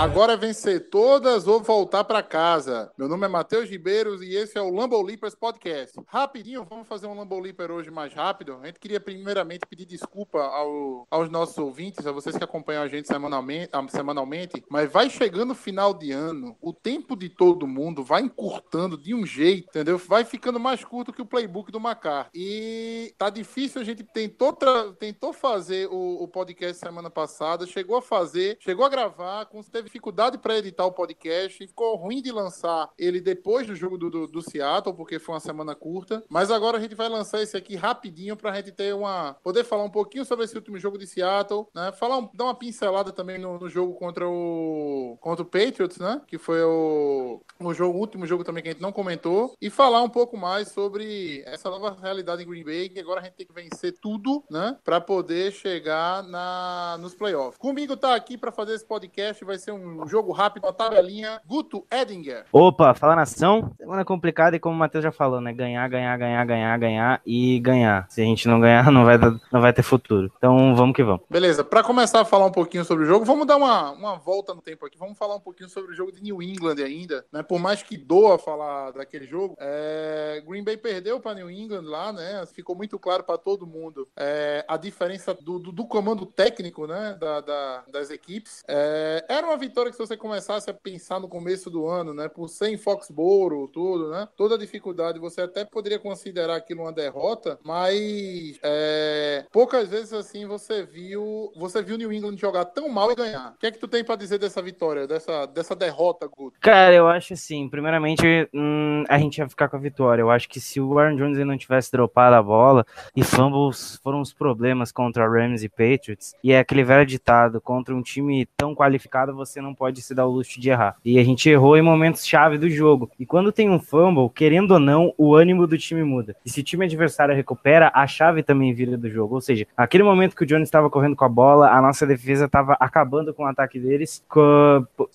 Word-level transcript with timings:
Agora 0.00 0.34
vencer 0.34 0.88
todas 0.88 1.46
ou 1.46 1.60
voltar 1.62 2.04
para 2.04 2.22
casa. 2.22 2.90
Meu 2.96 3.06
nome 3.06 3.26
é 3.26 3.28
Matheus 3.28 3.68
Ribeiros 3.68 4.22
e 4.22 4.34
esse 4.34 4.56
é 4.56 4.62
o 4.62 4.70
Lambo 4.74 5.00
Leapers 5.02 5.34
Podcast. 5.34 6.00
Rapidinho, 6.06 6.64
vamos 6.64 6.88
fazer 6.88 7.06
um 7.06 7.12
Lambo 7.14 7.38
Leaper 7.38 7.70
hoje 7.70 7.90
mais 7.90 8.14
rápido. 8.14 8.58
A 8.62 8.66
gente 8.66 8.80
queria 8.80 8.98
primeiramente 8.98 9.66
pedir 9.68 9.84
desculpa 9.84 10.38
ao- 10.40 11.06
aos 11.10 11.28
nossos 11.28 11.58
ouvintes, 11.58 12.06
a 12.06 12.12
vocês 12.12 12.34
que 12.34 12.42
acompanham 12.42 12.82
a 12.82 12.88
gente 12.88 13.08
semanalmente, 13.08 13.68
ah, 13.74 13.86
semanalmente, 13.90 14.64
mas 14.70 14.90
vai 14.90 15.10
chegando 15.10 15.50
o 15.50 15.54
final 15.54 15.92
de 15.92 16.10
ano, 16.12 16.56
o 16.62 16.72
tempo 16.72 17.14
de 17.14 17.28
todo 17.28 17.66
mundo 17.66 18.02
vai 18.02 18.22
encurtando 18.22 18.96
de 18.96 19.14
um 19.14 19.26
jeito, 19.26 19.68
entendeu? 19.68 19.98
Vai 19.98 20.24
ficando 20.24 20.58
mais 20.58 20.82
curto 20.82 21.12
que 21.12 21.20
o 21.20 21.26
playbook 21.26 21.70
do 21.70 21.78
Macar. 21.78 22.30
E 22.34 23.14
tá 23.18 23.28
difícil, 23.28 23.82
a 23.82 23.84
gente 23.84 24.02
tentou, 24.02 24.56
tentou 24.98 25.34
fazer 25.34 25.88
o, 25.90 26.22
o 26.22 26.26
podcast 26.26 26.78
semana 26.80 27.10
passada, 27.10 27.66
chegou 27.66 27.98
a 27.98 28.02
fazer, 28.02 28.56
chegou 28.60 28.86
a 28.86 28.88
gravar, 28.88 29.44
com- 29.44 29.62
teve 29.62 29.89
dificuldade 29.90 30.38
para 30.38 30.56
editar 30.56 30.86
o 30.86 30.92
podcast, 30.92 31.66
ficou 31.66 31.96
ruim 31.96 32.22
de 32.22 32.30
lançar 32.30 32.90
ele 32.96 33.20
depois 33.20 33.66
do 33.66 33.74
jogo 33.74 33.98
do, 33.98 34.08
do, 34.08 34.26
do 34.28 34.40
Seattle, 34.40 34.94
porque 34.94 35.18
foi 35.18 35.34
uma 35.34 35.40
semana 35.40 35.74
curta. 35.74 36.24
Mas 36.28 36.50
agora 36.50 36.78
a 36.78 36.80
gente 36.80 36.94
vai 36.94 37.08
lançar 37.08 37.42
esse 37.42 37.56
aqui 37.56 37.74
rapidinho 37.74 38.36
pra 38.36 38.54
gente 38.54 38.70
ter 38.70 38.94
uma. 38.94 39.34
poder 39.42 39.64
falar 39.64 39.82
um 39.82 39.90
pouquinho 39.90 40.24
sobre 40.24 40.44
esse 40.44 40.54
último 40.54 40.78
jogo 40.78 40.96
de 40.96 41.06
Seattle, 41.06 41.66
né? 41.74 41.90
Falar 41.92 42.28
dar 42.32 42.44
uma 42.44 42.54
pincelada 42.54 43.10
também 43.10 43.38
no, 43.38 43.58
no 43.58 43.68
jogo 43.68 43.94
contra 43.94 44.28
o. 44.28 45.18
contra 45.20 45.42
o 45.42 45.46
Patriots, 45.46 45.98
né? 45.98 46.22
Que 46.26 46.38
foi 46.38 46.62
o, 46.62 47.40
o, 47.58 47.74
jogo, 47.74 47.96
o 47.96 48.00
último 48.00 48.26
jogo 48.26 48.44
também 48.44 48.62
que 48.62 48.68
a 48.68 48.72
gente 48.72 48.82
não 48.82 48.92
comentou. 48.92 49.54
E 49.60 49.68
falar 49.68 50.02
um 50.02 50.08
pouco 50.08 50.36
mais 50.36 50.68
sobre 50.68 51.42
essa 51.46 51.68
nova 51.68 51.96
realidade 52.00 52.42
em 52.42 52.46
Green 52.46 52.64
Bay, 52.64 52.88
que 52.88 53.00
agora 53.00 53.20
a 53.20 53.24
gente 53.24 53.34
tem 53.34 53.46
que 53.46 53.52
vencer 53.52 53.98
tudo, 54.00 54.44
né? 54.48 54.78
Pra 54.84 55.00
poder 55.00 55.50
chegar 55.52 56.22
na, 56.22 56.96
nos 57.00 57.14
playoffs. 57.14 57.58
Comigo 57.58 57.96
tá 57.96 58.14
aqui 58.14 58.38
pra 58.38 58.52
fazer 58.52 58.74
esse 58.74 58.84
podcast, 58.84 59.44
vai 59.44 59.58
ser 59.58 59.72
um 59.72 59.79
jogo 60.06 60.32
rápido, 60.32 60.64
uma 60.64 60.72
tabelinha. 60.72 61.40
Guto 61.46 61.86
Edinger. 61.90 62.44
Opa, 62.52 62.94
fala 62.94 63.16
nação. 63.16 63.72
Semana 63.76 64.04
complicada 64.04 64.56
e 64.56 64.60
como 64.60 64.74
o 64.74 64.78
Matheus 64.78 65.04
já 65.04 65.12
falou, 65.12 65.40
né? 65.40 65.52
Ganhar, 65.52 65.88
ganhar, 65.88 66.16
ganhar, 66.16 66.44
ganhar, 66.44 66.78
ganhar 66.78 67.22
e 67.26 67.58
ganhar. 67.60 68.06
Se 68.10 68.20
a 68.20 68.24
gente 68.24 68.46
não 68.48 68.60
ganhar, 68.60 68.90
não 68.90 69.04
vai, 69.04 69.18
não 69.18 69.60
vai 69.60 69.72
ter 69.72 69.82
futuro. 69.82 70.30
Então 70.36 70.74
vamos 70.74 70.94
que 70.94 71.02
vamos. 71.02 71.22
Beleza, 71.28 71.62
para 71.64 71.82
começar 71.82 72.20
a 72.20 72.24
falar 72.24 72.46
um 72.46 72.52
pouquinho 72.52 72.84
sobre 72.84 73.04
o 73.04 73.06
jogo, 73.06 73.24
vamos 73.24 73.46
dar 73.46 73.56
uma, 73.56 73.90
uma 73.92 74.16
volta 74.16 74.54
no 74.54 74.62
tempo 74.62 74.86
aqui. 74.86 74.98
Vamos 74.98 75.16
falar 75.18 75.36
um 75.36 75.40
pouquinho 75.40 75.68
sobre 75.68 75.92
o 75.92 75.94
jogo 75.94 76.12
de 76.12 76.22
New 76.22 76.42
England 76.42 76.76
ainda, 76.84 77.24
né? 77.32 77.42
Por 77.42 77.58
mais 77.58 77.82
que 77.82 77.96
doa 77.96 78.38
falar 78.38 78.92
daquele 78.92 79.26
jogo, 79.26 79.56
é, 79.58 80.42
Green 80.46 80.64
Bay 80.64 80.76
perdeu 80.76 81.20
para 81.20 81.34
New 81.34 81.50
England 81.50 81.82
lá, 81.84 82.12
né? 82.12 82.44
Ficou 82.52 82.74
muito 82.76 82.98
claro 82.98 83.22
para 83.24 83.38
todo 83.38 83.66
mundo 83.66 84.08
é, 84.16 84.64
a 84.68 84.76
diferença 84.76 85.34
do, 85.34 85.58
do, 85.58 85.72
do 85.72 85.86
comando 85.86 86.26
técnico, 86.26 86.86
né? 86.86 87.16
Da, 87.20 87.40
da- 87.40 87.82
das 87.90 88.10
equipes. 88.10 88.62
É, 88.68 89.24
era 89.28 89.46
uma 89.46 89.56
vitória 89.56 89.69
que 89.70 89.92
se 89.92 89.98
você 89.98 90.16
começasse 90.16 90.70
a 90.70 90.74
pensar 90.74 91.20
no 91.20 91.28
começo 91.28 91.70
do 91.70 91.86
ano, 91.86 92.12
né? 92.12 92.28
Por 92.28 92.48
ser 92.48 92.68
em 92.68 92.76
Foxborough, 92.76 93.68
tudo, 93.68 94.10
né? 94.10 94.28
Toda 94.36 94.54
a 94.54 94.58
dificuldade, 94.58 95.18
você 95.18 95.42
até 95.42 95.64
poderia 95.64 95.98
considerar 95.98 96.56
aquilo 96.56 96.82
uma 96.82 96.92
derrota, 96.92 97.58
mas 97.64 98.58
é, 98.62 99.44
poucas 99.52 99.88
vezes 99.88 100.12
assim 100.12 100.46
você 100.46 100.82
viu 100.82 101.52
você 101.56 101.82
viu 101.82 101.96
New 101.96 102.12
England 102.12 102.36
jogar 102.36 102.64
tão 102.66 102.88
mal 102.88 103.10
e 103.12 103.14
ganhar. 103.14 103.52
O 103.52 103.58
que 103.58 103.66
é 103.66 103.70
que 103.70 103.78
tu 103.78 103.88
tem 103.88 104.04
pra 104.04 104.16
dizer 104.16 104.38
dessa 104.38 104.62
vitória, 104.62 105.06
dessa, 105.06 105.46
dessa 105.46 105.74
derrota, 105.74 106.26
Guto? 106.26 106.58
Cara, 106.60 106.94
eu 106.94 107.06
acho 107.08 107.34
assim, 107.34 107.68
primeiramente, 107.68 108.24
hum, 108.54 109.04
a 109.08 109.18
gente 109.18 109.38
ia 109.38 109.48
ficar 109.48 109.68
com 109.68 109.76
a 109.76 109.80
vitória. 109.80 110.22
Eu 110.22 110.30
acho 110.30 110.48
que 110.48 110.60
se 110.60 110.80
o 110.80 110.98
Aaron 110.98 111.16
Jones 111.16 111.38
não 111.46 111.56
tivesse 111.56 111.92
dropado 111.92 112.36
a 112.36 112.42
bola 112.42 112.84
e 113.14 113.22
fumbles 113.22 113.98
foram 114.02 114.20
os 114.20 114.32
problemas 114.32 114.92
contra 114.92 115.28
Rams 115.28 115.62
e 115.62 115.68
Patriots, 115.68 116.34
e 116.42 116.52
é 116.52 116.58
aquele 116.58 116.84
velho 116.84 117.06
ditado, 117.06 117.60
contra 117.60 117.94
um 117.94 118.02
time 118.02 118.46
tão 118.56 118.74
qualificado, 118.74 119.34
você 119.34 119.59
não 119.60 119.74
pode 119.74 120.02
se 120.02 120.14
dar 120.14 120.26
o 120.26 120.30
luxo 120.30 120.60
de 120.60 120.70
errar. 120.70 120.96
E 121.04 121.18
a 121.18 121.24
gente 121.24 121.48
errou 121.48 121.76
em 121.76 121.82
momentos 121.82 122.26
chave 122.26 122.58
do 122.58 122.68
jogo. 122.68 123.10
E 123.18 123.26
quando 123.26 123.52
tem 123.52 123.70
um 123.70 123.78
fumble, 123.78 124.30
querendo 124.30 124.72
ou 124.72 124.78
não, 124.78 125.14
o 125.16 125.34
ânimo 125.34 125.66
do 125.66 125.78
time 125.78 126.02
muda. 126.02 126.36
E 126.44 126.50
se 126.50 126.60
o 126.60 126.64
time 126.64 126.84
adversário 126.84 127.34
recupera, 127.34 127.90
a 127.94 128.06
chave 128.06 128.42
também 128.42 128.72
vira 128.72 128.96
do 128.96 129.10
jogo. 129.10 129.34
Ou 129.34 129.40
seja, 129.40 129.66
aquele 129.76 130.02
momento 130.02 130.36
que 130.36 130.44
o 130.44 130.46
Jones 130.46 130.68
estava 130.68 130.90
correndo 130.90 131.16
com 131.16 131.24
a 131.24 131.28
bola, 131.28 131.70
a 131.70 131.80
nossa 131.80 132.06
defesa 132.06 132.46
estava 132.46 132.76
acabando 132.80 133.34
com 133.34 133.42
o 133.42 133.46
ataque 133.46 133.78
deles 133.78 134.24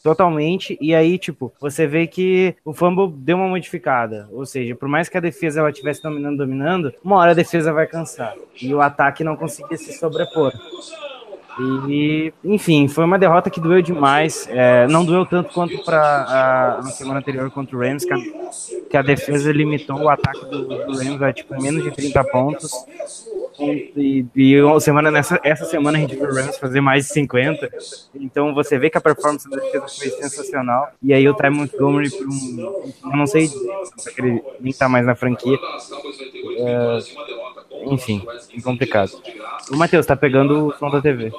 totalmente. 0.03 0.77
E 0.81 0.93
aí, 0.93 1.17
tipo, 1.17 1.53
você 1.59 1.87
vê 1.87 2.07
que 2.07 2.55
o 2.63 2.73
fumble 2.73 3.11
deu 3.11 3.37
uma 3.37 3.47
modificada. 3.47 4.27
Ou 4.31 4.45
seja, 4.45 4.75
por 4.75 4.87
mais 4.87 5.09
que 5.09 5.17
a 5.17 5.21
defesa 5.21 5.59
ela 5.59 5.69
estivesse 5.69 6.01
dominando, 6.01 6.37
dominando, 6.37 6.93
uma 7.03 7.17
hora 7.17 7.31
a 7.31 7.35
defesa 7.35 7.73
vai 7.73 7.87
cansar. 7.87 8.33
E 8.61 8.73
o 8.73 8.81
ataque 8.81 9.23
não 9.23 9.35
conseguia 9.35 9.77
se 9.77 9.93
sobrepor. 9.93 10.53
E, 11.59 12.33
enfim, 12.43 12.87
foi 12.87 13.05
uma 13.05 13.17
derrota 13.17 13.49
que 13.49 13.59
doeu 13.59 13.81
demais. 13.81 14.47
É, 14.49 14.87
não 14.87 15.05
doeu 15.05 15.25
tanto 15.25 15.53
quanto 15.53 15.77
para 15.83 16.81
na 16.83 16.89
semana 16.91 17.19
anterior 17.19 17.49
contra 17.49 17.75
o 17.75 17.79
Rams, 17.79 18.03
que 18.03 18.13
a, 18.13 18.17
que 18.89 18.97
a 18.97 19.01
defesa 19.01 19.51
limitou 19.51 19.97
o 19.97 20.09
ataque 20.09 20.45
do, 20.45 20.65
do 20.65 20.97
Rams 20.97 21.21
a 21.21 21.31
tipo, 21.31 21.59
menos 21.61 21.83
de 21.83 21.91
30 21.91 22.23
pontos. 22.25 22.71
E, 23.57 24.25
e 24.35 24.81
semana 24.81 25.09
nessa, 25.09 25.39
essa 25.41 25.63
semana 25.65 25.97
a 25.97 26.01
gente 26.01 26.15
viu 26.15 26.25
o 26.25 26.33
Rams 26.33 26.57
fazer 26.57 26.81
mais 26.81 27.07
de 27.07 27.13
50. 27.13 27.69
Então 28.15 28.53
você 28.53 28.77
vê 28.77 28.89
que 28.89 28.97
a 28.97 29.01
performance 29.01 29.49
da 29.49 29.55
defesa 29.55 29.85
foi 29.87 30.09
sensacional. 30.09 30.91
E 31.01 31.13
aí 31.13 31.27
o 31.27 31.33
Ty 31.33 31.49
Montgomery, 31.49 32.09
por 32.09 32.27
um, 32.27 32.91
eu 33.05 33.17
não 33.17 33.25
sei 33.25 33.47
se 33.47 33.55
ele 34.17 34.43
nem 34.59 34.73
tá 34.73 34.89
mais 34.89 35.05
na 35.05 35.15
franquia. 35.15 35.57
É, 36.57 36.99
enfim, 37.85 38.25
é 38.55 38.61
complicado. 38.61 39.11
O 39.71 39.75
Matheus 39.77 40.05
tá 40.05 40.15
pegando 40.15 40.67
o 40.67 40.73
som 40.77 40.89
da 40.89 41.01
TV. 41.01 41.31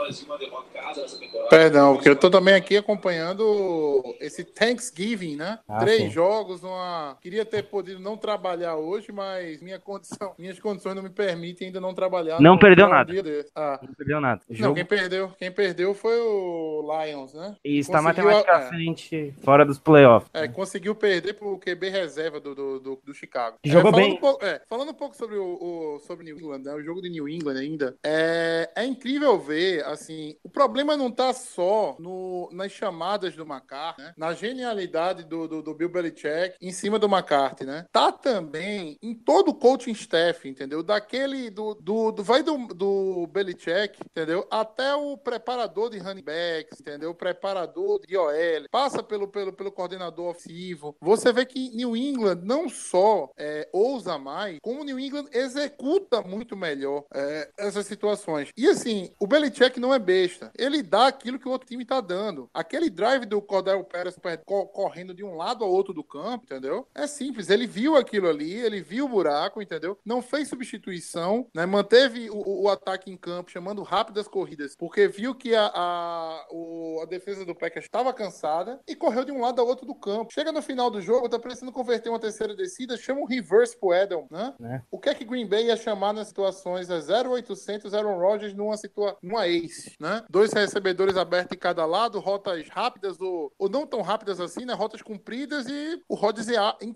Perdão, 1.48 1.94
porque 1.94 2.08
eu 2.08 2.16
tô 2.16 2.30
também 2.30 2.54
aqui 2.54 2.76
acompanhando 2.76 4.02
esse 4.20 4.44
Thanksgiving, 4.44 5.36
né? 5.36 5.58
Ah, 5.68 5.78
Três 5.80 6.02
sim. 6.02 6.10
jogos, 6.10 6.62
uma. 6.62 7.16
Queria 7.20 7.44
ter 7.44 7.62
podido 7.64 8.00
não 8.00 8.16
trabalhar 8.16 8.76
hoje, 8.76 9.12
mas 9.12 9.60
minha 9.62 9.78
condição, 9.78 10.34
minhas 10.38 10.58
condições 10.58 10.94
não 10.94 11.02
me 11.02 11.10
permitem 11.10 11.68
ainda 11.68 11.80
não 11.80 11.94
trabalhar. 11.94 12.40
Não 12.40 12.58
perdeu 12.58 12.88
nada. 12.88 13.12
Ah. 13.54 13.78
Não 13.82 13.94
perdeu 13.94 14.20
nada. 14.20 14.40
Não, 14.48 14.56
jogo 14.56 14.74
quem 14.74 14.84
perdeu, 14.84 15.28
quem 15.38 15.50
perdeu 15.50 15.94
foi 15.94 16.18
o 16.20 16.82
Lions, 17.04 17.32
né? 17.34 17.56
e 17.64 17.78
está 17.78 18.02
conseguiu 18.02 18.24
matematicamente 18.24 19.34
fora 19.42 19.64
dos 19.64 19.78
playoffs. 19.78 20.30
É, 20.34 20.48
conseguiu 20.48 20.94
perder 20.94 21.34
pro 21.34 21.58
QB 21.58 21.88
reserva 21.88 22.40
do, 22.40 22.54
do, 22.54 22.80
do, 22.80 23.00
do 23.04 23.14
Chicago. 23.14 23.56
Jogou 23.64 23.92
É, 23.92 23.94
bem. 23.96 24.12
Um 24.14 24.16
pouco, 24.16 24.44
é, 24.44 24.60
falando 24.68 24.90
um 24.90 24.94
pouco 24.94 25.16
sobre 25.16 25.36
o, 25.36 25.44
o- 25.44 25.98
sobre 26.00 26.24
New 26.24 26.38
England, 26.38 26.62
né, 26.64 26.74
o 26.74 26.82
jogo 26.82 27.00
de 27.00 27.08
New 27.08 27.28
England 27.28 27.58
ainda, 27.58 27.96
é, 28.04 28.70
é 28.76 28.84
incrível 28.84 29.38
ver, 29.38 29.84
assim, 29.86 30.36
o 30.42 30.48
problema 30.48 30.96
não 30.96 31.10
tá 31.10 31.32
só 31.36 31.96
no, 31.98 32.48
nas 32.52 32.72
chamadas 32.72 33.36
do 33.36 33.44
McCarthy, 33.44 34.02
né, 34.02 34.14
na 34.16 34.32
genialidade 34.32 35.24
do, 35.24 35.46
do, 35.46 35.62
do 35.62 35.74
Bill 35.74 35.88
Belichick 35.88 36.56
em 36.60 36.72
cima 36.72 36.98
do 36.98 37.06
McCarthy, 37.06 37.64
né? 37.64 37.86
Tá 37.92 38.10
também 38.10 38.98
em 39.02 39.14
todo 39.14 39.50
o 39.50 39.54
coaching 39.54 39.92
staff, 39.92 40.48
entendeu? 40.48 40.82
Daquele, 40.82 41.50
do, 41.50 41.74
do, 41.74 42.10
do 42.10 42.22
vai 42.22 42.42
do, 42.42 42.66
do 42.68 43.26
Belichick, 43.28 43.98
entendeu? 44.04 44.46
Até 44.50 44.94
o 44.94 45.16
preparador 45.16 45.90
de 45.90 45.98
running 45.98 46.22
backs, 46.22 46.80
entendeu? 46.80 47.10
O 47.10 47.14
preparador 47.14 48.00
de 48.06 48.16
OL, 48.16 48.68
passa 48.70 49.02
pelo, 49.02 49.28
pelo, 49.28 49.52
pelo 49.52 49.72
coordenador 49.72 50.30
ofensivo. 50.30 50.96
Você 51.00 51.32
vê 51.32 51.44
que 51.44 51.70
New 51.70 51.96
England 51.96 52.40
não 52.42 52.68
só 52.68 53.30
é, 53.36 53.68
ousa 53.72 54.18
mais, 54.18 54.58
como 54.62 54.84
New 54.84 54.98
England 54.98 55.26
executa 55.32 56.22
muito 56.22 56.56
melhor 56.56 57.04
é, 57.12 57.50
essas 57.58 57.86
situações. 57.86 58.50
E 58.56 58.68
assim, 58.68 59.10
o 59.20 59.26
Belichick 59.26 59.78
não 59.78 59.92
é 59.92 59.98
besta. 59.98 60.50
Ele 60.56 60.82
dá 60.82 61.10
aquilo 61.26 61.38
que 61.40 61.48
o 61.48 61.50
outro 61.50 61.66
time 61.66 61.84
tá 61.84 62.00
dando. 62.00 62.48
Aquele 62.54 62.88
drive 62.88 63.26
do 63.26 63.42
Cordell 63.42 63.82
Pérez 63.82 64.16
co- 64.44 64.66
correndo 64.68 65.12
de 65.12 65.24
um 65.24 65.34
lado 65.34 65.64
ao 65.64 65.70
outro 65.70 65.92
do 65.92 66.04
campo, 66.04 66.44
entendeu? 66.44 66.86
É 66.94 67.06
simples. 67.08 67.50
Ele 67.50 67.66
viu 67.66 67.96
aquilo 67.96 68.28
ali, 68.28 68.52
ele 68.52 68.80
viu 68.80 69.06
o 69.06 69.08
buraco, 69.08 69.60
entendeu? 69.60 69.98
Não 70.04 70.22
fez 70.22 70.48
substituição, 70.48 71.48
né? 71.52 71.66
Manteve 71.66 72.30
o, 72.30 72.62
o 72.64 72.68
ataque 72.68 73.10
em 73.10 73.16
campo, 73.16 73.50
chamando 73.50 73.82
rápidas 73.82 74.28
corridas, 74.28 74.76
porque 74.76 75.08
viu 75.08 75.34
que 75.34 75.54
a, 75.54 75.66
a, 75.74 76.46
o- 76.52 77.00
a 77.02 77.06
defesa 77.06 77.44
do 77.44 77.54
Packers 77.54 77.86
estava 77.86 78.12
cansada 78.14 78.80
e 78.86 78.94
correu 78.94 79.24
de 79.24 79.32
um 79.32 79.40
lado 79.40 79.60
ao 79.60 79.66
outro 79.66 79.84
do 79.84 79.94
campo. 79.94 80.32
Chega 80.32 80.52
no 80.52 80.62
final 80.62 80.90
do 80.90 81.00
jogo, 81.00 81.28
tá 81.28 81.38
precisando 81.38 81.72
converter 81.72 82.08
uma 82.08 82.20
terceira 82.20 82.54
descida, 82.54 82.96
chama 82.96 83.20
um 83.20 83.26
reverse 83.26 83.76
pro 83.78 83.92
Edel, 83.92 84.26
né? 84.30 84.54
Né? 84.60 84.82
O 84.90 84.98
que 85.00 85.08
é 85.08 85.14
que 85.14 85.24
Green 85.24 85.46
Bay 85.46 85.66
ia 85.66 85.76
chamar 85.76 86.12
nas 86.12 86.28
situações 86.28 86.88
é 86.88 87.00
0800 87.28 87.92
Aaron 87.94 88.18
Rodgers 88.18 88.54
numa 88.54 88.76
situa 88.76 89.16
numa 89.22 89.46
ace, 89.48 89.96
né? 89.98 90.22
Dois 90.30 90.52
recebedores 90.52 91.15
mais 91.16 91.26
abertas 91.26 91.50
de 91.50 91.56
cada 91.56 91.84
lado, 91.86 92.20
rotas 92.20 92.68
rápidas 92.68 93.20
ou, 93.20 93.52
ou 93.58 93.68
não 93.68 93.86
tão 93.86 94.02
rápidas 94.02 94.40
assim, 94.40 94.64
né? 94.64 94.74
Rotas 94.74 95.02
compridas 95.02 95.66
e 95.68 96.02
o 96.08 96.14
Rodgers 96.14 96.48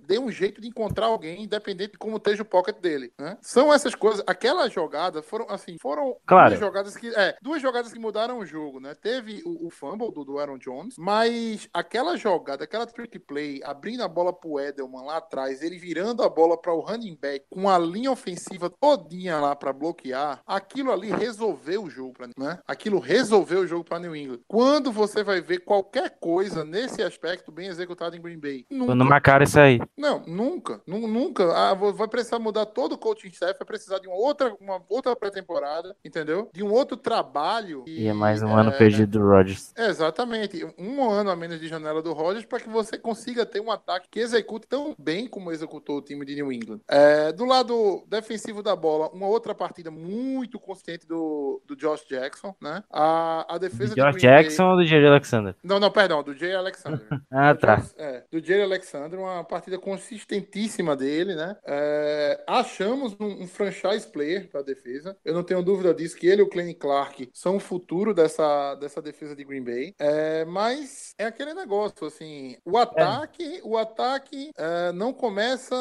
deu 0.07 0.23
um 0.23 0.31
jeito 0.31 0.61
de 0.61 0.69
encontrar 0.69 1.07
alguém, 1.07 1.43
independente 1.43 1.93
de 1.93 1.99
como 1.99 2.19
esteja 2.19 2.43
o 2.43 2.47
pocket 2.47 2.77
dele, 2.79 3.13
né? 3.19 3.39
São 3.41 3.73
essas 3.73 3.95
coisas. 3.95 4.23
Aquelas 4.27 4.73
jogadas 4.73 5.25
foram, 5.25 5.47
assim, 5.49 5.77
foram 5.81 6.17
Claro. 6.27 6.51
duas 6.51 6.61
jogadas 6.61 6.97
que, 6.97 7.09
é, 7.15 7.37
duas 7.41 7.63
jogadas 7.63 7.93
que 7.93 7.99
mudaram 7.99 8.39
o 8.39 8.47
jogo, 8.47 8.81
né? 8.81 8.95
Teve 8.95 9.43
o, 9.45 9.67
o 9.67 9.71
fumble 9.71 10.13
do, 10.13 10.25
do 10.25 10.39
Aaron 10.39 10.59
Jones, 10.59 10.95
mas 10.99 11.69
aquela 11.73 12.17
jogada, 12.17 12.65
aquela 12.65 12.87
trick 12.87 13.19
play, 13.19 13.61
abrindo 13.65 14.03
a 14.03 14.09
bola 14.09 14.33
pro 14.33 14.61
Edelman 14.61 15.05
lá 15.05 15.17
atrás, 15.17 15.63
ele 15.63 15.79
virando 15.79 16.23
a 16.23 16.29
bola 16.29 16.61
para 16.61 16.73
o 16.75 16.81
running 16.81 17.17
back 17.21 17.47
com 17.51 17.69
a 17.69 17.79
linha 17.79 18.11
ofensiva 18.11 18.69
todinha 18.71 19.39
lá 19.39 19.57
para 19.57 19.73
bloquear, 19.73 20.43
aquilo 20.47 20.93
ali 20.93 21.11
resolveu 21.11 21.85
o 21.85 21.91
jogo, 21.91 22.13
pra, 22.13 22.29
né? 22.37 22.59
Aquilo 22.67 22.99
resolveu 22.99 23.61
o 23.61 23.67
jogo 23.67 23.85
para 23.85 23.99
New 24.11 24.17
England. 24.17 24.41
Quando 24.49 24.91
você 24.91 25.23
vai 25.23 25.41
ver 25.41 25.61
qualquer 25.61 26.11
coisa 26.19 26.65
nesse 26.65 27.03
aspecto 27.03 27.53
bem 27.53 27.69
executado 27.69 28.17
em 28.17 28.21
Green 28.21 28.39
Bay? 28.39 28.67
Nunca. 28.71 28.87
Quando 28.93 29.05
marcaram 29.05 29.45
isso 29.45 29.59
aí. 29.59 29.81
Não, 29.97 30.23
nunca, 30.27 30.81
nu- 30.87 31.07
nunca. 31.07 31.53
Ah, 31.55 31.75
vai 31.75 32.09
precisar 32.09 32.39
mudar 32.39 32.67
todo 32.67 32.93
o 32.93 32.99
coaching 32.99 33.29
staff, 33.29 33.59
vai 33.59 33.67
precisar 33.67 33.99
de 33.99 34.09
uma 34.09 34.17
outra, 34.17 34.55
uma 34.61 34.83
outra 34.89 35.15
pré-temporada, 35.15 35.97
entendeu? 36.05 36.51
De 36.53 36.63
um 36.63 36.73
outro 36.73 36.97
trabalho. 36.97 37.85
E 37.87 38.07
é 38.07 38.13
mais 38.13 38.43
um 38.43 38.49
é, 38.49 38.61
ano 38.61 38.73
perdido 38.73 39.19
do 39.19 39.27
Rodgers. 39.27 39.73
Exatamente, 39.77 40.67
um 40.79 41.09
ano 41.09 41.31
a 41.31 41.37
menos 41.37 41.61
de 41.61 41.69
janela 41.69 42.03
do 42.03 42.13
Rodgers 42.13 42.45
para 42.47 42.61
que 42.61 42.69
você 42.69 42.99
consiga 42.99 43.47
ter 43.47 43.61
um 43.61 43.71
ataque 43.71 44.09
que 44.11 44.21
execute 44.21 44.67
tão 44.67 44.95
bem 44.99 45.27
como 45.27 45.53
executou 45.53 45.99
o 45.99 46.03
time 46.03 46.25
de 46.25 46.35
New 46.35 46.53
England. 46.53 46.81
É, 46.89 47.33
do 47.33 47.45
lado 47.45 48.05
defensivo 48.09 48.63
da 48.63 48.75
bola, 48.75 49.09
uma 49.13 49.27
outra 49.27 49.55
partida 49.55 49.91
muito 49.91 50.59
consistente 50.59 51.07
do, 51.07 51.61
do 51.67 51.77
Josh 51.77 52.05
Jackson, 52.09 52.55
né? 52.61 52.83
A, 52.91 53.55
a 53.55 53.59
defesa 53.59 53.95
Green 54.03 54.13
Bay- 54.13 54.21
Jackson 54.21 54.71
ou 54.71 54.77
do 54.77 54.85
Jerry 54.87 55.07
Alexander? 55.07 55.55
Não, 55.63 55.79
não, 55.81 55.91
perdão, 55.91 56.23
do 56.23 56.35
Jay 56.35 56.55
Alexander. 56.55 57.01
Ah, 57.31 57.53
Do 57.53 57.61
tá. 57.61 57.83
É, 57.97 58.25
do 58.31 58.45
Jerry 58.45 58.63
Alexander, 58.63 59.19
uma 59.19 59.45
partida 59.45 59.79
consistentíssima 59.79 60.97
dele, 60.97 61.35
né? 61.35 61.57
É, 61.65 62.43
achamos 62.47 63.17
um, 63.21 63.43
um 63.45 63.47
franchise 63.47 64.07
player 64.11 64.49
para 64.49 64.61
a 64.61 64.65
defesa. 64.65 65.17
Eu 65.25 65.35
não 65.35 65.43
tenho 65.43 65.63
dúvida 65.63 65.95
disso, 65.95 66.17
que 66.17 66.27
ele 66.27 66.41
e 66.41 66.45
o 66.45 66.49
Clenny 66.49 66.75
Clark 66.75 67.31
são 67.33 67.57
o 67.57 67.61
futuro 67.61 68.13
dessa, 68.13 68.75
dessa 68.77 69.01
defesa 69.01 69.35
de 69.37 69.45
Green 69.45 69.63
Bay. 69.63 69.95
É, 69.99 70.45
mas 70.45 71.15
é 71.19 71.27
aquele 71.27 71.55
negócio, 71.55 72.07
assim, 72.07 72.57
o 72.65 72.77
ataque, 72.77 73.61
o 73.65 73.77
ataque 73.77 74.51
é, 74.57 74.93
não 74.93 75.13
começa 75.13 75.75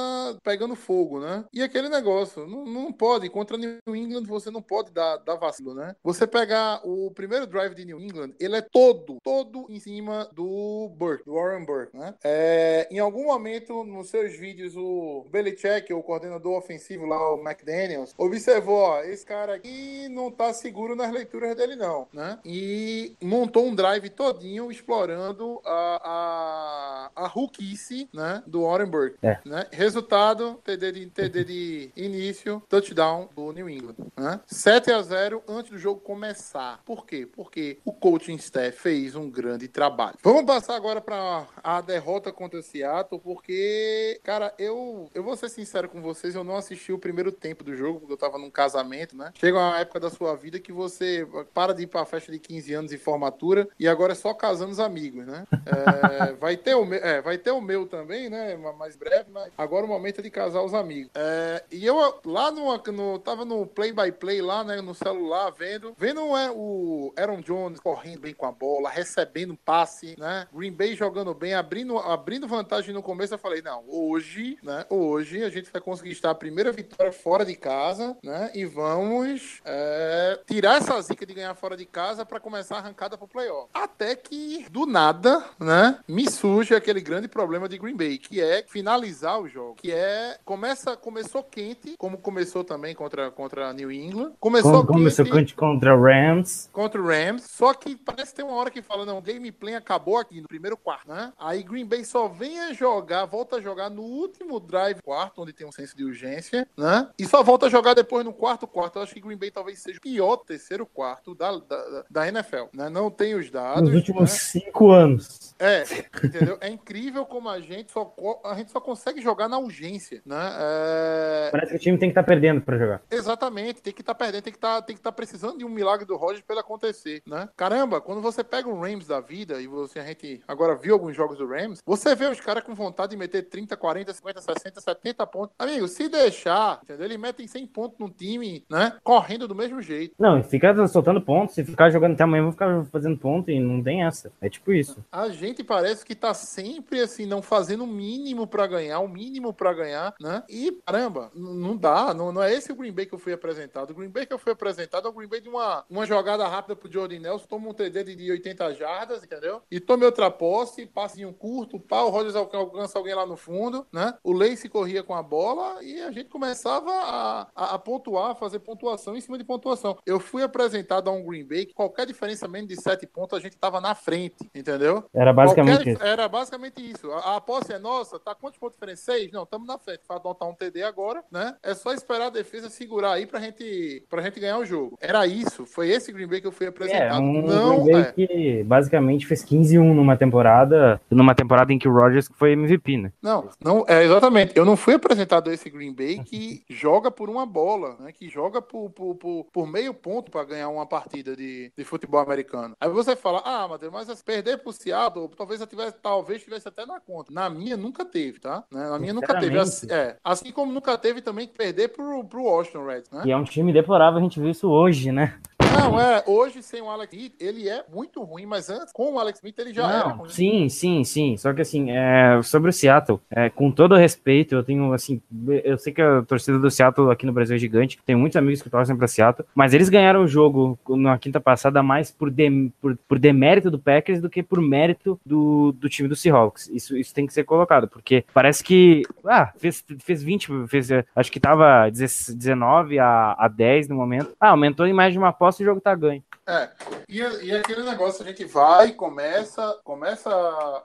pegando 0.43 0.75
fogo, 0.75 1.19
né? 1.19 1.45
E 1.53 1.61
aquele 1.63 1.89
negócio, 1.89 2.45
não, 2.47 2.65
não 2.65 2.91
pode, 2.91 3.29
contra 3.29 3.57
New 3.57 3.79
England 3.95 4.23
você 4.25 4.49
não 4.51 4.61
pode 4.61 4.91
dar, 4.91 5.17
dar 5.17 5.35
vacilo, 5.35 5.73
né? 5.73 5.95
Você 6.03 6.25
pegar 6.27 6.81
o 6.83 7.11
primeiro 7.11 7.47
drive 7.47 7.73
de 7.75 7.85
New 7.85 7.99
England, 7.99 8.08
ele 8.39 8.55
é 8.55 8.61
todo, 8.61 9.17
todo 9.23 9.65
em 9.69 9.79
cima 9.79 10.29
do 10.33 10.89
Burke, 10.95 11.25
do 11.25 11.33
Warren 11.35 11.65
Burke, 11.65 11.95
né? 11.97 12.13
É, 12.23 12.87
em 12.91 12.99
algum 12.99 13.25
momento, 13.25 13.83
nos 13.83 14.09
seus 14.09 14.35
vídeos, 14.37 14.75
o 14.75 15.25
Belichick, 15.31 15.93
o 15.93 16.03
coordenador 16.03 16.57
ofensivo 16.57 17.05
lá, 17.05 17.33
o 17.33 17.41
McDaniels, 17.41 18.13
observou, 18.17 18.77
ó, 18.77 19.01
esse 19.03 19.25
cara 19.25 19.55
aqui 19.55 20.07
não 20.09 20.31
tá 20.31 20.53
seguro 20.53 20.95
nas 20.95 21.11
leituras 21.11 21.55
dele 21.55 21.75
não, 21.75 22.07
né? 22.13 22.39
E 22.45 23.15
montou 23.21 23.65
um 23.65 23.75
drive 23.75 24.09
todinho 24.09 24.71
explorando 24.71 25.61
a, 25.65 27.09
a, 27.15 27.23
a 27.23 27.27
rookice, 27.27 28.09
né, 28.13 28.43
do 28.45 28.63
Warren 28.63 28.89
Burke, 28.89 29.17
É. 29.21 29.39
né? 29.45 29.65
Resultado, 29.71 30.59
TD 30.63 30.91
de, 30.91 31.05
TD 31.07 31.43
de 31.43 31.91
início, 31.95 32.61
touchdown 32.69 33.29
do 33.35 33.51
New 33.51 33.69
England, 33.69 33.95
né? 34.17 34.39
7 34.47 34.91
a 34.91 35.01
0 35.01 35.43
antes 35.47 35.71
do 35.71 35.77
jogo 35.77 36.01
começar. 36.01 36.81
Por 36.85 37.05
quê? 37.05 37.27
Porque 37.31 37.79
o 37.89 37.93
coaching 37.93 38.35
staff 38.35 38.77
fez 38.77 39.15
um 39.15 39.29
grande 39.29 39.67
trabalho. 39.67 40.15
Vamos 40.21 40.43
passar 40.45 40.75
agora 40.75 41.01
para 41.01 41.47
a 41.63 41.81
derrota 41.81 42.31
contra 42.31 42.59
o 42.59 42.63
Seattle, 42.63 43.19
porque, 43.19 44.19
cara, 44.23 44.53
eu, 44.59 45.09
eu 45.13 45.23
vou 45.23 45.35
ser 45.35 45.49
sincero 45.49 45.89
com 45.89 46.01
vocês, 46.01 46.35
eu 46.35 46.43
não 46.43 46.55
assisti 46.55 46.93
o 46.93 46.99
primeiro 46.99 47.31
tempo 47.31 47.63
do 47.63 47.75
jogo, 47.75 47.99
porque 47.99 48.13
eu 48.13 48.17
tava 48.17 48.37
num 48.37 48.51
casamento, 48.51 49.17
né? 49.17 49.31
Chega 49.33 49.57
uma 49.57 49.79
época 49.79 49.99
da 49.99 50.09
sua 50.11 50.35
vida 50.35 50.59
que 50.59 50.71
você 50.71 51.27
para 51.53 51.73
de 51.73 51.83
ir 51.83 51.87
pra 51.87 52.05
festa 52.05 52.31
de 52.31 52.37
15 52.37 52.73
anos 52.73 52.93
e 52.93 52.97
formatura 52.97 53.67
e 53.79 53.87
agora 53.87 54.11
é 54.11 54.15
só 54.15 54.33
casando 54.33 54.71
os 54.71 54.79
amigos, 54.79 55.25
né? 55.25 55.47
É, 55.65 56.33
vai, 56.39 56.55
ter 56.55 56.75
o 56.75 56.85
meu, 56.85 56.99
é, 56.99 57.21
vai 57.21 57.37
ter 57.39 57.51
o 57.51 57.59
meu 57.61 57.87
também, 57.87 58.29
né? 58.29 58.55
ma- 58.55 58.73
Mais 58.73 58.95
breve, 58.95 59.31
mas 59.31 59.51
agora 59.57 59.85
o 59.85 59.89
momento 59.89 60.19
é 60.19 60.21
de 60.21 60.29
casar 60.29 60.61
os 60.61 60.73
amigos. 60.75 61.11
É, 61.15 61.63
e 61.71 61.85
eu 61.85 62.19
lá 62.23 62.51
no, 62.51 62.77
no 62.91 63.19
tava 63.19 63.43
no 63.43 63.65
play 63.65 63.91
by 63.91 64.11
play 64.11 64.41
lá, 64.41 64.63
né, 64.63 64.79
no 64.79 64.93
celular 64.93 65.49
vendo, 65.51 65.93
vendo 65.97 66.19
é, 66.37 66.51
o 66.51 67.11
Aaron 67.17 67.41
Jones 67.41 67.78
correndo 67.81 68.21
bem 68.21 68.33
com 68.33 68.45
a 68.45 68.51
bola, 68.51 68.89
recebendo 68.89 69.57
passe, 69.65 70.15
né? 70.17 70.47
Green 70.53 70.71
Bay 70.71 70.95
jogando 70.95 71.33
bem, 71.33 71.53
abrindo, 71.53 71.97
abrindo 71.97 72.47
vantagem 72.47 72.93
no 72.93 73.01
começo, 73.01 73.33
eu 73.33 73.37
falei, 73.37 73.61
não, 73.61 73.83
hoje, 73.87 74.57
né? 74.63 74.85
Hoje 74.89 75.43
a 75.43 75.49
gente 75.49 75.71
vai 75.71 75.81
conseguir 75.81 76.11
estar 76.11 76.31
a 76.31 76.35
primeira 76.35 76.71
vitória 76.71 77.11
fora 77.11 77.45
de 77.45 77.55
casa, 77.55 78.17
né? 78.23 78.51
E 78.53 78.65
vamos 78.65 79.61
é, 79.65 80.39
tirar 80.45 80.77
essa 80.77 81.01
zica 81.01 81.25
de 81.25 81.33
ganhar 81.33 81.53
fora 81.55 81.75
de 81.75 81.85
casa 81.85 82.25
para 82.25 82.39
começar 82.39 82.75
a 82.75 82.79
arrancada 82.79 83.17
pro 83.17 83.27
playoff. 83.27 83.69
Até 83.73 84.15
que, 84.15 84.65
do 84.69 84.85
nada, 84.85 85.43
né? 85.59 85.99
Me 86.07 86.29
surge 86.29 86.75
aquele 86.75 87.01
grande 87.01 87.27
problema 87.27 87.67
de 87.67 87.77
Green 87.77 87.95
Bay, 87.95 88.17
que 88.17 88.41
é 88.41 88.63
finalizar 88.67 89.39
o 89.39 89.47
jogo. 89.47 89.75
Que 89.75 89.91
é. 89.91 90.37
Começa, 90.45 90.95
começou 90.95 91.43
quente, 91.43 91.95
como 91.97 92.17
começou 92.17 92.63
também 92.63 92.95
contra, 92.95 93.31
contra 93.31 93.71
New 93.73 93.91
England. 93.91 94.33
Começou 94.39 94.85
Como 94.85 94.99
começou 94.99 95.25
quente 95.25 95.55
contra 95.55 95.95
o 95.95 96.01
Rams. 96.01 96.69
contra 96.71 97.01
o 97.01 97.05
Rams. 97.05 97.43
Só 97.43 97.68
que 97.73 97.95
parece 97.95 98.31
que 98.31 98.37
tem 98.37 98.45
uma 98.45 98.55
hora 98.55 98.71
que 98.71 98.81
fala, 98.81 99.05
não, 99.05 99.21
gameplay 99.21 99.75
acabou 99.75 100.17
aqui 100.17 100.41
no 100.41 100.47
primeiro 100.47 100.77
quarto, 100.77 101.07
né? 101.09 101.33
Aí 101.37 101.63
Green 101.63 101.85
Bay 101.85 102.03
só 102.03 102.27
vem 102.27 102.59
a 102.59 102.73
jogar, 102.73 103.25
volta 103.25 103.57
a 103.57 103.61
jogar 103.61 103.89
no 103.89 104.01
último 104.01 104.59
drive 104.59 105.01
quarto, 105.01 105.41
onde 105.41 105.53
tem 105.53 105.67
um 105.67 105.71
senso 105.71 105.95
de 105.95 106.03
urgência, 106.03 106.67
né? 106.77 107.09
E 107.17 107.25
só 107.25 107.43
volta 107.43 107.67
a 107.67 107.69
jogar 107.69 107.93
depois 107.93 108.25
no 108.25 108.33
quarto 108.33 108.67
quarto. 108.67 108.97
Eu 108.97 109.03
acho 109.03 109.13
que 109.13 109.21
Green 109.21 109.37
Bay 109.37 109.51
talvez 109.51 109.79
seja 109.79 109.97
o 109.97 110.01
pior 110.01 110.37
terceiro 110.37 110.85
quarto 110.85 111.35
da, 111.35 111.57
da, 111.57 112.05
da 112.09 112.27
NFL, 112.27 112.65
né? 112.73 112.89
Não 112.89 113.09
tem 113.09 113.35
os 113.35 113.49
dados. 113.49 113.83
Nos 113.83 113.93
últimos 113.93 114.31
né? 114.31 114.37
cinco 114.37 114.91
anos. 114.91 115.55
É, 115.59 115.83
entendeu? 116.23 116.57
É 116.61 116.69
incrível 116.69 117.25
como 117.25 117.49
a 117.49 117.59
gente 117.59 117.91
só, 117.91 118.13
a 118.45 118.55
gente 118.55 118.71
só 118.71 118.79
consegue 118.79 119.21
jogar 119.21 119.47
na 119.47 119.57
urgência, 119.57 120.21
né? 120.25 120.49
É, 120.59 121.49
Parece 121.51 121.71
que 121.71 121.77
o 121.77 121.79
time 121.79 121.97
tem 121.97 122.09
que 122.09 122.11
estar 122.11 122.23
perdendo 122.23 122.61
pra 122.61 122.77
jogar. 122.77 123.01
Exatamente, 123.09 123.81
tem 123.81 123.93
que 123.93 124.01
estar 124.01 124.15
perdendo, 124.15 124.43
tem 124.43 124.53
que 124.53 124.57
estar 124.57 124.81
tem 124.81 124.95
que 124.95 125.01
tá 125.01 125.11
precisando 125.11 125.57
de 125.57 125.65
um 125.65 125.69
milagre 125.69 126.05
do 126.05 126.15
Rogers 126.15 126.41
para 126.41 126.55
ele 126.55 126.61
acontecer, 126.61 127.21
né? 127.25 127.49
Caramba, 127.59 127.99
quando 127.99 128.21
você 128.21 128.41
pega 128.41 128.69
um 128.69 128.79
Rams 128.79 129.05
da 129.05 129.19
vida 129.19 129.61
e 129.61 129.67
você 129.67 129.99
a 129.99 130.05
gente 130.05 130.41
agora 130.47 130.77
viu 130.77 130.93
alguns 130.93 131.13
jogos 131.13 131.37
do 131.37 131.45
Rams, 131.45 131.81
você 131.85 132.15
vê 132.15 132.25
os 132.25 132.39
caras 132.39 132.63
com 132.63 132.73
vontade 132.73 133.09
de 133.09 133.17
meter 133.17 133.49
30, 133.49 133.75
40, 133.75 134.13
50, 134.13 134.41
60, 134.41 134.79
70 134.79 135.27
pontos. 135.27 135.53
Amigo, 135.59 135.85
se 135.89 136.07
deixar, 136.07 136.79
entendeu? 136.81 137.05
Eles 137.05 137.19
metem 137.19 137.45
100 137.47 137.67
pontos 137.67 137.99
no 137.99 138.09
time, 138.09 138.63
né? 138.71 138.93
Correndo 139.03 139.45
do 139.45 139.53
mesmo 139.53 139.81
jeito. 139.81 140.15
Não, 140.17 140.39
e 140.39 140.43
ficar 140.43 140.73
soltando 140.87 141.21
pontos, 141.21 141.53
se 141.53 141.65
ficar 141.65 141.89
jogando 141.89 142.13
até 142.13 142.23
amanhã, 142.23 142.43
vão 142.43 142.53
ficar 142.53 142.85
fazendo 142.85 143.17
ponto 143.17 143.51
e 143.51 143.59
não 143.59 143.83
tem 143.83 144.05
essa. 144.05 144.31
É 144.39 144.49
tipo 144.49 144.71
isso. 144.71 145.03
A 145.11 145.27
gente 145.27 145.61
parece 145.61 146.05
que 146.05 146.15
tá 146.15 146.33
sempre 146.33 147.01
assim, 147.01 147.25
não 147.25 147.41
fazendo 147.41 147.83
o 147.83 147.87
mínimo 147.87 148.47
para 148.47 148.67
ganhar, 148.67 149.01
o 149.01 149.07
mínimo 149.09 149.53
para 149.53 149.73
ganhar, 149.73 150.15
né? 150.21 150.43
E 150.47 150.71
caramba, 150.85 151.29
não 151.35 151.75
dá, 151.75 152.13
não, 152.13 152.31
não 152.31 152.41
é 152.41 152.53
esse 152.53 152.71
o 152.71 152.75
Green 152.75 152.93
Bay 152.93 153.05
que 153.05 153.15
eu 153.15 153.19
fui 153.19 153.33
apresentado. 153.33 153.91
O 153.91 153.95
Green 153.95 154.09
Bay 154.09 154.25
que 154.25 154.33
eu 154.33 154.39
fui 154.39 154.53
apresentado 154.53 155.09
é 155.09 155.11
o 155.11 155.13
Green 155.13 155.27
Bay 155.27 155.41
de 155.41 155.49
uma, 155.49 155.83
uma 155.89 156.05
jogada 156.05 156.47
rápida 156.47 156.73
pro 156.73 156.89
Jordan 156.89 157.19
Nelson, 157.19 157.48
toma 157.49 157.69
um 157.69 157.73
TD 157.73 158.03
de- 158.03 158.15
de 158.15 158.31
80 158.31 158.73
jardas, 158.75 159.23
entendeu? 159.23 159.61
E 159.71 159.79
tome 159.79 160.05
outra 160.05 160.29
posse, 160.29 160.85
passinho 160.85 161.33
curto, 161.33 161.79
pá, 161.79 162.01
o 162.03 162.09
Rodgers 162.09 162.35
alca- 162.35 162.57
alcança 162.57 162.97
alguém 162.97 163.15
lá 163.15 163.25
no 163.25 163.35
fundo, 163.35 163.85
né? 163.91 164.13
O 164.23 164.31
Lace 164.31 164.69
corria 164.69 165.01
com 165.03 165.15
a 165.15 165.23
bola 165.23 165.83
e 165.83 165.99
a 166.01 166.11
gente 166.11 166.29
começava 166.29 166.91
a, 166.91 167.47
a, 167.55 167.75
a 167.75 167.79
pontuar, 167.79 168.31
a 168.31 168.35
fazer 168.35 168.59
pontuação 168.59 169.15
em 169.17 169.21
cima 169.21 169.37
de 169.37 169.43
pontuação. 169.43 169.97
Eu 170.05 170.19
fui 170.19 170.43
apresentado 170.43 171.09
a 171.09 171.13
um 171.13 171.25
Green 171.25 171.45
Bay 171.45 171.65
que 171.65 171.73
qualquer 171.73 172.05
diferença 172.05 172.47
menos 172.47 172.69
de 172.69 172.79
7 172.81 173.07
pontos 173.07 173.37
a 173.37 173.41
gente 173.41 173.57
tava 173.57 173.81
na 173.81 173.95
frente, 173.95 174.49
entendeu? 174.53 175.03
Era 175.13 175.33
basicamente 175.33 175.77
Qualquer- 175.77 175.93
isso. 175.93 176.03
Era 176.03 176.27
basicamente 176.27 176.91
isso. 176.91 177.11
A, 177.11 177.37
a 177.37 177.41
posse 177.41 177.73
é 177.73 177.79
nossa, 177.79 178.19
tá 178.19 178.35
quantos 178.35 178.59
pontos 178.59 178.75
de 178.75 178.79
diferença? 178.79 178.99
Seis? 179.03 179.31
Não, 179.31 179.43
estamos 179.43 179.67
na 179.67 179.77
frente. 179.77 180.01
Vai 180.07 180.17
adotar 180.17 180.47
um 180.47 180.53
TD 180.53 180.83
agora, 180.83 181.23
né? 181.31 181.55
É 181.63 181.73
só 181.73 181.93
esperar 181.93 182.27
a 182.27 182.29
defesa 182.29 182.69
segurar 182.69 183.13
aí 183.13 183.25
pra 183.25 183.39
gente, 183.39 184.05
pra 184.09 184.21
gente 184.21 184.39
ganhar 184.39 184.57
o 184.57 184.65
jogo. 184.65 184.97
Era 185.01 185.25
isso. 185.25 185.65
Foi 185.65 185.89
esse 185.89 186.11
Green 186.11 186.27
Bay 186.27 186.41
que 186.41 186.47
eu 186.47 186.51
fui 186.51 186.65
É, 186.65 186.69
apresentado. 186.69 187.21
Um 187.39 187.47
não, 187.47 187.83
Green 187.83 187.93
Bay 187.93 188.01
é. 188.01 188.11
que 188.11 188.63
basicamente 188.63 189.25
fez 189.25 189.43
15-1 189.43 189.93
numa 189.93 190.17
temporada, 190.17 191.01
numa 191.09 191.35
temporada 191.35 191.73
em 191.73 191.79
que 191.79 191.87
o 191.87 191.93
Rodgers 191.93 192.29
foi 192.35 192.53
MVP, 192.53 192.97
né? 192.97 193.11
Não, 193.21 193.49
não, 193.63 193.85
é 193.87 194.03
exatamente. 194.03 194.53
Eu 194.55 194.65
não 194.65 194.75
fui 194.75 194.93
apresentado 194.93 195.49
a 195.49 195.53
esse 195.53 195.69
Green 195.69 195.93
Bay 195.93 196.19
que 196.23 196.63
joga 196.69 197.09
por 197.11 197.29
uma 197.29 197.45
bola, 197.45 197.95
né? 197.99 198.11
Que 198.11 198.29
joga 198.29 198.61
por, 198.61 198.89
por, 198.89 199.15
por, 199.15 199.45
por 199.51 199.67
meio 199.67 199.93
ponto 199.93 200.31
pra 200.31 200.43
ganhar 200.43 200.69
uma 200.69 200.85
partida 200.85 201.35
de, 201.35 201.71
de 201.77 201.83
futebol 201.83 202.19
americano. 202.19 202.75
Aí 202.79 202.89
você 202.89 203.15
fala, 203.15 203.41
ah, 203.45 203.67
Matheus, 203.67 203.91
mas 203.91 204.09
assim, 204.09 204.23
perder 204.23 204.57
pro 204.59 204.71
Seattle, 204.71 205.29
talvez 205.35 205.61
eu 205.61 205.67
tivesse, 205.67 205.95
talvez 206.01 206.43
tivesse 206.43 206.67
até 206.67 206.85
na 206.85 206.99
conta. 206.99 207.33
Na 207.33 207.49
minha 207.49 207.77
nunca 207.77 208.05
teve, 208.05 208.39
tá? 208.39 208.63
Né? 208.71 208.89
Na 208.89 208.99
minha 208.99 209.13
nunca 209.13 209.39
teve. 209.39 209.57
Assim, 209.57 209.87
é, 209.89 210.15
assim 210.23 210.51
como 210.51 210.71
nunca 210.71 210.97
teve 210.97 211.21
também 211.21 211.47
que 211.47 211.53
perder 211.53 211.89
pro, 211.89 212.23
pro 212.23 212.43
Washington 212.43 212.85
Reds, 212.85 213.11
né? 213.11 213.23
E 213.25 213.31
é 213.31 213.37
um 213.37 213.43
time 213.43 213.73
deplorável, 213.73 214.19
a 214.19 214.21
gente 214.21 214.39
viu 214.39 214.49
isso 214.49 214.69
hoje, 214.69 215.11
né? 215.11 215.39
Não, 215.79 215.99
é, 215.99 216.23
hoje 216.27 216.61
sem 216.61 216.81
o 216.81 216.89
Alex 216.89 217.13
Smith, 217.13 217.33
ele 217.39 217.67
é 217.69 217.83
muito 217.93 218.21
ruim, 218.23 218.45
mas 218.45 218.69
antes, 218.69 218.91
com 218.93 219.13
o 219.13 219.19
Alex 219.19 219.39
Smith, 219.39 219.57
ele 219.59 219.73
já 219.73 219.83
era 219.89 220.09
Não, 220.09 220.17
ruim. 220.17 220.29
sim, 220.29 220.69
sim, 220.69 221.03
sim. 221.03 221.37
Só 221.37 221.53
que 221.53 221.61
assim, 221.61 221.91
é, 221.91 222.41
sobre 222.43 222.69
o 222.69 222.73
Seattle, 222.73 223.19
é, 223.29 223.49
com 223.49 223.71
todo 223.71 223.95
respeito, 223.95 224.55
eu 224.55 224.63
tenho 224.63 224.93
assim, 224.93 225.21
eu 225.63 225.77
sei 225.77 225.93
que 225.93 226.01
a 226.01 226.21
torcida 226.23 226.57
do 226.59 226.69
Seattle 226.71 227.11
aqui 227.11 227.25
no 227.25 227.33
Brasil 227.33 227.55
é 227.55 227.59
gigante, 227.59 227.99
tem 228.05 228.15
muitos 228.15 228.35
amigos 228.37 228.61
que 228.61 228.69
torcem 228.69 228.95
pra 228.95 229.07
Seattle, 229.07 229.47
mas 229.55 229.73
eles 229.73 229.89
ganharam 229.89 230.23
o 230.23 230.27
jogo 230.27 230.77
na 230.89 231.17
quinta 231.17 231.39
passada 231.39 231.81
mais 231.83 232.11
por, 232.11 232.29
dem- 232.29 232.73
por, 232.81 232.97
por 233.07 233.17
demérito 233.19 233.71
do 233.71 233.79
Packers 233.79 234.21
do 234.21 234.29
que 234.29 234.43
por 234.43 234.61
mérito 234.61 235.19
do, 235.25 235.71
do 235.73 235.89
time 235.89 236.07
do 236.09 236.15
Seahawks. 236.15 236.67
Isso, 236.69 236.97
isso 236.97 237.13
tem 237.13 237.25
que 237.25 237.33
ser 237.33 237.43
colocado, 237.43 237.87
porque 237.87 238.23
parece 238.33 238.63
que, 238.63 239.03
ah, 239.25 239.51
fez, 239.57 239.83
fez 239.99 240.21
20, 240.23 240.67
fez, 240.67 240.89
acho 241.15 241.31
que 241.31 241.39
tava 241.39 241.89
19 241.89 242.99
a, 242.99 243.35
a 243.37 243.47
10 243.47 243.87
no 243.89 243.95
momento. 243.95 244.31
Ah, 244.39 244.49
aumentou 244.49 244.85
em 244.85 244.93
mais 244.93 245.13
de 245.13 245.19
uma 245.19 245.29
aposta 245.29 245.61
e 245.61 245.65
jogo 245.69 245.81
tá 245.81 245.95
ganho. 245.95 246.23
É, 246.47 246.69
e, 247.07 247.19
e 247.19 247.55
aquele 247.55 247.83
negócio, 247.83 248.23
a 248.23 248.27
gente 248.27 248.43
vai, 248.45 248.91
começa, 248.91 249.79
começa 249.83 250.29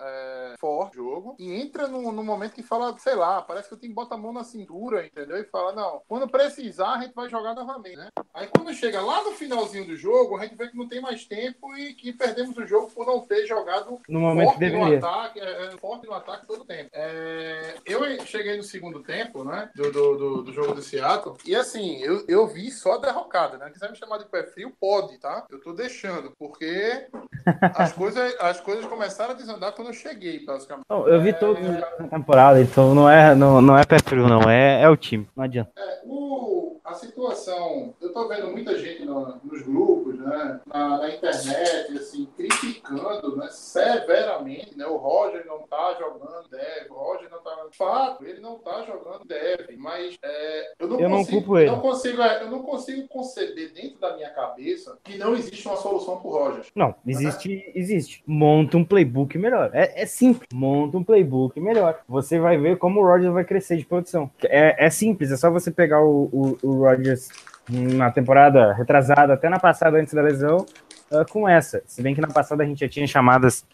é, 0.01 0.55
forte 0.59 1.01
o 1.01 1.05
jogo 1.05 1.37
e 1.39 1.53
entra 1.55 1.89
no, 1.89 2.13
no 2.13 2.23
momento 2.23 2.53
que 2.53 2.63
fala, 2.63 2.95
sei 2.99 3.15
lá, 3.15 3.41
parece 3.41 3.69
que 3.69 3.75
o 3.75 3.79
time 3.79 3.95
bota 3.95 4.15
a 4.15 4.19
mão 4.19 4.33
na 4.33 4.45
cintura, 4.45 5.07
entendeu? 5.07 5.39
E 5.39 5.45
fala, 5.45 5.73
não, 5.73 6.03
quando 6.07 6.29
precisar, 6.29 6.95
a 6.95 7.01
gente 7.01 7.15
vai 7.15 7.31
jogar 7.31 7.55
novamente, 7.55 7.97
né? 7.97 8.09
Aí 8.35 8.47
quando 8.49 8.75
chega 8.75 9.01
lá 9.01 9.23
no 9.25 9.33
finalzinho 9.33 9.87
do 9.87 9.97
jogo, 9.97 10.37
a 10.37 10.43
gente 10.43 10.55
vê 10.55 10.69
que 10.69 10.77
não 10.77 10.87
tem 10.87 11.01
mais 11.01 11.25
tempo 11.25 11.75
e 11.77 11.95
que 11.95 12.13
perdemos 12.13 12.57
o 12.57 12.67
jogo 12.67 12.91
por 12.91 13.07
não 13.07 13.21
ter 13.21 13.47
jogado 13.47 13.99
No 14.09 14.21
momento 14.21 14.49
forte 14.49 14.65
no 14.65 14.71
deveria. 14.71 14.99
ataque, 14.99 15.41
é, 15.41 15.67
é, 15.67 15.71
forte 15.79 16.07
no 16.07 16.13
ataque 16.13 16.47
todo 16.47 16.61
o 16.61 16.67
tempo. 16.67 16.91
É, 16.93 17.77
eu 17.87 18.21
cheguei 18.27 18.57
no 18.57 18.63
segundo 18.63 19.03
tempo, 19.03 19.45
né, 19.45 19.71
do, 19.75 19.91
do, 19.91 20.17
do, 20.17 20.43
do 20.43 20.53
jogo 20.53 20.75
do 20.75 20.83
Seattle, 20.83 21.37
e 21.47 21.57
assim, 21.57 22.01
eu, 22.03 22.25
eu 22.29 22.47
vi 22.47 22.71
só 22.71 22.95
a 22.95 22.99
derrocada, 22.99 23.57
né? 23.57 23.71
Quiser 23.71 23.91
me 23.91 23.97
chamar 23.97 24.19
de 24.19 24.27
pé 24.27 24.43
frio, 24.45 24.64
pode, 24.71 25.19
tá? 25.19 25.47
Eu 25.51 25.61
tô 25.61 25.73
deixando, 25.73 26.33
porque 26.39 27.07
as 27.75 27.93
coisas, 27.93 28.35
as 28.41 28.61
coisas 28.61 28.87
começaram 28.87 29.33
a 29.33 29.37
desandar 29.37 29.73
quando 29.73 29.89
eu 29.89 29.95
cheguei, 29.95 30.45
basicamente. 30.45 30.85
Não, 30.89 31.09
eu 31.09 31.21
vi 31.21 31.33
todos 31.33 31.61
os 31.63 31.79
jogos 31.79 31.99
na 31.99 32.09
temporada, 32.09 32.61
então 32.61 32.95
não 32.95 33.09
é, 33.09 33.35
não, 33.35 33.61
não 33.61 33.79
é 33.79 33.85
frio, 34.05 34.29
não. 34.29 34.49
É, 34.51 34.83
é 34.83 34.89
o 34.89 34.97
time. 34.97 35.29
Não 35.37 35.45
adianta. 35.45 35.71
É, 35.77 36.03
o, 36.05 36.81
a 36.85 36.93
situação, 36.95 37.95
eu 38.01 38.13
tô 38.13 38.29
vendo 38.29 38.49
muita 38.49 38.77
gente 38.79 39.05
no- 39.05 39.41
nos 39.43 39.63
grupos, 39.63 40.19
né, 40.19 40.61
na, 40.67 40.99
na 40.99 41.15
internet, 41.15 41.97
assim, 41.97 42.29
criticando, 42.37 43.37
né, 43.37 43.49
severamente, 43.51 44.77
né, 44.77 44.87
o 44.87 44.97
Roger 44.97 45.45
não 45.47 45.61
tá 45.67 45.97
jogando 45.99 46.49
dev, 46.51 46.91
o 46.91 46.95
Roger 46.95 47.31
não 47.31 47.39
tá, 47.43 47.67
de 47.71 47.77
fato, 47.77 48.25
ele 48.25 48.41
não 48.41 48.59
tá 48.59 48.83
jogando 48.87 49.25
dev, 49.27 49.77
mas 49.79 50.19
é, 50.23 50.73
eu 50.79 50.89
não 50.89 51.01
Eu 51.01 51.09
não 51.09 51.19
consigo, 51.19 51.39
culpo 51.39 51.59
ele. 51.59 51.71
não 51.71 51.81
consigo, 51.81 52.23
é, 52.23 52.43
eu 52.43 52.51
não 52.51 52.63
consigo 52.63 53.09
conceber 53.09 53.73
dentro 53.73 53.99
da 53.99 54.15
minha 54.17 54.31
cabeça 54.31 54.99
que 55.03 55.17
não 55.17 55.35
existe 55.35 55.67
uma 55.67 55.77
solução 55.77 56.19
pro 56.19 56.31
Roger. 56.31 56.67
Não, 56.75 56.95
existe, 57.07 57.73
existe. 57.75 58.23
Monta 58.27 58.77
um 58.77 58.85
playbook 58.85 59.39
melhor. 59.39 59.71
É, 59.73 60.03
é 60.03 60.07
simples. 60.07 60.49
Monta 60.53 60.99
um 60.99 61.05
playbook 61.05 61.59
melhor. 61.61 62.01
Você 62.09 62.39
vai 62.39 62.59
ver 62.59 62.77
como 62.79 63.01
o 63.01 63.05
Rodgers 63.07 63.33
vai 63.33 63.45
crescer 63.45 63.77
de 63.77 63.87
produção. 63.87 64.31
É, 64.45 64.85
é 64.87 64.91
simples, 64.91 65.31
é 65.31 65.37
só 65.37 65.51
você 65.51 65.71
pegar 65.71 66.03
o, 66.03 66.29
o, 66.33 66.59
o 66.63 66.74
Rodgers 66.81 67.29
na 67.69 68.11
temporada 68.11 68.73
retrasada, 68.73 69.35
até 69.35 69.49
na 69.49 69.59
passada 69.59 69.99
antes 69.99 70.13
da 70.13 70.23
lesão, 70.23 70.67
ah, 71.11 71.25
com 71.25 71.49
essa. 71.49 71.83
Se 71.87 72.03
bem 72.03 72.15
que 72.15 72.21
na 72.21 72.29
passada 72.29 72.63
a 72.63 72.67
gente 72.67 72.81
já 72.81 72.89
tinha 72.89 73.07
chamadas 73.07 73.65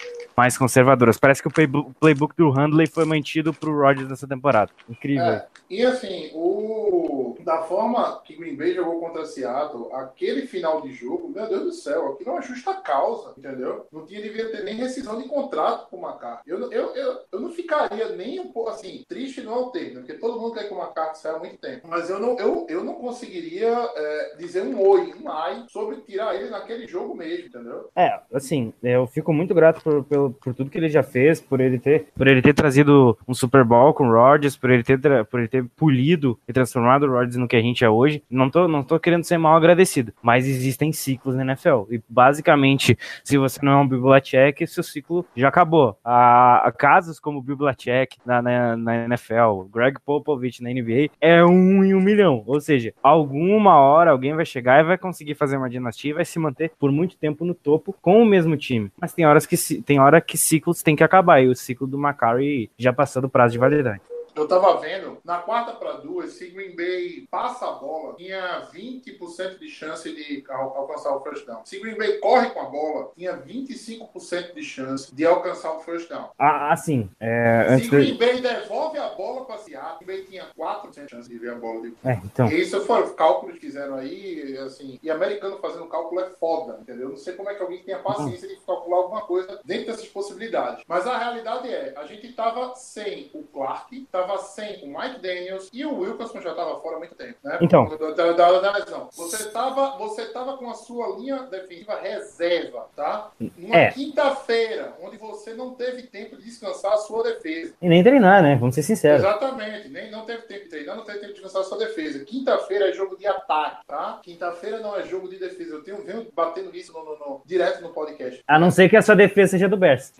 mais 0.40 0.56
conservadoras. 0.56 1.18
Parece 1.18 1.42
que 1.42 1.48
o 1.48 1.52
playbook, 1.52 2.34
do 2.34 2.48
Handley 2.50 2.86
foi 2.86 3.04
mantido 3.04 3.52
pro 3.52 3.78
Rodgers 3.78 4.08
nessa 4.08 4.26
temporada. 4.26 4.70
Incrível. 4.88 5.32
É, 5.34 5.46
e 5.68 5.84
assim, 5.84 6.30
o, 6.32 7.36
da 7.44 7.58
forma 7.64 8.22
que 8.24 8.34
Green 8.34 8.56
Bay 8.56 8.72
jogou 8.74 9.00
contra 9.00 9.26
Seattle, 9.26 9.92
aquele 9.92 10.46
final 10.46 10.80
de 10.80 10.94
jogo, 10.94 11.28
meu 11.28 11.46
Deus 11.46 11.62
do 11.64 11.72
céu, 11.72 12.12
aquilo 12.14 12.30
é 12.30 12.32
uma 12.32 12.40
justa 12.42 12.72
causa, 12.74 13.34
entendeu? 13.36 13.86
Não 13.92 14.06
tinha, 14.06 14.22
devia 14.22 14.50
ter 14.50 14.64
nem 14.64 14.76
rescisão 14.76 15.20
de 15.20 15.28
contrato 15.28 15.90
com 15.90 15.98
o 15.98 16.08
McCarthy. 16.08 16.48
Eu, 16.50 16.58
não- 16.58 16.72
eu, 16.72 16.94
eu, 16.94 17.18
eu 17.32 17.40
não 17.40 17.50
ficaria 17.50 18.08
nem 18.16 18.40
um 18.40 18.50
pouco 18.50 18.70
assim, 18.70 19.04
triste 19.06 19.42
não 19.42 19.52
é 19.52 19.58
o 19.58 19.70
termo, 19.70 19.96
porque 20.00 20.14
todo 20.14 20.40
mundo 20.40 20.54
quer 20.54 20.68
que 20.68 20.72
o 20.72 20.78
McCarthy 20.78 21.18
saia 21.18 21.36
há 21.36 21.38
muito 21.38 21.58
tempo. 21.58 21.86
Mas 21.86 22.08
eu 22.08 22.18
não, 22.18 22.38
eu, 22.38 22.66
eu 22.70 22.82
não 22.82 22.94
conseguiria 22.94 23.68
é, 23.94 24.36
dizer 24.38 24.62
um 24.62 24.80
oi, 24.88 25.12
um 25.22 25.28
ai, 25.30 25.66
sobre 25.68 25.96
tirar 25.98 26.34
ele 26.34 26.48
naquele 26.48 26.86
jogo 26.88 27.14
mesmo, 27.14 27.46
entendeu? 27.48 27.90
É, 27.94 28.18
assim, 28.32 28.72
eu 28.82 29.06
fico 29.06 29.32
muito 29.34 29.54
grato 29.54 29.82
por, 29.82 30.02
pelo- 30.04 30.29
por 30.32 30.54
tudo 30.54 30.70
que 30.70 30.78
ele 30.78 30.88
já 30.88 31.02
fez, 31.02 31.40
por 31.40 31.60
ele 31.60 31.78
ter, 31.78 32.06
por 32.16 32.26
ele 32.26 32.42
ter 32.42 32.54
trazido 32.54 33.16
um 33.26 33.34
Super 33.34 33.64
Bowl 33.64 33.92
com 33.94 34.08
o 34.08 34.12
Rodgers, 34.12 34.56
por 34.56 34.70
ele 34.70 34.82
ter, 34.82 34.98
por 35.26 35.40
ele 35.40 35.48
ter 35.48 35.64
polido 35.76 36.38
e 36.48 36.52
transformado 36.52 37.04
o 37.04 37.10
Rodgers 37.10 37.36
no 37.36 37.48
que 37.48 37.56
a 37.56 37.60
gente 37.60 37.84
é 37.84 37.88
hoje. 37.90 38.22
Não 38.30 38.50
tô, 38.50 38.66
não 38.68 38.82
tô 38.82 38.98
querendo 38.98 39.24
ser 39.24 39.38
mal 39.38 39.56
agradecido, 39.56 40.12
mas 40.22 40.46
existem 40.46 40.92
ciclos 40.92 41.34
na 41.36 41.42
NFL. 41.42 41.84
E 41.90 42.00
basicamente, 42.08 42.96
se 43.24 43.36
você 43.38 43.58
não 43.62 43.72
é 43.72 43.76
um 43.76 43.88
Belichick, 43.88 44.66
seu 44.66 44.82
ciclo 44.82 45.24
já 45.36 45.48
acabou. 45.48 45.96
Há, 46.04 46.72
casos 46.76 47.18
como 47.20 47.38
o 47.38 47.42
Belichick 47.42 48.18
na, 48.24 48.40
na, 48.40 48.76
na 48.76 49.04
NFL, 49.04 49.64
Greg 49.72 49.98
Popovich 50.04 50.62
na 50.62 50.70
NBA, 50.70 51.10
é 51.20 51.44
um 51.44 51.84
em 51.84 51.94
um 51.94 52.00
milhão. 52.00 52.42
Ou 52.46 52.60
seja, 52.60 52.92
alguma 53.02 53.76
hora 53.76 54.10
alguém 54.10 54.34
vai 54.34 54.44
chegar 54.44 54.80
e 54.80 54.86
vai 54.86 54.98
conseguir 54.98 55.34
fazer 55.34 55.56
uma 55.56 55.68
dinastia 55.68 56.10
e 56.10 56.14
vai 56.14 56.24
se 56.24 56.38
manter 56.38 56.70
por 56.78 56.90
muito 56.92 57.16
tempo 57.16 57.44
no 57.44 57.54
topo 57.54 57.94
com 58.00 58.22
o 58.22 58.26
mesmo 58.26 58.56
time. 58.56 58.90
Mas 59.00 59.12
tem 59.12 59.26
horas 59.26 59.46
que 59.46 59.56
ci- 59.56 59.82
tem 59.82 59.98
hora 59.98 60.19
que 60.20 60.36
ciclos 60.36 60.82
têm 60.82 60.96
que 60.96 61.04
acabar 61.04 61.42
e 61.42 61.48
o 61.48 61.54
ciclo 61.54 61.86
do 61.86 61.98
McCarry 61.98 62.70
já 62.78 62.92
passou 62.92 63.22
do 63.22 63.28
prazo 63.28 63.52
de 63.52 63.58
validade. 63.58 64.00
Eu 64.34 64.46
tava 64.46 64.76
vendo, 64.78 65.18
na 65.24 65.38
quarta 65.38 65.72
para 65.72 65.92
duas, 65.94 66.32
se 66.32 66.48
Green 66.50 66.74
Bay 66.76 67.26
passa 67.30 67.66
a 67.68 67.72
bola, 67.72 68.14
tinha 68.16 68.62
20% 68.72 69.58
de 69.58 69.68
chance 69.68 70.10
de 70.14 70.44
al- 70.48 70.76
alcançar 70.76 71.14
o 71.16 71.20
first 71.22 71.46
down. 71.46 71.62
Se 71.64 71.78
Green 71.80 71.96
Bay 71.96 72.18
corre 72.18 72.50
com 72.50 72.60
a 72.60 72.64
bola, 72.64 73.10
tinha 73.16 73.36
25% 73.36 74.54
de 74.54 74.62
chance 74.62 75.14
de 75.14 75.26
alcançar 75.26 75.72
o 75.76 75.80
first 75.80 76.08
down. 76.08 76.30
Ah, 76.38 76.72
assim, 76.72 77.10
é, 77.18 77.78
Se 77.78 77.88
Green. 77.88 78.16
Bay 78.16 78.40
devolve 78.40 78.98
a 78.98 79.08
bola 79.10 79.44
para 79.44 79.58
Seattle, 79.58 80.04
Green 80.06 80.18
Bay 80.18 80.26
tinha 80.26 80.46
4% 80.56 81.04
de 81.04 81.10
chance 81.10 81.28
de 81.28 81.38
ver 81.38 81.50
a 81.52 81.54
bola 81.56 81.82
de 81.82 81.94
É, 82.04 82.12
então, 82.24 82.48
e 82.48 82.60
isso 82.60 82.80
foram 82.82 83.04
os 83.06 83.12
cálculos 83.12 83.54
que 83.56 83.60
fizeram 83.66 83.96
aí, 83.96 84.56
assim, 84.58 84.98
e 85.02 85.10
americano 85.10 85.58
fazendo 85.58 85.86
cálculo 85.86 86.20
é 86.20 86.30
foda, 86.30 86.78
entendeu? 86.80 87.04
Eu 87.04 87.10
não 87.10 87.16
sei 87.16 87.34
como 87.34 87.50
é 87.50 87.54
que 87.54 87.62
alguém 87.62 87.82
tem 87.82 87.94
a 87.94 87.98
paciência 87.98 88.48
de 88.48 88.56
calcular 88.56 88.98
alguma 88.98 89.22
coisa 89.22 89.60
dentro 89.64 89.86
dessas 89.86 90.06
possibilidades. 90.08 90.84
Mas 90.86 91.06
a 91.06 91.18
realidade 91.18 91.68
é, 91.68 91.94
a 91.96 92.04
gente 92.06 92.32
tava 92.32 92.74
sem 92.74 93.30
o 93.34 93.42
Clark, 93.44 94.06
tava 94.20 94.38
sem 94.38 94.82
o 94.84 94.86
Mike 94.98 95.20
Daniels 95.20 95.68
e 95.72 95.84
o 95.84 95.98
Wilkerson 96.00 96.40
já 96.40 96.54
tava 96.54 96.80
fora 96.80 96.96
há 96.96 96.98
muito 96.98 97.14
tempo, 97.14 97.36
né? 97.42 97.58
Então. 97.60 97.86
Da, 97.98 98.32
da, 98.32 98.60
da 98.60 98.72
lesão. 98.78 99.08
Você 99.12 99.50
tava, 99.50 99.96
você 99.98 100.26
tava 100.26 100.56
com 100.56 100.68
a 100.70 100.74
sua 100.74 101.16
linha 101.18 101.38
defensiva 101.44 101.98
reserva, 102.00 102.88
tá? 102.94 103.30
Numa 103.56 103.76
É. 103.76 103.90
quinta-feira, 103.90 104.94
onde 105.02 105.16
você 105.16 105.54
não 105.54 105.74
teve 105.74 106.02
tempo 106.04 106.36
de 106.36 106.44
descansar 106.44 106.92
a 106.92 106.96
sua 106.98 107.22
defesa. 107.22 107.74
e 107.80 107.88
nem 107.88 108.02
treinar, 108.02 108.42
né? 108.42 108.56
Vamos 108.56 108.74
ser 108.74 108.82
sinceros. 108.82 109.20
Exatamente, 109.20 109.88
nem 109.88 110.10
não 110.10 110.24
teve 110.24 110.42
tempo 110.42 110.64
de 110.64 110.70
treinar, 110.70 110.96
não 110.96 111.04
teve 111.04 111.18
tempo 111.18 111.32
de 111.32 111.40
descansar 111.40 111.62
a 111.62 111.64
sua 111.64 111.78
defesa. 111.78 112.24
Quinta-feira 112.24 112.88
é 112.88 112.92
jogo 112.92 113.16
de 113.16 113.26
ataque, 113.26 113.86
tá? 113.86 114.20
Quinta-feira 114.22 114.78
não 114.80 114.96
é 114.96 115.02
jogo 115.04 115.28
de 115.28 115.38
defesa. 115.38 115.74
Eu 115.74 115.82
tenho 115.82 116.02
venho 116.02 116.26
batendo 116.34 116.74
isso 116.76 116.92
no, 116.92 117.04
no- 117.04 117.18
no- 117.18 117.42
direto 117.46 117.80
no 117.82 117.90
podcast. 117.90 118.42
A 118.46 118.58
não 118.58 118.70
ser 118.70 118.88
que 118.88 118.96
a 118.96 119.02
sua 119.02 119.14
defesa 119.16 119.52
seja 119.52 119.68
do 119.68 119.76
Bears. 119.76 120.12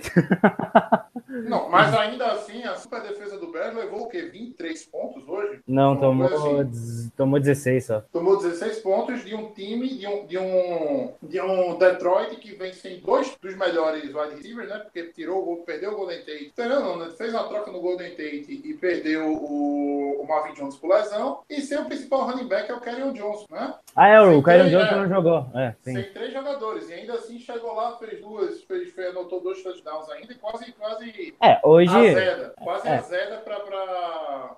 Não, 1.29 1.69
mas 1.69 1.95
ainda 1.95 2.27
assim, 2.33 2.63
a 2.65 2.75
super 2.77 3.01
defesa 3.03 3.39
do 3.39 3.51
Bears 3.51 3.75
levou 3.75 3.90
o 3.99 4.09
quê? 4.09 4.23
23 4.23 4.85
pontos 4.87 5.29
hoje? 5.29 5.61
Não, 5.67 5.97
tomou, 5.97 6.27
assim. 6.27 7.11
tomou 7.17 7.41
16 7.41 7.85
só. 7.85 8.01
Tomou 8.13 8.39
16 8.39 8.79
pontos 8.81 9.25
de 9.25 9.35
um 9.35 9.53
time, 9.53 9.89
de 9.89 10.07
um, 10.07 10.27
de 10.27 10.39
um, 10.39 11.13
de 11.23 11.41
um 11.41 11.79
Detroit 11.79 12.37
que 12.37 12.55
vem 12.55 12.73
sem 12.73 13.01
dois 13.01 13.37
dos 13.41 13.57
melhores 13.57 14.05
wide 14.05 14.37
receivers, 14.37 14.69
né? 14.69 14.79
Porque 14.79 15.05
tirou 15.13 15.43
o 15.43 15.45
gol, 15.45 15.57
perdeu 15.59 15.93
o 15.93 15.97
Golden 15.97 16.21
Tate. 16.21 16.47
Entendeu? 16.47 16.81
Não, 16.81 16.99
né? 16.99 17.11
Fez 17.17 17.33
uma 17.33 17.45
troca 17.45 17.71
no 17.71 17.81
Golden 17.81 18.11
Tate 18.11 18.63
e 18.65 18.75
perdeu 18.75 19.27
o, 19.27 20.23
o 20.23 20.27
Marvin 20.27 20.55
Jones 20.55 20.77
por 20.77 20.91
lesão. 20.91 21.41
E 21.49 21.61
sem 21.61 21.79
o 21.79 21.85
principal 21.85 22.27
running 22.27 22.49
back, 22.49 22.71
é 22.71 22.75
o 22.75 22.81
Kerryon 22.81 23.13
Johnson, 23.13 23.47
né? 23.51 23.75
Ah, 23.97 24.09
é, 24.09 24.21
o 24.21 24.43
tem, 24.43 24.71
Johnson 24.71 24.95
é. 24.95 24.97
não 24.97 25.09
jogou. 25.09 25.47
É, 25.55 25.75
sim. 25.83 25.95
Sem 25.95 26.13
três 26.13 26.33
jogadores. 26.33 26.89
E 26.89 26.95
ainda 26.95 27.15
assim 27.15 27.39
chegou 27.39 27.75
lá, 27.75 27.97
fez 27.99 28.21
duas, 28.21 28.63
fez, 28.63 28.91
fez, 28.93 29.09
anotou 29.09 29.41
dois 29.41 29.63
touchdowns 29.63 30.09
ainda 30.11 30.33
e 30.33 30.37
quase, 30.37 30.73
quase 30.73 31.35
É, 31.43 31.61
hoje, 31.63 31.95
azeda. 31.95 32.55
Quase 32.63 32.89
é. 32.89 32.97
azeda 32.97 33.37
pra, 33.39 33.61
pra. 33.61 33.80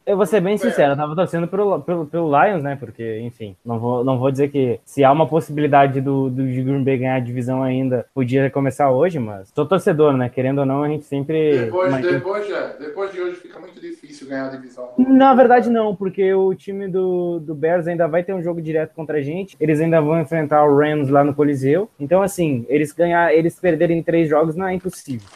Eu 0.05 0.17
vou 0.17 0.26
ser 0.26 0.41
bem 0.41 0.57
sincero, 0.59 0.93
eu 0.93 0.97
tava 0.97 1.14
torcendo 1.14 1.47
pelo, 1.47 1.81
pelo, 1.81 2.07
pelo 2.07 2.29
Lions, 2.45 2.62
né? 2.62 2.76
Porque, 2.76 3.21
enfim, 3.21 3.55
não 3.64 3.79
vou, 3.79 4.02
não 4.05 4.19
vou 4.19 4.31
dizer 4.33 4.49
que 4.49 4.81
se 4.85 5.05
há 5.05 5.12
uma 5.12 5.26
possibilidade 5.29 6.00
do, 6.00 6.29
do 6.29 6.47
de 6.47 6.62
Green 6.62 6.83
Bay 6.83 6.99
ganhar 6.99 7.14
a 7.17 7.21
divisão 7.21 7.62
ainda, 7.62 8.05
podia 8.12 8.50
começar 8.50 8.91
hoje, 8.91 9.19
mas 9.19 9.50
tô 9.52 9.64
torcedor, 9.64 10.17
né? 10.17 10.29
Querendo 10.29 10.59
ou 10.59 10.67
não, 10.67 10.83
a 10.83 10.88
gente 10.88 11.05
sempre. 11.05 11.67
Depois, 11.67 11.88
imagina- 11.88 12.12
depois, 12.12 12.47
depois 12.81 13.12
de 13.12 13.21
hoje 13.21 13.37
fica 13.37 13.61
muito 13.61 13.81
difícil 13.81 14.29
ganhar 14.29 14.47
a 14.47 14.50
divisão. 14.50 14.88
Na 14.99 15.35
verdade, 15.35 15.71
não, 15.71 15.95
porque 15.95 16.35
o 16.35 16.52
time 16.55 16.88
do, 16.88 17.38
do 17.38 17.55
Bears 17.55 17.87
ainda 17.87 18.09
vai 18.09 18.25
ter 18.25 18.35
um 18.35 18.43
jogo 18.43 18.61
direto 18.61 18.95
contra 18.95 19.19
a 19.19 19.23
gente. 19.23 19.57
Eles 19.61 19.81
ainda 19.81 20.00
vão 20.00 20.21
enfrentar 20.21 20.64
o 20.64 20.76
Rams 20.76 21.09
lá 21.11 21.23
no 21.23 21.35
Coliseu. 21.35 21.88
Então, 22.00 22.23
assim, 22.23 22.67
eles 22.69 22.93
ganhar, 22.93 23.33
eles 23.33 23.59
perderem 23.59 24.02
três 24.02 24.29
jogos 24.29 24.57
não 24.57 24.67
é 24.67 24.75
impossível. 24.75 25.29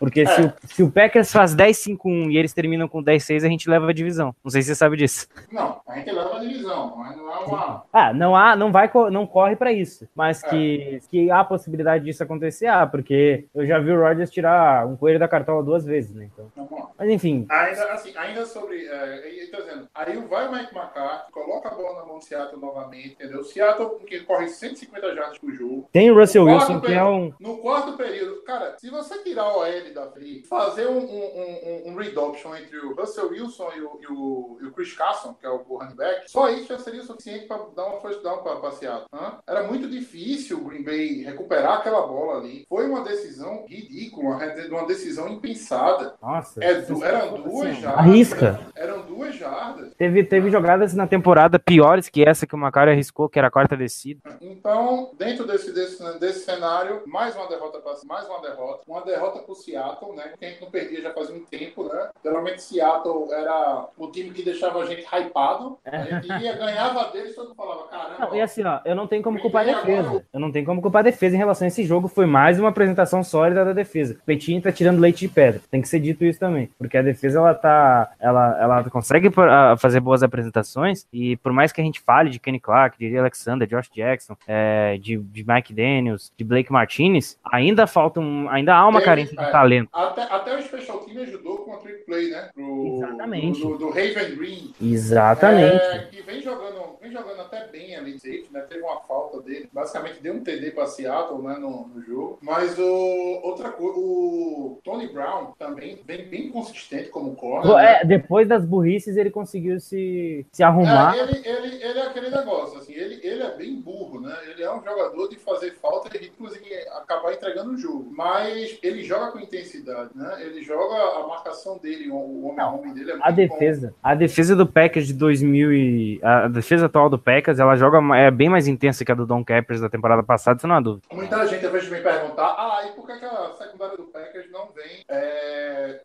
Porque 0.00 0.26
se, 0.26 0.40
o, 0.40 0.52
se 0.64 0.82
o 0.82 0.90
Packers 0.90 1.30
faz 1.30 1.54
10-5-1 1.54 2.30
e 2.30 2.38
eles 2.38 2.54
terminam 2.54 2.88
com 2.88 3.04
10-6, 3.04 3.44
a 3.44 3.48
gente 3.48 3.68
leva 3.68 3.90
a 3.90 3.92
divisão. 3.92 4.34
Não 4.42 4.50
sei 4.50 4.62
se 4.62 4.68
você 4.68 4.74
sabe 4.74 4.96
disso. 4.96 5.28
Não, 5.52 5.78
a 5.86 5.96
gente 5.98 6.10
leva 6.10 6.36
a 6.36 6.40
divisão, 6.40 6.96
mas 6.96 7.14
não 7.14 7.30
é 7.30 7.38
uma. 7.44 7.84
Ah, 7.92 8.14
não 8.14 8.34
há, 8.34 8.56
não 8.56 8.72
vai, 8.72 8.90
não 9.12 9.26
corre 9.26 9.56
pra 9.56 9.70
isso. 9.70 10.08
Mas 10.14 10.42
que, 10.42 11.02
que 11.10 11.30
há 11.30 11.40
a 11.40 11.44
possibilidade 11.44 12.04
disso 12.04 12.22
acontecer, 12.22 12.66
ah, 12.66 12.86
porque 12.86 13.44
eu 13.54 13.66
já 13.66 13.78
vi 13.78 13.92
o 13.92 14.00
Rodgers 14.00 14.30
tirar 14.30 14.86
um 14.86 14.96
coelho 14.96 15.18
da 15.18 15.28
cartola 15.28 15.62
duas 15.62 15.84
vezes, 15.84 16.14
né? 16.14 16.30
Então. 16.32 16.59
Mas 17.00 17.08
enfim, 17.08 17.46
Ainda, 17.48 17.84
assim, 17.92 18.12
ainda 18.14 18.44
sobre. 18.44 18.86
É, 18.86 19.46
tô 19.50 19.56
dizendo, 19.62 19.88
aí 19.94 20.16
vai 20.18 20.48
o 20.48 20.52
Mike 20.52 20.76
McCarthy, 20.76 21.32
coloca 21.32 21.68
a 21.70 21.74
bola 21.74 22.00
na 22.00 22.06
mão 22.06 22.18
do 22.18 22.24
Seattle 22.24 22.60
novamente, 22.60 23.14
entendeu? 23.14 23.42
Seattle, 23.42 23.98
que 24.06 24.20
corre 24.20 24.48
150 24.48 25.14
jardas 25.14 25.38
por 25.38 25.50
jogo. 25.54 25.88
tem 25.90 26.10
o 26.10 26.14
Russell 26.14 26.44
Wilson, 26.44 26.66
quarto 26.66 26.86
que 26.86 26.92
é 26.92 27.02
um. 27.02 27.32
No 27.40 27.56
quarto 27.58 27.96
período, 27.96 28.42
cara, 28.42 28.76
se 28.78 28.90
você 28.90 29.22
tirar 29.22 29.48
o 29.48 29.60
OL 29.60 29.94
da 29.94 30.10
Free, 30.10 30.44
fazer 30.44 30.88
um, 30.88 30.98
um, 30.98 31.84
um, 31.86 31.90
um 31.90 31.96
read 31.96 32.16
option 32.18 32.54
entre 32.54 32.78
o 32.78 32.94
Russell 32.94 33.30
Wilson 33.30 33.70
e 33.76 33.80
o, 33.80 33.98
e 34.02 34.06
o, 34.06 34.58
e 34.60 34.66
o 34.66 34.72
Chris 34.72 34.92
Carson, 34.94 35.32
que 35.32 35.46
é 35.46 35.48
o 35.48 35.56
running 35.56 35.96
back, 35.96 36.30
só 36.30 36.50
isso 36.50 36.68
já 36.68 36.78
seria 36.78 37.00
o 37.00 37.04
suficiente 37.04 37.46
para 37.46 37.64
dar 37.74 37.86
uma 37.86 38.00
first 38.02 38.22
down 38.22 38.42
para 38.42 38.56
passear. 38.56 39.04
Era 39.46 39.62
muito 39.64 39.88
difícil 39.88 40.58
o 40.58 40.64
Green 40.64 40.82
Bay 40.82 41.22
recuperar 41.22 41.78
aquela 41.78 42.06
bola 42.06 42.40
ali. 42.40 42.66
Foi 42.68 42.86
uma 42.86 43.02
decisão 43.02 43.64
ridícula, 43.66 44.38
uma 44.70 44.86
decisão 44.86 45.28
impensada. 45.28 46.14
Nossa, 46.20 46.62
É, 46.62 46.89
eram 47.02 47.42
duas 47.42 47.66
assim, 47.70 47.80
jardas. 47.80 47.98
arrisca. 48.00 48.60
Eram 48.76 49.02
duas 49.02 49.34
jardas. 49.36 49.92
Teve, 49.96 50.24
teve 50.24 50.50
jogadas 50.50 50.94
na 50.94 51.06
temporada 51.06 51.58
piores 51.58 52.08
que 52.08 52.26
essa 52.26 52.46
que 52.46 52.54
o 52.54 52.58
Macari 52.58 52.90
arriscou, 52.90 53.28
que 53.28 53.38
era 53.38 53.48
a 53.48 53.50
quarta 53.50 53.76
descida. 53.76 54.20
Então, 54.40 55.10
dentro 55.18 55.46
desse, 55.46 55.72
desse, 55.72 56.18
desse 56.18 56.40
cenário, 56.44 57.02
mais 57.06 57.34
uma 57.36 57.46
derrota 57.48 57.78
para 57.78 57.92
mais 58.06 58.26
uma 58.26 58.40
derrota. 58.40 58.82
Uma 58.88 59.02
derrota 59.02 59.40
para 59.40 59.52
o 59.52 59.54
Seattle, 59.54 60.14
né? 60.16 60.32
Que 60.38 60.44
a 60.44 60.48
gente 60.48 60.60
não 60.62 60.70
perdia 60.70 61.02
já 61.02 61.12
fazia 61.12 61.34
um 61.36 61.44
tempo, 61.44 61.84
né? 61.84 62.08
Geralmente 62.24 62.62
Seattle 62.62 63.32
era 63.32 63.86
o 63.98 64.06
time 64.08 64.30
que 64.30 64.42
deixava 64.42 64.80
a 64.80 64.86
gente 64.86 65.04
hypado. 65.04 65.78
A 65.84 65.98
gente 65.98 66.28
ia, 66.42 66.52
ganhava 66.56 67.10
deles, 67.12 67.34
todo 67.34 67.48
mundo 67.48 67.56
falava, 67.56 67.88
caramba. 67.88 68.26
Não, 68.30 68.34
e 68.36 68.40
assim, 68.40 68.64
ó, 68.64 68.80
eu 68.84 68.94
não 68.94 69.06
tenho 69.06 69.22
como 69.22 69.38
culpar 69.40 69.62
a 69.68 69.72
defesa. 69.72 70.08
agora- 70.08 70.24
Eu 70.32 70.40
não 70.40 70.50
tenho 70.52 70.64
como 70.64 70.80
culpar 70.80 71.00
a 71.00 71.04
defesa 71.04 71.34
em 71.34 71.38
relação 71.38 71.66
a 71.66 71.68
esse 71.68 71.84
jogo. 71.84 72.08
Foi 72.08 72.26
mais 72.26 72.58
uma 72.58 72.68
apresentação 72.70 73.22
sólida 73.22 73.64
da 73.64 73.72
defesa. 73.72 74.14
O 74.14 74.24
Petinho 74.24 74.62
tá 74.62 74.72
tirando 74.72 75.00
leite 75.00 75.20
de 75.20 75.28
pedra. 75.28 75.60
Tem 75.70 75.82
que 75.82 75.88
ser 75.88 76.00
dito 76.00 76.24
isso 76.24 76.38
também. 76.38 76.70
Porque 76.80 76.96
a 76.96 77.02
defesa, 77.02 77.38
ela 77.38 77.52
tá. 77.52 78.10
Ela, 78.18 78.58
ela 78.58 78.84
consegue 78.84 79.30
ah, 79.36 79.76
fazer 79.78 80.00
boas 80.00 80.22
apresentações. 80.22 81.06
E 81.12 81.36
por 81.36 81.52
mais 81.52 81.72
que 81.72 81.80
a 81.82 81.84
gente 81.84 82.00
fale 82.00 82.30
de 82.30 82.40
Kenny 82.40 82.58
Clark, 82.58 82.96
de 82.96 83.18
Alexander, 83.18 83.68
Josh 83.68 83.90
Jackson, 83.94 84.34
é, 84.48 84.96
de, 84.96 85.18
de 85.18 85.44
Mike 85.46 85.74
Daniels, 85.74 86.32
de 86.34 86.42
Blake 86.42 86.72
Martinez, 86.72 87.38
ainda 87.44 87.86
falta 87.86 88.18
um. 88.18 88.48
Ainda 88.48 88.74
há 88.74 88.88
uma 88.88 89.02
carência 89.02 89.36
de 89.36 89.44
é. 89.44 89.50
talento. 89.50 89.90
Até, 89.92 90.22
até 90.22 90.56
o 90.56 90.62
Special 90.62 91.00
Team 91.00 91.22
ajudou 91.22 91.58
com 91.58 91.74
a 91.74 91.76
trick 91.76 92.06
play, 92.06 92.30
né? 92.30 92.48
Pro, 92.54 92.96
Exatamente. 92.96 93.60
Do, 93.60 93.76
do, 93.76 93.88
Raven 93.90 94.36
Green. 94.36 94.74
Exatamente. 94.80 95.84
É, 95.84 96.08
que 96.10 96.22
vem 96.22 96.40
jogando, 96.40 96.96
vem 96.98 97.12
jogando 97.12 97.42
até 97.42 97.68
bem 97.68 97.94
ali 97.94 98.16
de 98.16 98.46
né? 98.50 98.60
Teve 98.62 98.80
uma 98.80 99.00
falta 99.00 99.42
dele. 99.42 99.68
Basicamente 99.70 100.22
deu 100.22 100.32
um 100.32 100.42
TD 100.42 100.70
para 100.70 100.86
Seattle 100.86 101.42
né, 101.42 101.58
no, 101.58 101.88
no 101.88 102.02
jogo. 102.02 102.38
Mas 102.40 102.78
o, 102.78 103.40
outra 103.42 103.68
coisa, 103.68 103.98
o 103.98 104.80
Tony 104.82 105.08
Brown 105.08 105.52
também 105.58 106.00
vem 106.06 106.24
bem 106.24 106.48
consistente 106.48 106.69
como 107.10 107.34
corner. 107.34 107.74
né? 107.74 108.00
É, 108.00 108.04
depois 108.04 108.46
das 108.48 108.64
burrices, 108.64 109.16
ele 109.16 109.30
conseguiu 109.30 109.78
se, 109.80 110.46
se 110.52 110.62
arrumar. 110.62 111.16
É, 111.16 111.20
ele, 111.22 111.40
ele, 111.48 111.82
ele 111.84 111.98
é 111.98 112.06
aquele 112.06 112.30
negócio, 112.30 112.78
assim, 112.78 112.92
ele, 112.94 113.20
ele 113.22 113.42
é 113.42 113.56
bem 113.56 113.80
burro, 113.80 114.20
né? 114.20 114.34
Ele 114.50 114.62
é 114.62 114.72
um 114.72 114.82
jogador 114.82 115.28
de 115.28 115.36
fazer 115.36 115.72
falta 115.80 116.16
e 116.16 116.26
inclusive 116.26 116.64
acabar 117.00 117.32
entregando 117.32 117.70
o 117.72 117.76
jogo. 117.76 118.10
Mas 118.14 118.78
ele 118.82 119.02
joga 119.04 119.32
com 119.32 119.38
intensidade, 119.40 120.10
né? 120.14 120.36
Ele 120.42 120.62
joga 120.62 120.94
a 121.20 121.26
marcação 121.26 121.78
dele, 121.78 122.08
o- 122.10 122.46
homem 122.46 122.60
a 122.60 122.68
homem 122.70 122.92
dele 122.94 123.10
é 123.10 123.14
muito 123.14 123.24
A 123.26 123.30
bom. 123.30 123.36
defesa, 123.36 123.94
a 124.02 124.14
defesa 124.14 124.54
do 124.56 124.66
Packers 124.66 125.06
de 125.06 125.14
2000 125.14 125.72
e 125.72 126.20
a 126.22 126.48
defesa 126.48 126.86
atual 126.86 127.08
do 127.08 127.18
Packers, 127.18 127.58
ela 127.58 127.76
joga 127.76 127.98
é 128.16 128.30
bem 128.30 128.48
mais 128.48 128.66
intensa 128.68 129.04
que 129.04 129.12
a 129.12 129.14
do 129.14 129.26
Don 129.26 129.44
Capers 129.44 129.80
da 129.80 129.88
temporada 129.88 130.22
passada, 130.22 130.56
isso 130.58 130.66
não 130.66 130.76
há 130.76 130.80
dúvida. 130.80 131.06
Muita 131.12 131.46
gente 131.46 131.64
às 131.66 131.72
vezes 131.72 131.88
vem 131.88 132.02
perguntar, 132.02 132.46
ah, 132.58 132.82
e 132.88 132.92
por 132.92 133.06
que, 133.06 133.18
que 133.18 133.24
a 133.24 133.52
secundária 133.58 133.96
do 133.96 134.04
Packers 134.04 134.50
não 134.50 134.68
vem 134.74 135.04
é, 135.08 136.00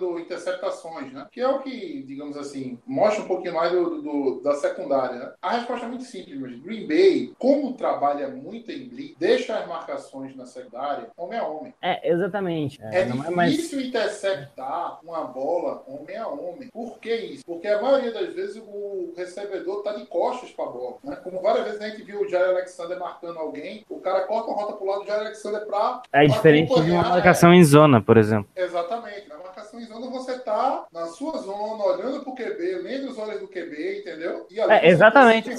anotando 0.00 0.18
interceptações, 0.18 1.12
né? 1.12 1.26
Que 1.30 1.40
é 1.40 1.48
o 1.48 1.60
que, 1.60 2.02
digamos 2.06 2.36
assim, 2.36 2.78
mostra 2.86 3.22
um 3.24 3.26
pouquinho 3.28 3.54
mais 3.54 3.70
do, 3.72 4.02
do- 4.02 4.40
da 4.42 4.54
secundária, 4.54 5.16
né? 5.16 5.32
A 5.42 5.52
resposta 5.52 5.86
é 5.86 5.88
muito 5.88 6.04
simples, 6.04 6.38
mas 6.40 6.58
Green 6.60 6.86
Bay, 6.86 7.32
como 7.38 7.72
trabalha 7.74 8.28
muito 8.28 8.70
em 8.70 8.88
blitz, 8.88 9.16
deixa 9.18 9.58
as 9.58 9.66
marcações 9.68 10.34
na 10.36 10.46
secundária 10.46 11.08
homem 11.16 11.38
a 11.38 11.46
homem. 11.46 11.74
É, 11.82 12.10
exatamente. 12.10 12.80
É, 12.82 13.00
É, 13.00 13.04
não 13.06 13.24
é 13.24 13.30
mais 13.30 13.52
difícil 13.52 13.80
interceptar 13.80 14.98
uma 15.02 15.24
bola 15.24 15.82
homem 15.86 16.16
a 16.16 16.28
homem. 16.28 16.68
Por 16.72 16.98
que 16.98 17.14
isso? 17.14 17.44
Porque 17.44 17.66
a 17.68 17.80
maioria 17.80 18.12
das 18.12 18.32
vezes 18.34 18.62
o 18.64 19.12
recebedor 19.16 19.82
tá 19.82 19.92
de 19.92 20.06
costas 20.06 20.50
para 20.50 20.64
a 20.66 20.68
bola. 20.68 20.96
Né? 21.04 21.16
Como 21.22 21.40
várias 21.40 21.64
vezes 21.64 21.80
a 21.80 21.88
gente 21.88 22.02
viu 22.02 22.20
o 22.22 22.28
Jair 22.28 22.50
Alexander 22.50 22.98
marcando 22.98 23.38
alguém, 23.38 23.84
o 23.88 24.00
cara 24.00 24.20
corta 24.22 24.50
a 24.50 24.54
rota 24.54 24.72
pro 24.74 24.86
lado 24.86 25.00
do 25.02 25.06
Jair 25.06 25.20
Alexander 25.20 25.66
para 25.66 26.02
é 26.12 26.26
diferente 26.26 26.74
de 26.82 26.90
uma 26.90 27.02
marcação 27.02 27.52
em 27.54 27.64
zona, 27.64 28.00
por 28.02 28.16
exemplo. 28.16 28.48
Exatamente. 28.56 29.28
Na 29.28 29.38
marcação 29.38 29.80
em 29.80 29.84
zona 29.90 30.10
você 30.10 30.38
tá 30.38 30.86
na 30.92 31.06
sua 31.06 31.38
zona, 31.38 31.84
olhando 31.84 32.22
pro 32.22 32.34
QB, 32.34 32.80
lendo 32.82 33.10
os 33.10 33.18
olhos 33.18 33.40
do 33.40 33.48
QB, 33.48 34.00
entendeu? 34.00 34.46
E 34.50 34.60
É, 34.60 34.88
exatamente. 34.88 35.50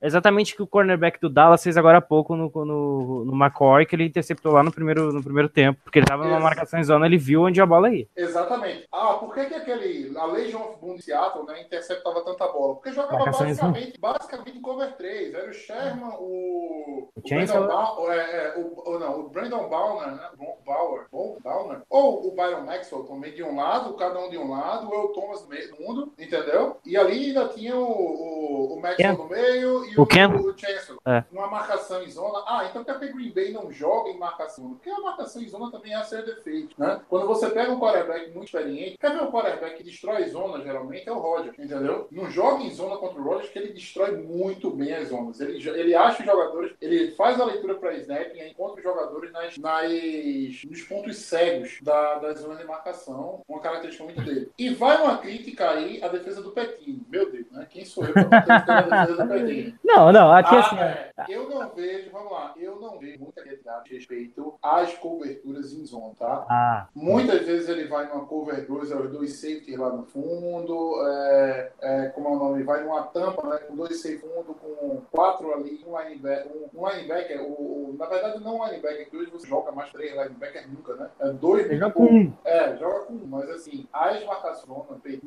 Exatamente 0.00 0.54
que 0.56 0.62
o 0.62 0.66
cornerback 0.66 1.20
do 1.20 1.28
Dallas 1.28 1.62
fez 1.62 1.76
agora 1.76 1.98
há 1.98 2.00
pouco 2.02 2.34
no, 2.36 2.50
no, 2.54 3.24
no 3.24 3.32
McCoy, 3.34 3.86
que 3.86 3.94
ele 3.96 4.04
interceptou 4.06 4.52
lá 4.52 4.62
no 4.62 4.72
primeiro, 4.72 5.12
no 5.12 5.22
primeiro 5.22 5.48
tempo, 5.48 5.80
porque 5.84 5.98
ele 5.98 6.06
tava 6.06 6.24
numa 6.24 6.36
Isso. 6.36 6.44
marcação 6.44 6.80
em 6.80 6.84
zona, 6.84 7.06
ele 7.06 7.18
viu 7.18 7.42
onde 7.42 7.60
a 7.60 7.66
bola 7.66 7.90
ia. 7.92 8.06
Exatamente. 8.16 8.86
Ah, 8.92 9.14
por 9.14 9.34
que, 9.34 9.44
que 9.46 9.54
aquele. 9.54 10.16
A 10.16 10.24
Legion 10.26 10.60
of 10.60 10.80
Boom 10.80 10.96
de 10.96 11.02
Seattle 11.02 11.44
né, 11.46 11.62
interceptava 11.62 12.22
tanta 12.24 12.46
bola? 12.48 12.74
Porque 12.74 12.92
jogava 12.92 13.16
Marcação 13.18 13.46
basicamente, 13.46 14.00
basicamente 14.00 14.60
cover 14.60 14.92
3. 14.96 15.34
Era 15.34 15.50
o 15.50 15.52
Sherman, 15.52 16.12
o. 16.18 17.08
O 17.14 17.20
O. 17.20 17.22
Brandon 17.22 17.66
Bauer, 17.66 18.12
é, 18.18 18.20
é, 18.20 18.54
o, 18.58 18.90
o- 18.90 18.98
não, 18.98 19.20
o 19.20 19.28
Brandon 19.28 19.68
Bauer, 19.68 20.06
né? 20.12 20.20
Bauer, 20.64 21.06
Bauer, 21.10 21.36
Bauer, 21.42 21.80
ou 21.88 22.28
o 22.28 22.30
Byron 22.34 22.62
Maxwell 22.62 23.04
também 23.04 23.32
de 23.32 23.42
um 23.42 23.56
lado, 23.56 23.71
cada 23.80 24.18
um 24.20 24.28
de 24.30 24.38
um 24.38 24.50
lado, 24.50 24.88
o 24.88 24.94
El 24.94 25.08
Thomas 25.08 25.42
no 25.42 25.48
meio 25.48 25.74
do 25.74 25.82
mundo, 25.82 26.12
entendeu? 26.18 26.76
E 26.84 26.96
ali 26.96 27.26
ainda 27.26 27.48
tinha 27.48 27.76
o, 27.76 27.82
o, 27.84 28.74
o 28.74 28.80
Maxwell 28.80 29.16
Ken. 29.16 29.22
no 29.22 29.28
meio 29.28 29.84
e 29.86 29.96
O 29.96 30.02
o, 30.02 30.02
o 30.02 30.58
Chancellor. 30.58 31.00
É. 31.06 31.24
Uma 31.32 31.46
marcação 31.48 32.02
em 32.02 32.10
zona. 32.10 32.42
Ah, 32.46 32.66
então 32.68 32.84
por 32.84 32.98
que 32.98 33.06
o 33.06 33.14
Green 33.14 33.30
Bay 33.32 33.52
não 33.52 33.70
joga 33.72 34.10
em 34.10 34.18
marcação? 34.18 34.70
Porque 34.74 34.90
a 34.90 35.00
marcação 35.00 35.42
em 35.42 35.48
zona 35.48 35.70
também 35.70 35.92
é 35.92 35.96
a 35.96 36.02
ser 36.04 36.24
defeito, 36.24 36.74
né? 36.78 37.00
Quando 37.08 37.26
você 37.26 37.48
pega 37.50 37.72
um 37.72 37.80
quarterback 37.80 38.30
muito 38.30 38.46
experiente, 38.46 38.98
quer 38.98 39.12
ver 39.12 39.22
um 39.22 39.30
quarterback 39.30 39.76
que 39.76 39.82
destrói 39.84 40.24
zona, 40.28 40.62
geralmente, 40.62 41.08
é 41.08 41.12
o 41.12 41.18
Roger, 41.18 41.52
entendeu? 41.58 42.06
Não 42.10 42.30
joga 42.30 42.62
em 42.62 42.70
zona 42.70 42.96
contra 42.96 43.20
o 43.20 43.24
Roger, 43.24 43.50
que 43.52 43.58
ele 43.58 43.72
destrói 43.72 44.12
muito 44.16 44.70
bem 44.70 44.92
as 44.94 45.08
zonas. 45.08 45.40
Ele, 45.40 45.68
ele 45.70 45.94
acha 45.94 46.20
os 46.20 46.26
jogadores, 46.26 46.72
ele 46.80 47.10
faz 47.12 47.40
a 47.40 47.44
leitura 47.44 47.74
para 47.74 47.94
snap 47.94 48.34
e 48.34 48.48
encontra 48.50 48.76
os 48.76 48.82
jogadores 48.82 49.32
nas, 49.32 49.56
nas- 49.58 50.64
nos 50.68 50.82
pontos 50.82 51.16
cegos 51.16 51.78
da, 51.82 52.16
das 52.18 52.40
zonas 52.40 52.58
de 52.58 52.64
marcação, 52.64 53.40
uma 53.48 53.60
característica 53.62 54.04
muito 54.04 54.20
dele. 54.22 54.50
E 54.58 54.70
vai 54.74 55.00
uma 55.02 55.18
crítica 55.18 55.70
aí 55.70 56.02
à 56.02 56.08
defesa 56.08 56.42
do 56.42 56.50
Petini. 56.50 57.02
Meu 57.08 57.30
Deus, 57.30 57.50
né? 57.50 57.66
Quem 57.70 57.84
sou 57.84 58.04
eu 58.04 58.12
para 58.12 58.22
a 58.38 58.80
defesa 58.82 59.22
do 59.22 59.28
Petini? 59.32 59.74
Não, 59.84 60.12
não, 60.12 60.32
aqui 60.32 60.54
Ah, 60.54 60.60
assim, 60.60 60.78
é. 60.78 61.12
Eu 61.28 61.48
não 61.48 61.68
vejo, 61.70 62.10
vamos 62.10 62.32
lá, 62.32 62.52
eu 62.56 62.80
não 62.80 62.98
vejo 62.98 63.20
muita 63.20 63.42
qualidade 63.42 63.84
de 63.88 63.94
respeito 63.94 64.54
às 64.62 64.92
coberturas 64.94 65.72
em 65.72 65.84
zona, 65.86 66.12
tá? 66.18 66.44
ah, 66.50 66.88
Muitas 66.94 67.46
vezes 67.46 67.68
ele 67.68 67.86
vai 67.86 68.06
numa 68.08 68.26
cover 68.26 68.66
2, 68.66 68.90
é 68.90 68.96
os 68.96 69.10
dois 69.10 69.32
safeties 69.40 69.78
lá 69.78 69.90
no 69.90 70.02
fundo, 70.04 70.94
é, 71.06 71.70
é, 71.80 72.06
como 72.08 72.28
é 72.28 72.30
o 72.32 72.36
nome? 72.36 72.62
Vai 72.64 72.82
numa 72.82 73.02
tampa, 73.04 73.46
né, 73.48 73.58
com 73.58 73.76
dois 73.76 74.02
fundo, 74.02 74.54
com 74.60 75.00
quatro 75.12 75.52
ali, 75.54 75.84
um 75.86 75.96
linebacker, 75.98 76.50
um, 76.74 76.80
um 76.82 76.88
linebacker 76.88 77.40
o, 77.42 77.52
o- 77.90 77.96
na 77.98 78.06
verdade 78.06 78.42
não 78.42 78.58
um 78.60 78.64
linebacker, 78.66 79.08
que 79.08 79.16
hoje 79.16 79.30
você 79.30 79.46
joga 79.46 79.70
mais 79.70 79.90
três 79.92 80.10
linebackers 80.12 80.66
nunca, 80.66 80.94
né? 80.94 81.08
É 81.20 81.30
dois 81.30 81.66
joga 81.78 81.90
com 81.92 82.04
um. 82.04 82.32
É, 82.44 82.76
joga 82.76 83.00
com 83.00 83.12
um, 83.14 83.26
mas 83.26 83.48
assim, 83.52 83.86
as 83.92 84.24
marcações 84.24 84.62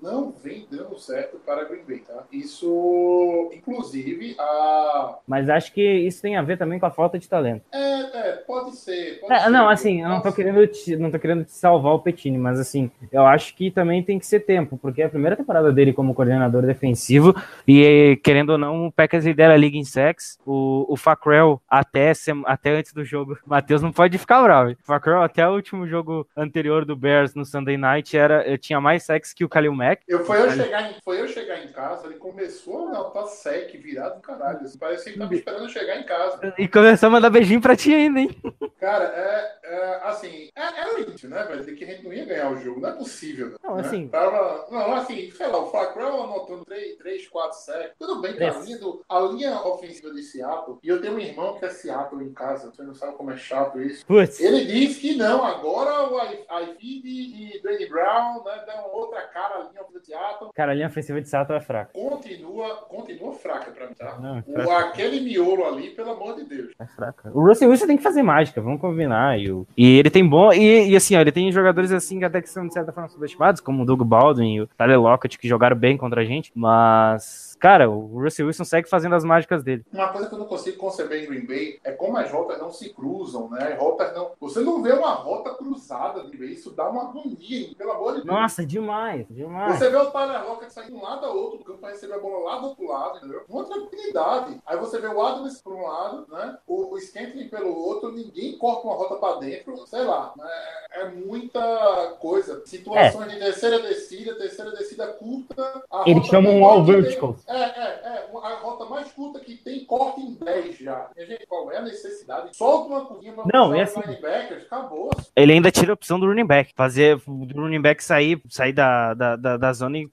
não 0.01 0.31
vem 0.43 0.65
dando 0.71 0.97
certo 0.97 1.37
para 1.45 1.63
Green 1.65 1.83
Bay, 1.87 1.99
tá? 1.99 2.23
Isso, 2.31 3.49
inclusive, 3.53 4.35
a... 4.39 5.17
Mas 5.27 5.49
acho 5.49 5.73
que 5.73 5.81
isso 5.81 6.21
tem 6.21 6.35
a 6.37 6.41
ver 6.41 6.57
também 6.57 6.79
com 6.79 6.85
a 6.85 6.91
falta 6.91 7.17
de 7.19 7.27
talento. 7.27 7.63
É, 7.71 8.01
é, 8.29 8.31
pode 8.37 8.75
ser. 8.75 9.19
Pode 9.21 9.33
É, 9.33 9.39
ser, 9.39 9.49
não, 9.49 9.69
assim, 9.69 10.01
eu 10.01 10.09
não 10.09 10.21
tô 10.21 10.29
ser. 10.29 10.35
querendo 10.35 10.67
te, 10.67 10.95
não 10.95 11.11
tô 11.11 11.19
querendo 11.19 11.43
te 11.45 11.51
salvar 11.51 11.93
o 11.93 11.99
Petini, 11.99 12.37
mas 12.37 12.59
assim, 12.59 12.89
eu 13.11 13.25
acho 13.25 13.55
que 13.55 13.71
também 13.71 14.03
tem 14.03 14.19
que 14.19 14.25
ser 14.25 14.41
tempo, 14.41 14.77
porque 14.77 15.01
é 15.01 15.05
a 15.05 15.09
primeira 15.09 15.35
temporada 15.35 15.71
dele 15.71 15.93
como 15.93 16.13
coordenador 16.13 16.63
defensivo 16.63 17.33
e 17.67 18.19
querendo 18.23 18.51
ou 18.51 18.57
não, 18.57 18.87
o 18.87 18.91
Packers 18.91 19.25
lidera 19.25 19.53
a 19.53 19.57
liga 19.57 19.77
em 19.77 19.83
sex. 19.83 20.39
O, 20.45 20.85
o 20.89 20.95
Fackrell 20.97 21.61
até 21.69 22.11
até 22.45 22.71
antes 22.71 22.93
do 22.93 23.03
jogo, 23.03 23.37
Matheus 23.45 23.81
não 23.81 23.91
pode 23.91 24.17
ficar 24.17 24.41
bravo. 24.43 24.71
O 24.71 24.75
Fackrell 24.83 25.21
até 25.21 25.47
o 25.47 25.53
último 25.53 25.87
jogo 25.87 26.27
anterior 26.35 26.85
do 26.85 26.95
Bears 26.95 27.33
no 27.35 27.45
Sunday 27.45 27.77
Monday 27.77 27.95
Era, 28.17 28.47
eu 28.47 28.57
tinha 28.57 28.79
mais 28.81 29.03
sexo 29.03 29.35
que 29.35 29.43
o 29.43 29.49
Kalil 29.49 29.73
Mack. 29.73 30.01
Eu, 30.07 30.25
foi, 30.25 30.41
eu 30.41 30.51
chegar 30.51 30.91
em, 30.91 30.95
foi 31.03 31.21
eu 31.21 31.27
chegar 31.27 31.63
em 31.63 31.67
casa, 31.69 32.07
ele 32.07 32.15
começou 32.15 32.87
a 32.87 32.91
notar 32.91 33.25
sec, 33.27 33.71
virado 33.77 34.15
do 34.15 34.21
caralho. 34.21 34.61
Assim, 34.61 34.77
parecia 34.77 35.13
que 35.13 35.19
tava 35.19 35.33
esperando 35.35 35.63
eu 35.63 35.69
chegar 35.69 35.97
em 35.99 36.03
casa. 36.03 36.53
E 36.57 36.67
começou 36.67 37.07
a 37.07 37.11
mandar 37.11 37.29
beijinho 37.29 37.61
pra 37.61 37.75
ti 37.75 37.93
ainda, 37.93 38.19
hein? 38.19 38.29
Cara, 38.79 39.05
é, 39.05 39.57
é, 39.63 39.99
assim, 40.03 40.49
é, 40.55 40.81
é 40.81 40.93
o 40.93 40.99
início, 40.99 41.29
né, 41.29 41.43
velho? 41.43 41.63
Que 41.75 41.83
a 41.83 41.87
gente 41.87 42.03
não 42.03 42.13
ia 42.13 42.25
ganhar 42.25 42.51
o 42.51 42.57
jogo, 42.57 42.79
não 42.81 42.89
é 42.89 42.93
possível. 42.93 43.55
Não, 43.63 43.75
né? 43.75 43.81
assim- 43.81 44.07
Tava, 44.09 44.67
não, 44.69 44.93
assim, 44.95 45.31
sei 45.31 45.47
lá, 45.47 45.59
o 45.59 45.71
Flacrell 45.71 46.23
anotando 46.23 46.65
3, 46.65 46.95
3 46.97 47.27
4 47.27 47.57
sec. 47.57 47.93
Tudo 47.97 48.21
bem 48.21 48.33
que 48.33 48.43
a 48.43 48.51
Três. 48.51 48.65
linha, 48.65 48.77
do, 48.77 49.03
a 49.09 49.19
linha 49.21 49.59
ofensiva 49.61 50.13
de 50.13 50.21
Seattle, 50.23 50.77
e 50.83 50.87
eu 50.87 51.01
tenho 51.01 51.15
um 51.15 51.19
irmão 51.19 51.57
que 51.57 51.65
é 51.65 51.69
Seattle 51.69 52.23
em 52.23 52.33
casa, 52.33 52.71
você 52.71 52.83
não 52.83 52.93
sabe 52.93 53.15
como 53.15 53.31
é 53.31 53.37
chato 53.37 53.81
isso. 53.81 54.05
Putz. 54.05 54.39
Ele 54.39 54.65
diz 54.65 54.97
que 54.97 55.15
não, 55.15 55.43
agora 55.43 56.07
o 56.09 56.19
Ifid 56.61 57.07
e 57.07 57.61
Dwayne 57.61 57.85
Brown 57.95 58.43
né, 58.43 58.63
dão 58.67 58.89
outra 58.93 59.21
cara 59.21 59.55
à 59.55 59.59
linha 59.63 59.81
ofensiva 59.81 59.99
de 60.01 60.05
Seattle. 60.07 60.49
Cara, 60.53 60.71
a 60.71 60.75
linha 60.75 60.87
ofensiva 60.87 61.21
de 61.21 61.29
Seattle 61.29 61.57
é 61.57 61.61
fraca. 61.61 61.91
Continua, 61.93 62.75
continua 62.89 63.33
fraca 63.33 63.71
pra 63.71 63.87
mim, 63.87 63.93
tá? 63.93 64.17
Não, 64.19 64.37
é 64.37 64.65
O, 64.65 64.71
aquele 64.71 65.21
miolo 65.21 65.65
ali, 65.65 65.89
pelo 65.91 66.11
amor 66.11 66.35
de 66.35 66.43
Deus. 66.43 66.73
É 66.79 66.85
fraca. 66.85 67.31
O 67.33 67.45
Russell 67.47 67.69
Wilson 67.69 67.87
tem 67.87 67.97
que 67.97 68.03
fazer 68.03 68.21
mágica, 68.21 68.61
vamos 68.61 68.81
combinar. 68.81 69.39
E, 69.39 69.49
o- 69.51 69.65
e 69.77 69.97
ele 69.99 70.09
tem 70.09 70.27
bom. 70.27 70.51
E, 70.51 70.89
e 70.89 70.95
assim, 70.95 71.15
ó, 71.15 71.21
ele 71.21 71.31
tem 71.31 71.51
jogadores 71.51 71.91
assim 71.91 72.19
que 72.19 72.25
até 72.25 72.41
que 72.41 72.49
são 72.49 72.67
de 72.67 72.73
certa 72.73 72.91
forma 72.91 73.07
subestimados, 73.09 73.61
como 73.61 73.83
o 73.83 73.85
Doug 73.85 74.01
Baldwin 74.03 74.55
e 74.55 74.61
o 74.61 74.67
Tyler 74.77 74.99
Lockett, 75.01 75.37
que 75.39 75.47
jogaram 75.47 75.77
bem 75.77 75.95
contra 75.97 76.21
a 76.21 76.25
gente. 76.25 76.51
Mas, 76.55 77.55
cara, 77.59 77.89
o 77.89 78.21
Russell 78.21 78.47
Wilson 78.47 78.63
segue 78.65 78.89
fazendo 78.89 79.15
as 79.15 79.23
mágicas 79.23 79.63
dele. 79.63 79.83
Uma 79.93 80.09
coisa 80.09 80.27
que 80.27 80.35
eu 80.35 80.39
não 80.39 80.45
consigo 80.45 80.77
conceber 80.77 81.23
em 81.23 81.27
Green 81.27 81.45
Bay 81.45 81.79
é 81.83 81.91
como 81.91 82.17
as 82.17 82.29
rotas 82.31 82.59
não 82.59 82.71
se 82.71 82.93
cruzam, 82.93 83.49
né? 83.49 83.73
As 83.73 83.79
Rotas 83.79 84.13
não. 84.15 84.31
Você 84.39 84.59
não 84.61 84.81
vê 84.81 84.91
uma 84.93 85.11
rota 85.11 85.53
cruzada 85.55 86.23
de 86.25 86.35
vez, 86.37 86.59
isso 86.59 86.71
dá 86.75 86.89
uma 86.89 87.03
agonia, 87.09 87.69
pelo 87.85 87.91
amor 87.91 88.15
de 88.15 88.23
Deus. 88.23 88.25
Nossa, 88.25 88.65
demais, 88.65 89.27
demais. 89.29 89.77
Você 89.77 89.89
vê 89.89 89.95
o 89.95 90.03
Lockett 90.03 90.73
sair 90.73 90.87
de 90.87 90.93
um 90.93 91.01
lado 91.01 91.25
a 91.25 91.29
outro 91.29 91.59
do 91.59 91.63
campo 91.63 91.79
para 91.79 91.91
receber 91.91 92.13
a 92.15 92.19
bola 92.19 92.51
lá 92.51 92.59
do 92.59 92.67
outro 92.67 92.87
lado, 92.87 93.17
entendeu? 93.17 93.43
Uma 93.47 93.63
tranquilidade. 93.63 94.59
Aí 94.65 94.77
você 94.77 94.99
vê 94.99 95.07
o 95.07 95.21
Adams 95.21 95.61
por 95.61 95.73
um 95.73 95.85
lado, 95.85 96.25
né? 96.29 96.57
O, 96.65 96.93
o 96.93 96.99
Scantling 96.99 97.47
pelo 97.47 97.75
outro, 97.75 98.11
ninguém 98.11 98.57
corta 98.57 98.87
uma 98.87 98.95
rota 98.95 99.15
para 99.15 99.39
dentro, 99.39 99.85
sei 99.85 100.03
lá. 100.03 100.33
né? 100.35 100.49
É, 100.93 101.09
muita 101.09 102.15
coisa. 102.19 102.65
Situações 102.65 103.31
de 103.31 103.39
terceira 103.39 103.79
descida, 103.79 104.35
terceira 104.35 104.71
descida 104.71 105.07
curta. 105.07 105.83
Eles 106.05 106.25
chamam 106.25 106.53
menor 106.53 106.69
all 106.69 106.83
verticals. 106.83 107.47
É, 107.47 107.57
é, 107.57 108.01
é. 108.03 108.29
A 108.35 108.55
rota 108.55 108.85
mais 108.85 109.11
curta 109.11 109.39
que 109.39 109.55
tem 109.57 109.85
corte 109.85 110.21
em 110.21 110.33
10 110.33 110.77
já. 110.77 111.09
Minha 111.15 111.27
gente, 111.27 111.45
qual 111.47 111.64
é 111.75 111.79
a 111.79 111.81
necessidade? 111.81 112.55
Solta 112.55 112.89
uma 112.89 113.05
curvinha 113.05 113.33
para 113.33 113.45
Não, 113.53 113.73
é 113.75 113.83
assim. 113.83 113.99
acabou. 113.99 115.09
Ele 115.35 115.53
ainda 115.53 115.71
tira 115.71 115.91
a 115.91 115.93
opção 115.93 116.19
do 116.19 116.25
running 116.25 116.45
back. 116.45 116.73
Fazer 116.75 117.21
o 117.27 117.45
running 117.53 117.81
back 117.81 118.03
sair, 118.03 118.41
sair 118.49 118.73
da, 118.73 119.13
da, 119.13 119.35
da, 119.35 119.57
da 119.57 119.73
zona 119.73 119.97
e 119.99 120.09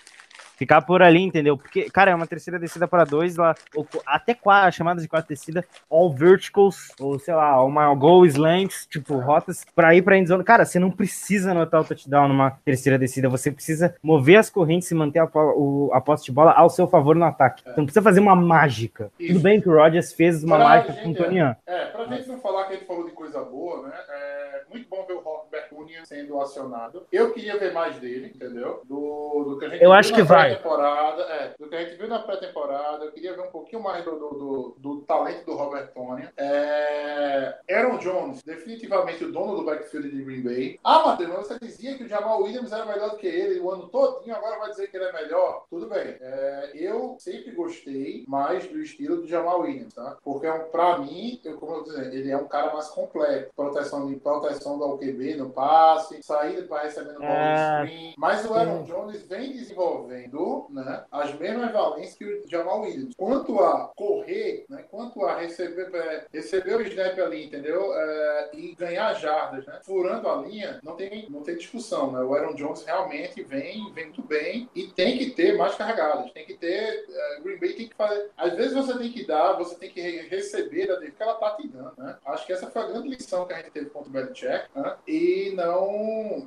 ficar 0.57 0.83
por 0.83 1.03
ali, 1.03 1.21
entendeu? 1.23 1.57
Porque, 1.57 1.91
cara, 1.91 2.11
é 2.11 2.15
uma 2.15 2.27
terceira 2.27 2.59
descida 2.59 2.87
para 2.87 3.05
dois, 3.05 3.37
lá, 3.37 3.55
ou 3.75 3.87
até 4.07 4.35
quatro, 4.35 4.73
chamada 4.77 5.01
de 5.01 5.09
quarta 5.09 5.29
descida, 5.29 5.65
all 5.91 6.13
verticals, 6.13 6.89
ou 7.01 7.19
sei 7.19 7.35
lá, 7.35 7.63
uma 7.65 7.93
goal 7.95 8.25
slants, 8.27 8.87
tipo, 8.87 9.19
rotas 9.19 9.65
pra 9.75 9.95
ir 9.95 10.03
pra 10.03 10.17
endzone. 10.17 10.45
Cara, 10.45 10.65
você 10.65 10.79
não 10.79 10.91
precisa 10.91 11.51
anotar 11.53 11.81
o 11.81 11.85
touchdown 11.85 12.29
numa 12.29 12.51
terceira 12.65 12.99
descida, 12.99 13.29
você 13.29 13.51
precisa 13.51 13.95
mover 14.03 14.37
as 14.39 14.51
correntes 14.51 14.91
e 14.91 14.95
manter 14.95 15.19
a, 15.21 15.29
o- 15.35 15.91
a 15.93 16.01
posse 16.01 16.25
de 16.25 16.33
bola 16.33 16.53
ao 16.53 16.71
seu 16.71 16.87
favor 16.87 17.17
no 17.17 17.25
ataque. 17.25 17.63
Então 17.63 17.75
não 17.79 17.85
precisa 17.85 18.03
fazer 18.03 18.21
uma 18.21 18.35
mágica. 18.37 19.11
Isso. 19.19 19.33
Tudo 19.33 19.41
bem 19.43 19.61
que 19.61 19.69
o 19.69 19.75
Rodgers 19.75 20.13
fez 20.13 20.43
uma 20.45 20.57
Pra 20.57 20.65
mágica 20.65 20.93
gente, 20.93 21.03
com 21.03 21.11
o 21.11 21.15
Tonian. 21.15 21.57
É, 21.67 21.87
pra 21.87 22.05
gente 22.07 22.29
não 22.29 22.39
falar 22.41 22.65
que 22.65 22.75
gente 22.75 22.87
falou 22.87 23.05
de 23.07 23.13
coisa 23.13 23.41
boa, 23.43 23.89
né? 23.89 23.95
É 24.09 24.63
muito 24.71 24.89
bom 24.89 25.05
ver 25.07 25.15
o 25.15 25.21
Sendo 26.05 26.41
acionado. 26.41 27.07
Eu 27.13 27.33
queria 27.33 27.59
ver 27.59 27.73
mais 27.73 27.97
dele, 27.99 28.33
entendeu? 28.35 28.81
Do, 28.85 29.45
do 29.45 29.59
que 29.59 29.65
a 29.65 29.69
gente 29.69 29.83
Eu 29.83 29.91
viu 29.91 29.93
acho 29.93 30.11
na 30.11 30.17
que 30.17 30.23
vai. 30.23 30.51
pré-temporada. 30.51 31.23
É, 31.23 31.55
do 31.59 31.69
que 31.69 31.75
a 31.75 31.85
gente 31.85 31.97
viu 31.97 32.09
na 32.09 32.19
pré-temporada. 32.21 33.05
Eu 33.05 33.13
queria 33.13 33.35
ver 33.35 33.43
um 33.43 33.51
pouquinho 33.51 33.83
mais 33.83 34.05
do, 34.05 34.11
do, 34.13 34.75
do- 34.79 35.01
talento 35.03 35.45
do 35.47 35.55
Robert 35.55 35.93
Tonian. 35.93 36.31
É, 36.37 37.59
Aaron 37.71 37.99
Jones, 37.99 38.43
definitivamente 38.43 39.25
o 39.25 39.33
dono 39.33 39.57
do 39.57 39.65
backfield 39.65 40.09
de 40.11 40.23
Green 40.23 40.43
Bay. 40.43 40.81
Ah, 40.85 41.07
Matheus, 41.07 41.31
você 41.31 41.59
dizia 41.59 41.97
que 41.97 42.05
o 42.05 42.09
Jamal 42.09 42.43
Williams 42.43 42.73
era 42.73 42.85
melhor 42.87 43.11
do 43.11 43.17
que 43.17 43.27
ele 43.27 43.61
o 43.61 43.71
ano 43.71 43.89
todinho, 43.89 44.35
agora 44.37 44.59
vai 44.59 44.71
dizer 44.71 44.89
que 44.89 44.97
ele 44.97 45.07
é 45.07 45.13
melhor? 45.13 45.65
Tudo 45.69 45.87
bem. 45.87 46.17
É, 46.21 46.71
eu 46.75 47.17
sempre 47.19 47.51
gostei 47.53 48.25
mais 48.29 48.67
do 48.67 48.79
estilo 48.81 49.17
do 49.19 49.27
Jamal 49.27 49.61
Williams, 49.63 49.95
tá? 49.95 50.17
Porque, 50.25 50.47
é 50.47 50.59
pra 50.59 50.99
mim, 50.99 51.41
eu, 51.45 51.57
como 51.57 51.77
eu 51.77 51.83
disse, 51.85 52.01
ele 52.01 52.31
é 52.31 52.37
um 52.37 52.47
cara 52.49 52.73
mais 52.73 52.89
completo. 52.89 53.53
Proteção, 53.57 54.07
de, 54.07 54.17
proteção 54.17 54.79
do 54.79 54.99
QB 54.99 55.37
no 55.37 55.51
passe, 55.83 56.23
saída 56.23 56.63
para 56.63 56.85
receber 56.85 57.13
no 57.13 57.21
bola 57.21 57.33
É. 57.33 57.85
screen. 57.87 58.15
Mas 58.17 58.45
o 58.47 58.55
Aaron 58.55 58.83
Jones 58.85 59.23
vem 59.23 59.53
desenvolvendo 59.53 60.67
né, 60.71 61.05
as 61.11 61.35
mesmas 61.35 61.73
valências 61.73 62.15
que 62.17 62.25
o 62.25 62.49
Jamal 62.49 62.81
Williams. 62.83 63.15
Quanto 63.17 63.59
a 63.61 63.91
correr, 63.97 64.65
né, 64.69 64.85
quanto 64.91 65.25
a 65.25 65.37
receber, 65.39 65.91
é, 65.95 66.25
receber 66.33 66.77
o 66.77 66.83
snap 66.83 67.19
ali, 67.19 67.47
entendeu? 67.47 67.93
É, 67.95 68.51
e 68.55 68.75
ganhar 68.75 69.13
jardas, 69.15 69.67
né? 69.67 69.81
Furando 69.83 70.29
a 70.29 70.37
linha, 70.37 70.79
não 70.83 70.95
tem, 70.95 71.27
não 71.29 71.43
tem 71.43 71.57
discussão, 71.57 72.13
né? 72.13 72.21
O 72.21 72.35
Aaron 72.35 72.55
Jones 72.55 72.85
realmente 72.85 73.43
vem, 73.43 73.93
vem 73.93 74.05
muito 74.07 74.23
bem 74.23 74.69
e 74.75 74.87
tem 74.89 75.19
que 75.19 75.31
ter 75.31 75.57
mais 75.57 75.75
carregadas. 75.75 76.31
Tem 76.33 76.45
que 76.47 76.55
ter. 76.55 77.05
é, 77.11 77.41
Green 77.41 77.59
Bay 77.59 77.73
tem 77.75 77.89
que 77.89 77.95
fazer. 77.95 78.31
Às 78.37 78.55
vezes 78.55 78.73
você 78.75 78.97
tem 78.99 79.11
que 79.13 79.27
dar, 79.27 79.55
você 79.55 79.75
tem 79.77 79.91
que 79.91 80.01
re- 80.01 80.29
receber 80.29 80.87
da 80.87 80.95
defesa 80.97 81.13
que 81.17 81.23
ela 81.23 81.35
tá 81.35 81.51
te 81.57 81.69
dando, 81.69 81.93
né? 81.99 82.17
Acho 82.27 82.47
que 82.47 82.53
essa 82.53 82.71
foi 82.71 82.83
a 82.83 82.87
grande 82.87 83.09
lição 83.09 83.47
que 83.47 83.53
a 83.53 83.57
gente 83.57 83.71
teve 83.71 83.91
contra 83.91 84.09
o 84.09 84.13
Belichick, 84.13 84.65
né? 84.75 84.95
E 85.07 85.53
não, 85.55 85.72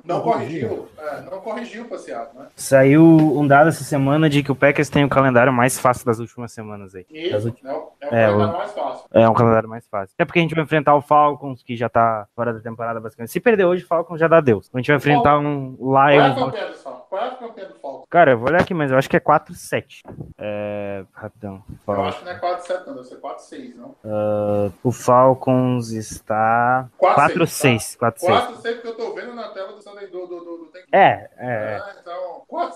não 0.04 0.20
corrigiu. 0.20 0.88
É, 0.98 1.20
não 1.22 1.40
corrigiu 1.40 1.84
o 1.84 1.88
passeado, 1.88 2.34
né? 2.38 2.46
Saiu 2.56 3.02
um 3.04 3.46
dado 3.46 3.68
essa 3.68 3.84
semana 3.84 4.28
de 4.28 4.42
que 4.42 4.52
o 4.52 4.54
Packers 4.56 4.88
tem 4.88 5.04
o 5.04 5.08
calendário 5.08 5.52
mais 5.52 5.78
fácil 5.78 6.04
das 6.06 6.18
últimas 6.18 6.52
semanas 6.52 6.94
aí. 6.94 7.06
Últimas- 7.10 7.46
é, 7.46 7.48
o- 7.72 7.92
é 8.00 8.06
É, 8.06 8.26
calendário 8.26 8.36
o- 8.36 8.56
mais 8.56 8.72
fácil. 8.72 9.06
É 9.12 9.28
um 9.28 9.34
calendário 9.34 9.68
mais 9.68 9.86
fácil. 9.88 10.14
Até 10.16 10.24
porque 10.24 10.38
a 10.38 10.42
gente 10.42 10.54
vai 10.54 10.64
enfrentar 10.64 10.94
o 10.94 11.00
Falcons, 11.02 11.62
que 11.62 11.76
já 11.76 11.88
tá 11.88 12.26
fora 12.34 12.52
da 12.52 12.60
temporada 12.60 13.00
basicamente. 13.00 13.30
Se 13.32 13.40
perder 13.40 13.64
hoje, 13.64 13.84
o 13.84 13.86
Falcons 13.86 14.20
já 14.20 14.28
dá 14.28 14.40
Deus. 14.40 14.70
A 14.72 14.78
gente 14.78 14.88
vai 14.88 14.96
enfrentar 14.96 15.38
um 15.38 15.76
é 16.08 16.16
Lions. 16.16 16.34
Falcons? 16.36 16.76
É 17.16 17.30
campeã 17.36 17.68
do 17.68 17.74
Falcons? 17.74 18.06
Cara, 18.10 18.32
eu 18.32 18.38
vou 18.38 18.48
olhar 18.48 18.60
aqui, 18.60 18.74
mas 18.74 18.90
eu 18.90 18.98
acho 18.98 19.08
que 19.08 19.16
é 19.16 19.20
4-7. 19.20 20.02
É. 20.38 21.04
Rapidão. 21.12 21.62
Eu 21.68 21.76
Falcons. 21.84 22.08
acho 22.08 22.18
que 22.18 22.24
não 22.24 22.32
é 22.32 22.40
4-7, 22.40 22.86
não. 22.86 22.94
Deve 22.94 23.08
ser 23.08 23.20
4-6, 23.20 23.74
não? 23.76 24.72
O 24.82 24.92
Falcons 24.92 25.90
está. 25.90 26.88
4-6. 27.00 27.96
4-6. 27.96 27.98
4-6 27.98 28.62
porque 28.62 28.88
eu 28.88 28.96
tô 28.96 29.14
vendo 29.14 29.34
na 29.34 29.48
tela 29.48 29.72
do 29.72 29.86
do, 30.06 30.26
do, 30.26 30.56
do, 30.58 30.66
Tank. 30.66 30.84
É, 30.92 31.30
é. 31.38 31.82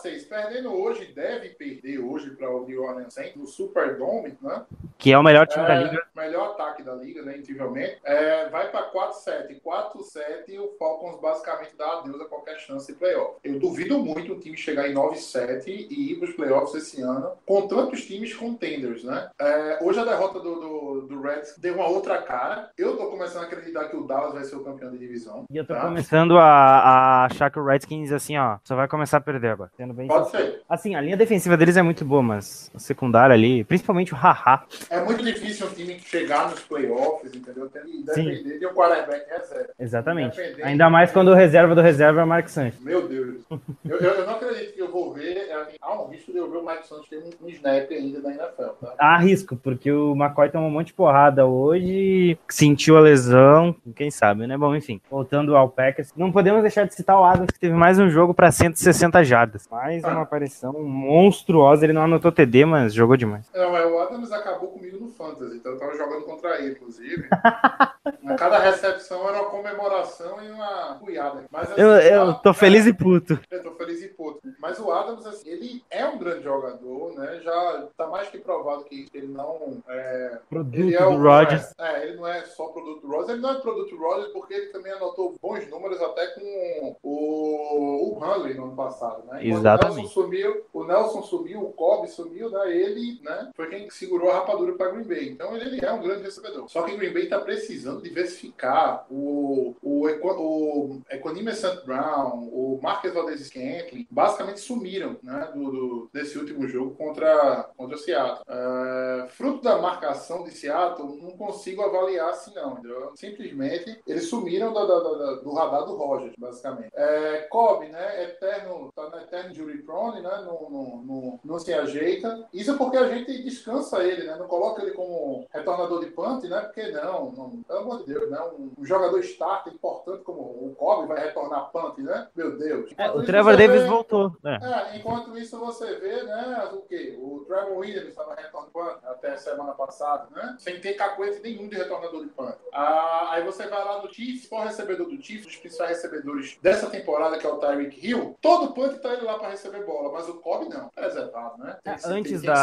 Ah, 0.01 0.09
então, 0.09 0.13
4-6. 0.13 0.29
Perdendo 0.29 0.73
hoje, 0.73 1.13
deve 1.15 1.51
perder 1.51 1.99
hoje 1.99 2.31
para 2.31 2.51
o 2.51 2.67
New 2.67 2.83
Orleans 2.83 3.15
Saints 3.15 3.37
no 3.37 3.47
Superdome, 3.47 4.37
né? 4.41 4.63
Que 4.99 5.13
é 5.13 5.19
o 5.19 5.23
melhor 5.23 5.47
time 5.47 5.67
da 5.67 5.75
É, 5.75 5.83
liga. 5.85 6.03
Melhor 6.15 6.51
ataque 6.51 6.83
da 6.83 6.95
liga, 6.95 7.23
né? 7.23 7.39
Incrivelmente. 7.39 7.99
É, 8.05 8.49
vai 8.49 8.71
para 8.71 8.91
4-7. 8.91 9.61
4-7 9.63 10.49
e 10.49 10.59
o 10.59 10.75
Falcons 10.79 11.21
basicamente 11.21 11.75
dá 11.77 11.99
adeus 11.99 12.21
a 12.21 12.25
qualquer 12.27 12.59
chance 12.59 12.87
de 12.93 12.99
playoff. 12.99 13.37
Eu 13.43 13.59
duvido 13.59 13.99
muito 13.99 14.35
um 14.35 14.39
time 14.39 14.57
chegar 14.57 14.89
em 14.89 14.95
9-7 14.95 15.67
e 15.67 16.13
ir 16.13 16.17
para 16.17 16.29
os 16.29 16.35
playoffs 16.35 16.75
esse 16.75 17.01
ano 17.01 17.33
com 17.47 17.67
tantos 17.67 18.05
times 18.05 18.35
contenders, 18.35 19.05
né? 19.05 19.31
É, 19.39 19.79
hoje 19.83 19.99
a 19.99 20.05
derrota 20.05 20.41
do, 20.41 20.55
do, 20.55 21.01
do 21.03 21.21
Reds 21.21 21.57
deu 21.59 21.75
uma 21.75 21.89
outra 21.89 22.21
cara. 22.23 22.71
Eu 22.77 22.97
tô 22.97 23.07
começando 23.07 23.45
a 23.45 23.47
acreditar 23.47 23.89
que 23.89 23.97
o 23.97 24.07
Dallas 24.07 24.35
vai 24.35 24.45
ser 24.45 24.57
o 24.57 24.65
campeão 24.65 24.91
de 24.91 24.99
divisão. 24.99 25.45
E 25.51 25.57
eu 25.57 25.67
tô 25.67 25.75
tá? 25.75 25.81
começando 25.83 26.37
a, 26.39 26.45
a 26.45 27.25
achar 27.25 27.51
que 27.51 27.59
o 27.59 27.65
Redskins, 27.65 28.13
assim, 28.13 28.37
ó, 28.37 28.59
só 28.65 28.77
vai 28.77 28.89
começar 28.89 29.19
a 29.19 29.21
perder 29.21 29.49
agora. 29.49 29.71
Sendo 29.90 29.94
bem 29.94 30.07
Pode 30.07 30.31
ser. 30.31 30.62
Assim, 30.68 30.94
a 30.94 31.00
linha 31.00 31.16
defensiva 31.16 31.57
deles 31.57 31.76
é 31.76 31.83
muito 31.83 32.05
boa, 32.05 32.22
mas 32.22 32.70
a 32.74 32.79
secundária 32.79 33.35
ali, 33.35 33.64
principalmente 33.64 34.12
o 34.12 34.16
Haha, 34.16 34.64
É 34.88 35.00
muito 35.00 35.22
difícil 35.22 35.66
um 35.66 35.70
time 35.70 35.98
chegar 36.00 36.50
nos 36.50 36.61
playoffs, 36.61 37.35
entendeu? 37.35 37.68
Tem 37.68 37.83
que 37.83 38.14
Sim. 38.14 38.24
depender 38.31 38.59
de 38.59 38.66
um 38.66 38.74
quarterback 38.74 39.29
reserva. 39.29 39.70
Exatamente. 39.79 40.40
Ainda 40.62 40.88
mais 40.88 41.11
quando 41.11 41.29
o 41.29 41.35
reserva 41.35 41.74
do 41.74 41.81
reserva 41.81 42.20
é 42.20 42.24
o 42.24 42.26
Mark 42.26 42.48
Sanchez. 42.48 42.81
Meu 42.81 43.09
Deus. 43.09 43.40
Eu, 43.85 43.96
eu, 43.96 44.26
não 44.26 44.35
acredito 44.35 44.74
que 44.74 44.81
eu 44.81 44.90
vou 44.90 45.12
ver. 45.12 45.37
é, 45.37 45.66
Há 45.81 46.03
um 46.03 46.09
risco 46.09 46.33
de 46.33 46.38
eu 46.38 46.50
ver 46.50 46.59
o 46.59 46.66
Mike 46.66 46.87
Santos 46.87 47.09
ter 47.09 47.18
um, 47.18 47.46
um 47.46 47.48
snap 47.48 47.90
ainda 47.90 48.20
da 48.20 48.31
NFL, 48.31 48.68
tá? 48.81 48.94
Há 48.98 49.18
risco, 49.18 49.57
porque 49.57 49.90
o 49.90 50.14
McCoy 50.14 50.50
tomou 50.50 50.68
um 50.68 50.72
monte 50.72 50.88
de 50.88 50.94
porrada 50.94 51.46
hoje, 51.46 52.38
sentiu 52.48 52.96
a 52.96 53.00
lesão, 53.00 53.74
quem 53.96 54.11
sabe, 54.11 54.46
né? 54.46 54.57
Bom, 54.57 54.74
enfim, 54.76 55.00
voltando 55.11 55.57
ao 55.57 55.68
Packers, 55.68 56.12
não 56.16 56.31
podemos 56.31 56.62
deixar 56.62 56.87
de 56.87 56.94
citar 56.94 57.18
o 57.18 57.24
Adams, 57.24 57.50
que 57.50 57.59
teve 57.59 57.74
mais 57.74 57.98
um 57.98 58.09
jogo 58.09 58.33
para 58.33 58.53
160 58.53 59.24
jardas. 59.24 59.66
Mais 59.81 60.05
uma 60.05 60.21
aparição 60.21 60.75
monstruosa, 60.75 61.87
ele 61.87 61.95
não 61.95 62.03
anotou 62.03 62.31
TD, 62.31 62.66
mas 62.66 62.93
jogou 62.93 63.16
demais. 63.16 63.51
Não, 63.55 63.73
mas 63.73 63.90
o 63.90 63.99
Adams 63.99 64.31
acabou 64.31 64.69
comigo 64.69 64.99
no 64.99 65.09
Fantasy, 65.09 65.57
então 65.57 65.73
eu 65.73 65.79
tava 65.79 65.97
jogando 65.97 66.23
contra 66.27 66.61
ele, 66.61 66.73
inclusive. 66.73 67.27
Cada 68.37 68.59
recepção 68.59 69.29
era 69.29 69.42
uma 69.42 69.51
comemoração 69.51 70.42
e 70.42 70.51
uma 70.51 70.96
cuiada. 70.96 71.44
Mas, 71.51 71.70
assim, 71.70 71.81
Eu, 71.81 71.88
eu 71.90 72.35
tô 72.35 72.53
feliz 72.53 72.87
e 72.87 72.92
puto. 72.92 73.38
Eu 73.51 73.62
tô 73.62 73.73
feliz 73.73 74.03
e 74.03 74.09
puto. 74.09 74.40
Mas 74.59 74.79
o 74.79 74.90
Adams, 74.90 75.27
assim, 75.27 75.49
ele 75.49 75.85
é 75.90 76.05
um 76.07 76.18
grande 76.18 76.44
jogador, 76.44 77.14
né? 77.18 77.40
Já 77.42 77.87
tá 77.96 78.07
mais 78.07 78.29
que 78.29 78.38
provado 78.38 78.85
que 78.85 79.09
ele 79.14 79.29
não 79.29 79.83
é, 79.88 80.38
Produto 80.49 80.75
Ele 80.75 80.94
é 80.94 81.01
do 81.01 81.11
o 81.11 81.23
Rodgers. 81.23 81.75
É, 81.79 81.90
é, 81.90 82.07
ele 82.07 82.16
não 82.16 82.27
é 82.27 82.42
só 82.44 82.68
produto 82.68 83.01
do 83.01 83.09
Rodgers, 83.09 83.31
ele 83.31 83.40
não 83.40 83.51
é 83.51 83.61
produto 83.61 83.90
do 83.90 84.03
Rodgers 84.03 84.33
porque 84.33 84.55
ele 84.55 84.66
também 84.66 84.92
anotou 84.92 85.35
bons 85.40 85.68
números 85.68 86.01
até 86.01 86.27
com 86.29 86.96
o, 87.03 88.18
o 88.18 88.25
ano 88.25 88.77
passado, 88.77 89.25
né? 89.27 89.44
Enquanto 89.44 89.61
Exatamente. 89.61 89.92
O 89.92 90.03
Nelson 90.03 90.09
sumiu, 90.09 90.66
o 90.73 90.85
Nelson 90.85 91.23
sumiu, 91.23 91.62
o 91.62 91.73
Cobb 91.73 92.09
sumiu, 92.09 92.51
né? 92.51 92.70
Ele, 92.70 93.20
né? 93.23 93.51
Foi 93.55 93.68
quem 93.68 93.88
segurou 93.90 94.31
a 94.31 94.35
rapadura 94.35 94.73
para 94.75 94.90
Green 94.90 95.05
Bay. 95.05 95.29
Então 95.29 95.57
ele, 95.57 95.77
ele 95.77 95.85
é 95.85 95.92
um 95.92 96.03
grande 96.03 96.23
recebedor. 96.23 96.68
Só 96.68 96.83
que 96.83 96.96
Green 96.96 97.12
Bay 97.12 97.25
está 97.25 97.40
precisando 97.40 98.00
diversificar 98.01 99.07
o 99.11 99.75
o, 99.83 100.07
o 100.07 101.01
Equanimous 101.11 101.59
St. 101.59 101.85
Brown, 101.85 102.49
o 102.53 102.79
Marcus 102.83 103.13
Valdez 103.13 103.41
Scantling, 103.41 104.07
basicamente 104.11 104.61
sumiram, 104.61 105.17
né? 105.23 105.51
Do, 105.55 105.71
do- 105.71 106.11
desse 106.13 106.39
último 106.39 106.67
jogo 106.69 106.93
contra 106.97 107.69
contra 107.77 107.97
o 107.97 107.99
Seattle. 107.99 108.45
É, 108.49 109.27
fruto 109.29 109.63
da 109.63 109.79
marcação 109.79 110.45
de 110.45 110.51
Seattle, 110.51 111.17
não 111.23 111.33
consigo 111.37 111.83
avaliar 111.83 112.31
assim 112.31 112.55
não. 112.55 112.73
entendeu? 112.75 113.13
Simplesmente 113.17 114.01
eles 114.07 114.29
sumiram 114.29 114.73
da- 114.73 114.85
da- 114.85 115.35
do 115.37 115.53
radar 115.53 115.85
do 115.85 115.97
Rogers, 115.97 116.35
basicamente. 116.39 116.91
É, 116.95 117.47
Cobb, 117.51 117.87
né? 117.89 118.25
Eterno, 118.25 118.91
tá 118.95 119.09
na 119.11 119.23
eterno 119.23 119.55
jury 119.55 119.83
prone, 119.83 120.21
né? 120.21 120.43
Não, 120.45 120.71
não, 120.71 121.41
não, 121.45 121.59
se 121.59 121.73
ajeita. 121.73 122.47
Isso 122.53 122.71
é 122.73 122.77
porque 122.77 122.97
a 122.97 123.09
gente 123.09 123.43
descansa 123.43 124.03
ele, 124.05 124.25
né? 124.27 124.37
Não 124.37 124.47
coloca 124.47 124.83
ele 124.83 124.93
como 124.93 125.47
retornador 125.51 126.01
de 126.05 126.11
punt, 126.11 126.45
né? 126.45 126.61
Porque 126.61 126.91
não, 126.91 127.31
não 127.33 127.63
amor 127.90 128.05
de 128.05 128.12
Deus, 128.14 128.31
né? 128.31 128.38
Um, 128.59 128.70
um 128.79 128.85
jogador 128.85 129.18
starter 129.20 129.72
importante 129.72 130.22
como 130.22 130.40
o 130.40 130.74
Cobb 130.79 131.07
vai 131.09 131.20
retornar 131.20 131.70
punt, 131.70 131.98
né? 131.98 132.29
Meu 132.35 132.57
Deus. 132.57 132.90
É, 132.96 133.11
o 133.11 133.22
Trevor 133.22 133.57
Davis 133.57 133.83
vê- 133.83 133.88
voltou. 133.88 134.37
né? 134.42 134.59
é, 134.62 134.96
enquanto 134.98 135.37
isso 135.37 135.59
você 135.59 135.96
vê, 135.96 136.22
né, 136.22 136.68
o 136.72 136.79
quê? 136.83 137.18
O 137.20 137.44
Trevor 137.46 137.79
Williams 137.79 138.09
estava 138.09 138.35
retornando 138.35 138.70
punt 138.72 138.96
até 139.05 139.37
semana 139.37 139.72
passada, 139.72 140.26
né? 140.35 140.57
Sem 140.59 140.81
ter 140.81 140.94
cacuete 140.94 141.40
nenhum 141.42 141.68
de 141.68 141.76
retornador 141.76 142.22
de 142.22 142.31
punt. 142.31 142.55
Ah, 142.72 143.29
aí 143.33 143.44
você 143.44 143.66
vai 143.66 143.85
lá 143.85 144.03
no 144.03 144.12
Chiefs, 144.12 144.48
qual 144.48 144.64
recebedor 144.64 145.07
do 145.09 145.20
Chiefs, 145.22 145.46
os 145.46 145.57
principais 145.57 145.90
recebedores 145.90 146.59
dessa 146.62 146.88
temporada, 146.88 147.38
que 147.38 147.46
é 147.46 147.50
o 147.50 147.57
Tyreek 147.59 148.07
Hill, 148.07 148.37
todo 148.40 148.72
punt 148.72 148.98
tá 149.00 149.12
ele 149.12 149.22
lá 149.22 149.38
para 149.38 149.48
receber 149.50 149.85
bola, 149.85 150.12
mas 150.12 150.29
o 150.29 150.35
Cobb 150.35 150.68
não, 150.68 150.90
é 150.96 151.00
reservado, 151.03 151.62
né? 151.62 151.76
Tem 151.83 151.94
que 151.94 152.00
ser- 152.03 152.12
Antes 152.12 152.40
tem 152.40 152.50
da- 152.50 152.57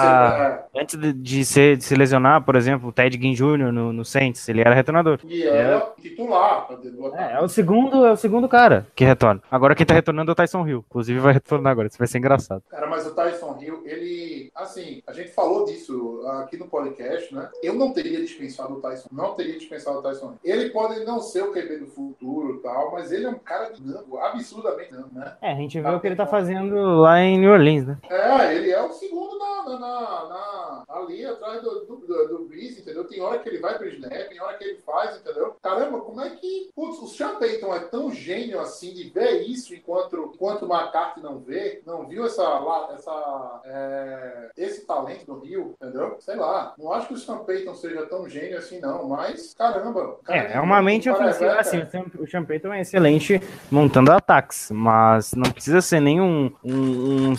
ser- 0.74 0.82
Antes 0.82 0.96
de, 1.00 1.14
de 1.14 1.46
ser, 1.46 1.78
de 1.78 1.84
se 1.84 1.96
lesionar, 1.96 2.44
por 2.44 2.56
exemplo, 2.56 2.90
o 2.90 2.92
Ted 2.92 3.18
Ginn 3.20 3.34
Jr. 3.34 3.72
no, 3.72 3.92
no 3.94 4.06
Saints, 4.06 4.48
ele 4.48 4.62
era 4.62 4.74
retornador. 4.74 5.17
É, 5.26 5.28
e 5.30 5.44
era 5.48 5.80
titular 6.02 6.68
do 6.68 7.06
ataque. 7.08 7.24
É, 7.34 7.38
é 7.38 7.42
o 7.42 7.48
segundo, 7.48 8.06
é 8.06 8.12
o 8.12 8.18
segundo 8.18 8.48
cara 8.50 8.88
que 8.96 9.04
retorna. 9.06 9.42
Agora 9.50 9.76
quem 9.76 9.86
tá 9.86 9.94
retornando 9.94 10.32
é 10.32 10.34
o 10.34 10.36
Tyson 10.36 10.68
Hill. 10.68 10.84
Inclusive 10.90 11.20
vai 11.20 11.34
retornar 11.34 11.72
agora, 11.72 11.88
isso 11.88 11.98
vai 11.98 12.08
ser 12.08 12.18
engraçado. 12.18 12.64
Cara, 12.70 12.88
mas 12.88 13.06
o 13.08 13.14
Tyson 13.16 13.58
Hill, 13.62 13.82
ele, 13.86 14.52
assim, 14.56 15.02
a 15.08 15.14
gente 15.14 15.30
falou 15.32 15.66
disso 15.66 16.22
aqui 16.42 16.58
no 16.58 16.68
podcast, 16.68 17.34
né? 17.34 17.50
Eu 17.64 17.74
não 17.76 17.94
teria 17.94 18.20
dispensado 18.20 18.74
o 18.74 18.82
Tyson, 18.82 19.10
não 19.12 19.34
teria 19.36 19.58
dispensado 19.58 20.00
o 20.00 20.02
Tyson 20.02 20.36
Hill. 20.44 20.54
Ele 20.56 20.70
pode 20.70 21.04
não 21.06 21.20
ser 21.20 21.44
o 21.44 21.52
QB 21.52 21.78
do 21.78 21.88
futuro 21.88 22.56
e 22.56 22.60
tal, 22.62 22.92
mas 22.92 23.12
ele 23.12 23.26
é 23.26 23.30
um 23.30 23.40
cara 23.40 23.70
dinâmico, 23.72 24.18
absurdamente 24.18 24.90
dinâmico, 24.90 25.16
né? 25.18 25.34
É, 25.42 25.52
a 25.52 25.56
gente 25.56 25.80
vê 25.80 25.90
o 25.90 26.00
que 26.00 26.08
ele 26.08 26.16
tá 26.16 26.26
fazendo 26.28 26.76
lá 27.00 27.20
em 27.22 27.38
New 27.40 27.52
Orleans, 27.52 27.86
né? 27.88 27.98
É, 28.10 28.56
ele 28.56 28.72
é 28.72 28.82
o 28.84 28.92
segundo 28.92 29.38
na, 29.38 29.64
na, 29.64 29.80
na- 29.80 30.30
na- 30.30 30.84
ali 30.98 31.26
atrás 31.26 31.62
do, 31.62 31.86
do, 31.86 31.96
do, 31.98 32.28
do 32.28 32.46
Breeze, 32.48 32.82
entendeu? 32.82 33.04
Tem 33.06 33.22
hora 33.22 33.40
que 33.40 33.50
ele 33.50 33.60
vai 33.60 33.78
pro 33.78 33.88
snap, 33.88 34.12
tem 34.30 34.42
hora 34.42 34.58
que 34.58 34.64
ele 34.64 34.80
faz, 34.86 35.07
entendeu? 35.16 35.56
Caramba, 35.62 36.00
como 36.02 36.22
é 36.22 36.30
que. 36.32 36.70
Putz, 36.76 37.00
o 37.02 37.08
Sean 37.08 37.36
Payton 37.36 37.74
é 37.74 37.80
tão 37.80 38.12
gênio 38.12 38.60
assim 38.60 38.94
de 38.94 39.10
ver 39.10 39.42
isso 39.44 39.74
enquanto, 39.74 40.32
enquanto 40.34 40.64
o 40.66 40.74
McCarthy 40.74 41.22
não 41.22 41.40
vê, 41.40 41.82
não 41.86 42.06
viu 42.08 42.26
essa, 42.26 42.44
essa, 42.94 43.62
é, 43.66 44.50
esse 44.58 44.86
talento 44.86 45.26
do 45.26 45.40
Rio, 45.40 45.76
entendeu? 45.82 46.18
Sei 46.20 46.36
lá. 46.36 46.74
Não 46.78 46.92
acho 46.92 47.08
que 47.08 47.14
o 47.14 47.18
Sean 47.18 47.40
Payton 47.40 47.76
seja 47.76 48.06
tão 48.08 48.28
gênio 48.28 48.58
assim, 48.58 48.80
não, 48.80 49.08
mas 49.08 49.54
caramba. 49.54 50.18
cara 50.24 50.40
É, 50.40 50.58
é 50.58 50.60
uma 50.60 50.82
mente 50.82 51.10
cara, 51.12 51.24
ofensiva, 51.26 51.52
é, 51.52 51.60
assim, 51.60 51.82
o 52.20 52.28
Sean- 52.28 52.44
Payton 52.44 52.74
é 52.74 52.82
excelente 52.82 53.42
montando 53.72 54.12
ataques, 54.12 54.70
mas 54.72 55.34
não 55.34 55.52
precisa 55.52 55.82
ser 55.82 56.00
nem 56.00 56.22
um, 56.22 56.52
um, 56.64 57.34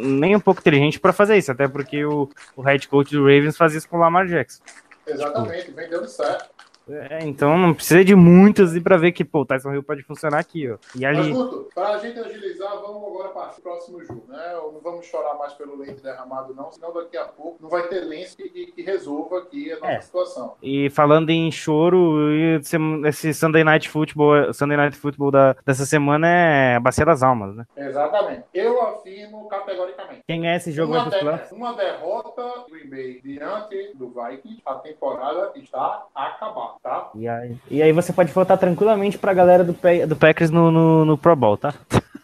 nem 0.00 0.34
um 0.36 0.40
pouco 0.40 0.60
inteligente 0.60 1.00
pra 1.00 1.12
fazer 1.12 1.36
isso, 1.36 1.52
até 1.52 1.68
porque 1.68 2.04
o, 2.04 2.28
o 2.56 2.62
head 2.62 2.86
coach 2.88 3.10
do 3.12 3.22
Ravens 3.22 3.56
faz 3.56 3.74
isso 3.74 3.88
com 3.88 3.96
o 3.96 4.00
Lamar 4.00 4.26
Jackson. 4.26 4.62
Exatamente, 5.06 5.70
vem 5.70 5.88
dando 5.88 6.08
certo. 6.08 6.50
É, 6.88 7.18
então 7.24 7.58
não 7.58 7.74
precisa 7.74 8.04
de 8.04 8.14
muitos 8.14 8.76
e 8.76 8.80
pra 8.80 8.96
ver 8.96 9.12
que, 9.12 9.24
pô, 9.24 9.40
o 9.40 9.46
Tyson 9.46 9.72
Hill 9.72 9.82
pode 9.82 10.02
funcionar 10.04 10.38
aqui, 10.38 10.70
ó. 10.70 10.76
E 10.94 11.00
Mas, 11.00 11.18
ali, 11.18 11.32
Guto, 11.32 11.68
para 11.74 11.88
a 11.90 11.98
gente 11.98 12.18
agilizar, 12.18 12.80
vamos 12.80 13.06
agora 13.08 13.28
para 13.30 13.50
o 13.58 13.60
próximo 13.62 14.04
jogo, 14.04 14.24
né? 14.28 14.52
Não 14.54 14.80
vamos 14.80 15.04
chorar 15.06 15.34
mais 15.34 15.52
pelo 15.54 15.76
leite 15.76 16.00
derramado, 16.02 16.54
não, 16.54 16.70
senão 16.70 16.92
daqui 16.94 17.16
a 17.16 17.24
pouco 17.24 17.56
não 17.60 17.68
vai 17.68 17.88
ter 17.88 18.00
lenço 18.00 18.36
que, 18.36 18.48
que 18.48 18.82
resolva 18.82 19.38
aqui 19.38 19.72
a 19.72 19.76
nossa 19.80 19.92
É. 19.92 20.00
situação. 20.00 20.54
E 20.62 20.88
falando 20.90 21.30
em 21.30 21.50
choro, 21.50 22.30
e 22.32 22.60
esse- 23.04 23.34
Sunday 23.34 23.64
Night 23.64 23.88
Football, 23.88 24.52
Sunday 24.54 24.76
Night 24.76 24.96
Football 24.96 25.30
da, 25.32 25.56
dessa 25.64 25.84
semana 25.84 26.28
é 26.28 26.76
a 26.76 26.80
Bacia 26.80 27.04
das 27.04 27.22
Almas, 27.22 27.54
né? 27.56 27.64
Exatamente. 27.76 28.44
Eu 28.54 28.80
afirmo 28.82 29.48
categoricamente. 29.48 30.22
Quem 30.26 30.48
é 30.48 30.56
esse 30.56 30.70
jogo 30.70 30.92
Uma, 30.94 31.10
de- 31.10 31.54
uma 31.54 31.72
derrota 31.74 32.42
do 32.42 32.70
Green 32.70 32.88
Bay 32.88 33.20
diante 33.22 33.92
do 33.96 34.08
Vikings, 34.10 34.62
a 34.64 34.74
temporada 34.76 35.50
está 35.56 36.04
acabada, 36.14 36.75
tá? 36.82 37.10
E 37.14 37.26
aí, 37.28 37.56
e 37.70 37.82
aí 37.82 37.92
você 37.92 38.12
pode 38.12 38.32
votar 38.32 38.58
tranquilamente 38.58 39.18
pra 39.18 39.32
galera 39.34 39.62
do, 39.64 39.74
Pe- 39.74 40.06
do 40.06 40.16
Packers 40.16 40.50
no, 40.50 40.70
no, 40.70 41.04
no 41.04 41.18
Pro 41.18 41.34
Bowl, 41.36 41.56
tá? 41.56 41.74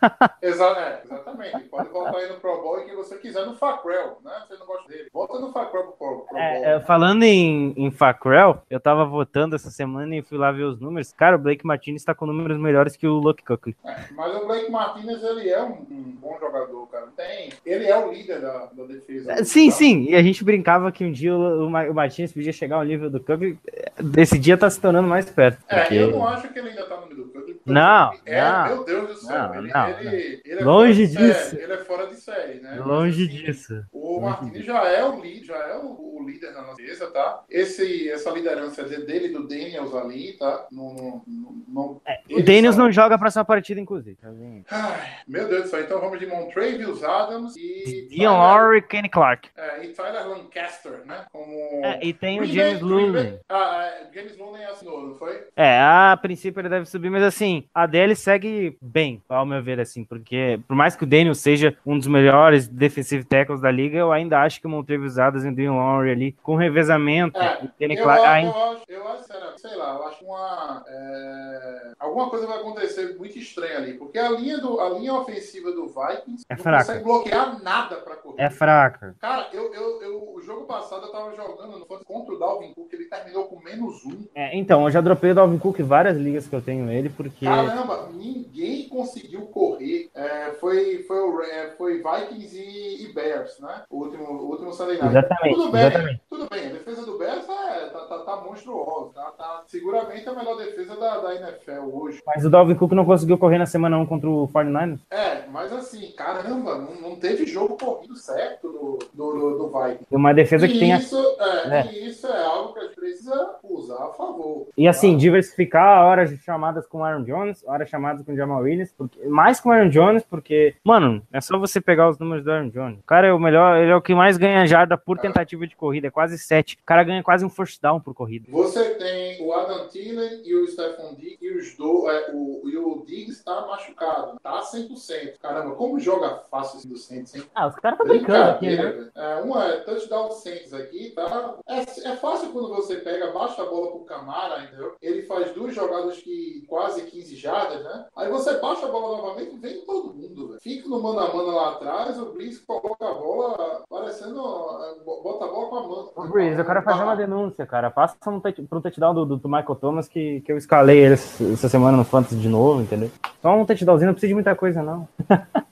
Exa 0.43 0.65
é, 0.67 1.03
exatamente. 1.05 1.59
Pode 1.69 1.89
voltar 1.91 2.17
aí 2.19 2.29
no 2.29 2.35
Pro 2.37 2.61
Bowl 2.63 2.81
e 2.81 2.85
quem 2.85 2.97
você 2.97 3.17
quiser 3.19 3.47
no 3.47 3.55
Facrell, 3.55 4.19
né? 4.25 4.33
Você 4.49 4.57
não 4.59 4.67
gosta 4.67 4.89
dele. 4.89 5.09
Volta 5.13 5.39
no 5.39 5.53
Facrell 5.53 5.85
pro 5.85 5.93
Pro, 5.93 6.09
Pro 6.21 6.27
Bowl. 6.31 6.39
É, 6.41 6.75
é, 6.75 6.81
falando 6.81 7.23
em, 7.23 7.73
em 7.77 7.91
Facrell, 7.91 8.59
eu 8.69 8.81
tava 8.81 9.05
votando 9.05 9.55
essa 9.57 9.71
semana 9.71 10.17
e 10.17 10.23
fui 10.23 10.39
lá 10.39 10.51
ver 10.53 10.65
os 10.65 10.81
números. 10.81 11.13
Cara, 11.13 11.37
o 11.37 11.39
Blake 11.39 11.67
Martinez 11.67 12.05
tá 12.05 12.15
com 12.15 12.27
números 12.27 12.59
melhores 12.59 12.97
que 12.97 13.07
o 13.07 13.15
Luke 13.15 13.45
Cook. 13.45 13.69
É, 13.85 13.97
mas 14.15 14.35
o 14.37 14.47
Blake 14.47 14.71
Martinez, 14.71 15.23
ele 15.23 15.49
é 15.51 15.63
um, 15.63 15.73
um 15.91 16.17
bom 16.21 16.37
jogador, 16.41 16.87
cara. 16.89 17.07
Tem, 17.17 17.51
ele 17.65 17.87
é 17.87 17.97
o 17.97 18.13
líder 18.13 18.41
da, 18.41 18.67
da 18.67 18.85
defesa. 18.85 19.45
Sim, 19.45 19.71
tá? 19.71 19.77
sim, 19.77 20.05
e 20.09 20.15
a 20.15 20.23
gente 20.23 20.45
brincava 20.45 20.91
que 20.93 21.05
um 21.05 21.13
dia 21.13 21.35
o, 21.35 21.65
o 21.65 21.73
o 21.73 21.95
Martinez 21.95 22.33
podia 22.33 22.53
chegar 22.53 22.77
ao 22.77 22.85
nível 22.85 23.09
do 23.11 23.21
Cook. 23.21 23.57
Desse 23.99 24.39
dia 24.39 24.57
tá 24.57 24.69
se 24.69 24.81
tornando 24.81 25.09
mais 25.09 25.29
perto. 25.31 25.63
É, 25.69 25.81
porque- 25.81 25.95
eu 25.95 26.11
não 26.11 26.27
acho 26.27 26.49
que 26.53 26.59
ele 26.59 26.71
ainda 26.71 26.85
tá 26.87 26.97
no 27.01 27.07
meio 27.07 27.17
do 27.17 27.29
campo. 27.33 27.42
Não, 27.65 28.13
é, 28.27 28.41
não. 28.43 28.67
Meu 28.75 28.85
Deus 28.85 29.09
do 29.09 29.17
céu. 29.27 29.37
Não, 29.37 29.55
ele, 29.59 29.73
não, 29.73 29.89
ele, 30.01 30.43
ele 30.45 30.61
é 30.61 30.65
Longe 30.65 31.07
disso. 31.07 31.51
série, 31.51 31.63
ele 31.63 31.73
é 31.75 31.79
fora 31.79 32.07
de 32.09 32.17
série, 32.17 32.61
né? 32.61 32.75
Longe 32.85 33.25
assim, 33.25 33.33
disso. 33.33 33.85
O 33.93 34.21
Martinez 34.21 34.65
já 34.65 34.85
é 34.89 35.05
o 35.05 35.21
líder, 35.21 35.45
já 35.45 35.57
é 35.57 35.77
o, 35.77 36.17
o 36.19 36.25
líder 36.27 36.53
na 36.53 36.63
nossa 36.63 36.77
defesa, 36.77 37.11
tá? 37.11 37.45
Esse, 37.49 38.11
essa 38.11 38.31
liderança 38.31 38.83
é 38.83 38.85
de- 38.85 39.05
dele 39.07 39.27
e 39.29 39.33
do 39.33 39.47
Daniels 39.47 39.95
ali, 39.95 40.33
tá? 40.39 40.67
Não, 40.73 40.95
não, 40.95 41.23
não, 41.27 41.55
não- 41.69 42.01
O 42.33 42.43
Daniels 42.43 42.75
são- 42.75 42.85
não 42.87 42.93
joga 42.93 43.15
a 43.15 43.19
próxima 43.19 43.45
partida, 43.45 43.81
inclusive. 43.81 44.17
tá? 44.17 44.29
Ai, 44.71 45.11
meu 45.29 45.47
Deus 45.49 45.63
do 45.65 45.69
céu. 45.69 45.81
Então 45.83 46.01
vamos 46.01 46.19
de 46.19 46.27
Montravius 46.27 47.03
Adams 47.05 47.55
e. 47.57 48.09
Dion 48.11 48.37
Lowry 48.37 48.79
e 48.79 48.83
Kenny 48.83 49.09
Clark. 49.09 49.49
É, 49.57 49.85
e 49.85 49.89
Tyler 49.89 50.27
Lancaster, 50.29 51.05
né? 51.07 51.27
Como. 51.33 51.53
É, 51.85 51.99
e 52.03 52.13
tem 52.13 52.41
o 52.41 52.45
James 52.45 52.81
Looney. 52.81 53.39
Ah, 53.49 53.85
é, 53.85 54.09
James 54.15 54.37
Looney 54.37 54.65
assinou, 54.65 55.01
não 55.09 55.15
foi? 55.17 55.47
É, 55.57 55.79
a 55.81 56.19
princípio 56.21 56.61
ele 56.61 56.69
deve 56.69 56.87
subir, 56.87 57.11
mas 57.11 57.23
assim, 57.23 57.52
a 57.75 57.87
DL 57.87 58.15
segue 58.17 58.77
bem, 58.81 59.21
ao 59.29 59.45
meu 59.47 59.63
ver, 59.63 59.81
assim, 59.81 60.05
porque 60.05 60.59
por 60.67 60.75
mais 60.77 60.95
que 60.97 61.05
o 61.05 61.07
Daniel 61.07 61.35
seja 61.35 61.77
um 61.85 61.99
dos 61.99 62.07
melhores 62.07 62.67
defensive 62.69 63.25
tackles 63.25 63.61
da 63.61 63.71
liga, 63.71 63.97
eu 63.99 64.13
ainda 64.13 64.41
acho 64.41 64.61
que 64.61 64.67
o 64.67 64.71
Montrevious 64.71 65.19
Adams 65.19 65.45
e 65.45 65.49
o 65.49 65.55
Dean 65.55 65.73
Lowry 65.73 66.11
ali, 66.11 66.33
com 66.43 66.55
revezamento, 66.57 67.37
É, 67.45 67.57
Kenny 67.79 67.97
eu, 67.97 68.09
acho- 68.11 68.23
eu 68.25 68.63
acho, 68.63 68.83
eu 68.89 69.09
acho, 69.09 69.25
sei 69.59 69.77
lá, 69.77 69.95
eu 69.97 70.05
acho 70.07 70.25
uma. 70.25 70.85
é, 70.89 71.93
alguma 71.99 72.29
coisa 72.31 72.47
vai 72.47 72.59
acontecer 72.59 73.17
muito 73.19 73.39
estranha 73.39 73.79
ali, 73.79 73.95
porque 73.95 74.19
a 74.19 74.31
linha, 74.31 74.59
do, 74.59 74.81
a 74.81 74.91
linha 74.91 75.15
ofensiva 75.15 75.71
do 75.73 75.87
Vikings 75.89 76.45
É 76.49 76.55
não 76.57 76.63
fraca. 76.63 76.85
consegue 76.87 77.05
bloquear 77.05 77.63
nada 77.63 77.97
pra 77.97 78.17
correr. 78.17 78.43
é 78.43 78.51
fraca. 78.51 79.15
Cara, 79.21 79.49
eu, 79.53 79.73
eu, 79.75 80.03
eu, 80.03 80.33
o 80.35 80.41
jogo 80.43 80.65
passado 80.65 81.07
eu 81.07 81.13
tava 81.13 81.35
jogando 81.35 81.79
no 81.79 81.87
contra 82.05 82.35
o 82.35 82.39
Dalvin 82.39 82.73
Cook, 82.75 82.93
ele 82.93 83.05
terminou 83.05 83.45
com 83.45 83.61
menos 83.61 84.05
um. 84.05 84.25
É, 84.35 84.57
então, 84.57 84.85
eu 84.85 84.91
já 84.91 85.01
dropei 85.01 85.31
o 85.31 85.35
Dalvin 85.35 85.59
Cook 85.59 85.81
várias 85.81 86.17
ligas 86.17 86.47
que 86.47 86.55
eu 86.55 86.61
tenho 86.63 86.91
ele, 86.91 87.09
porque... 87.11 87.42
Caramba, 87.45 88.09
ninguém 88.13 88.89
conseguiu 88.89 89.43
correr. 89.43 90.11
É, 90.15 90.53
foi, 90.61 91.03
foi, 91.05 91.19
o, 91.19 91.43
é, 91.43 91.71
foi 91.77 91.95
Vikings 92.03 92.57
e, 92.59 93.05
e 93.05 93.13
Bears, 93.13 93.59
né? 93.61 93.83
O 93.91 93.99
último, 94.05 94.25
o 94.25 94.51
último 94.51 94.73
Sunday 94.73 94.99
Night. 94.99 95.09
Exatamente, 95.17 95.55
Tudo 95.57 95.71
bem, 95.73 95.81
exatamente. 95.87 96.21
tudo 96.31 96.49
bem. 96.51 96.67
A 96.67 96.73
defesa 96.73 97.05
do 97.07 97.19
Bears 97.19 97.49
é, 97.49 97.87
tá, 97.87 98.01
tá, 98.07 98.19
tá 98.19 98.37
monstruosa. 98.45 99.13
Tá, 99.15 99.31
tá 99.37 99.63
seguramente 99.67 100.29
a 100.29 100.33
melhor 100.35 100.57
defesa 100.57 100.97
da, 100.97 101.19
da 101.19 101.35
NFL 101.35 101.81
hoje. 101.93 102.23
Mas 102.27 102.45
o 102.45 102.51
Dalvin 102.51 102.75
Cook 102.75 102.93
não 102.93 103.05
conseguiu 103.05 103.39
correr 103.39 103.59
na 103.59 103.67
semana 103.67 103.99
1 103.99 104.07
contra 104.07 104.29
o 104.29 104.49
49ers? 104.49 105.01
É, 105.11 105.47
mas 105.51 105.73
assim, 105.73 106.13
caramba, 106.13 106.77
não, 106.79 106.95
não 107.11 107.17
teve 107.17 107.47
jogo 107.47 107.77
corrido 107.77 108.15
certo 108.17 108.69
do, 108.69 108.99
do, 109.13 109.33
do, 109.33 109.59
do 109.59 109.67
Vikings. 109.69 110.07
Uma 110.11 110.33
defesa 110.35 110.67
que 110.69 110.77
e 110.77 110.79
tem... 110.79 110.93
a- 110.93 110.99
isso, 110.99 111.17
é, 111.41 111.81
É. 111.81 111.93
e 111.93 112.09
isso 112.09 112.27
é 112.27 112.45
algo 112.45 112.73
que 112.73 112.79
a 112.81 112.83
gente 112.85 112.95
precisa 112.95 113.57
usar 113.63 114.05
a 114.05 114.09
favor. 114.13 114.67
E 114.77 114.87
assim, 114.89 115.17
diversificar 115.17 116.05
horas 116.05 116.31
de 116.31 116.37
chamadas 116.39 116.87
com 116.87 116.99
o 116.99 117.05
Aaron 117.05 117.23
Jones, 117.25 117.32
horas 117.33 117.89
chamadas 117.89 118.25
com 118.25 118.33
o 118.33 118.37
Jamal 118.37 118.63
Williams, 118.63 118.93
porque, 118.93 119.19
mais 119.27 119.61
com 119.61 119.69
o 119.69 119.73
Aaron 119.73 119.89
Jones, 119.89 120.25
porque, 120.25 120.75
mano, 120.85 121.23
é 121.33 121.41
só 121.41 121.59
você 121.59 121.81
pegar 121.81 122.09
os 122.09 122.19
números 122.19 122.45
do 122.45 122.51
Aaron 122.51 122.69
Jones. 122.69 122.99
O 123.01 123.07
cara 123.07 123.27
é 123.29 123.33
o 123.33 123.39
melhor, 123.39 123.77
ele 123.77 123.91
é 123.91 123.97
o 123.97 124.03
que 124.03 124.15
mais 124.15 124.37
ganha 124.37 124.67
jarda 124.67 124.97
por 124.97 125.19
tentativa 125.19 125.67
de 125.67 125.77
corrida, 125.77 126.09
é 126.09 126.11
quase 126.11 126.39
sete. 126.39 126.79
O 126.83 126.87
cara 126.87 127.05
ganha 127.05 127.23
quase 127.23 127.45
um 127.45 127.51
first 127.51 127.81
down 127.81 128.01
por 128.01 128.15
corrida. 128.15 128.47
Você 128.51 128.95
tem 128.95 129.45
o 129.45 129.53
Adam 129.53 129.89
Thielen 129.89 130.43
e 130.45 130.55
o 130.55 130.67
Stephon 130.67 131.15
Diggs 131.15 131.39
e 131.41 131.57
os 131.57 131.77
do, 131.77 132.09
é, 132.09 132.31
o, 132.33 132.69
e 132.69 132.77
o 132.77 133.05
Diggs 133.07 133.45
tá 133.45 133.67
machucado, 133.67 134.39
tá 134.41 134.61
100%. 134.61 135.39
Caramba, 135.41 135.75
como 135.75 135.99
joga 135.99 136.43
fácil 136.51 136.79
esse 136.79 136.89
do 136.89 136.97
Saints, 136.97 137.35
hein? 137.35 137.43
Ah, 137.55 137.67
os 137.67 137.77
caras 137.77 137.99
estão 137.99 138.15
brincando 138.15 138.51
aqui, 138.51 138.77
né? 138.77 139.11
É, 139.15 139.35
uma 139.37 139.65
é 139.67 139.77
touchdown 139.81 140.31
Saints 140.31 140.73
aqui, 140.73 141.11
tá? 141.11 141.57
É, 141.69 141.81
é 141.81 142.17
fácil 142.17 142.51
quando 142.53 142.69
você 142.69 142.97
pega, 142.97 143.33
baixa 143.33 143.63
a 143.63 143.67
bola 143.67 143.91
pro 143.91 144.05
Camara, 144.05 144.65
entendeu? 144.65 144.97
Ele 145.01 145.23
faz 145.23 145.53
duas 145.53 145.75
jogadas 145.75 146.19
que 146.19 146.65
quase 146.69 147.03
15 147.23 147.37
jardas, 147.37 147.83
né? 147.85 148.05
Aí 148.17 148.31
você 148.31 148.59
baixa 148.59 148.87
a 148.87 148.91
bola 148.91 149.17
novamente 149.19 149.57
vem 149.59 149.85
todo 149.85 150.15
mundo, 150.15 150.49
velho. 150.49 150.61
Fica 150.61 150.89
no 150.89 151.03
mano 151.03 151.21
a 151.21 151.35
mano 151.35 151.51
lá 151.55 151.71
atrás, 151.73 152.19
o 152.21 152.33
Breeze 152.33 152.61
coloca 152.67 153.09
a 153.09 153.15
bola 153.15 153.83
parecendo. 153.89 154.43
bota 154.43 155.45
a 155.45 155.49
bola 155.49 155.69
com 155.69 155.77
a 155.77 155.83
mão. 155.89 156.13
Ô, 156.17 156.23
Breeze, 156.29 156.59
eu 156.59 156.65
quero 156.65 156.83
fazer 156.83 157.03
uma 157.03 157.17
denúncia, 157.17 157.67
cara. 157.67 157.91
Passa 157.91 158.17
um 158.29 158.41
touch- 158.41 158.63
pro 158.69 158.81
touchdown 158.81 159.15
do, 159.15 159.25
do, 159.25 159.37
do 159.37 159.49
Michael 159.49 159.75
Thomas 159.77 160.09
que, 160.09 160.41
que 160.43 160.53
eu 160.53 160.57
escalei 160.57 160.99
ele 160.99 161.15
essa 161.15 161.69
semana 161.69 161.97
no 161.97 162.05
Fantasy 162.05 162.37
de 162.37 162.49
novo, 162.49 162.81
entendeu? 162.83 163.11
Só 163.41 163.55
um 163.55 163.65
touchdownzinho, 163.65 164.07
não 164.09 164.15
precisa 164.15 164.29
de 164.29 164.35
muita 164.35 164.55
coisa, 164.55 164.83
não. 164.83 165.09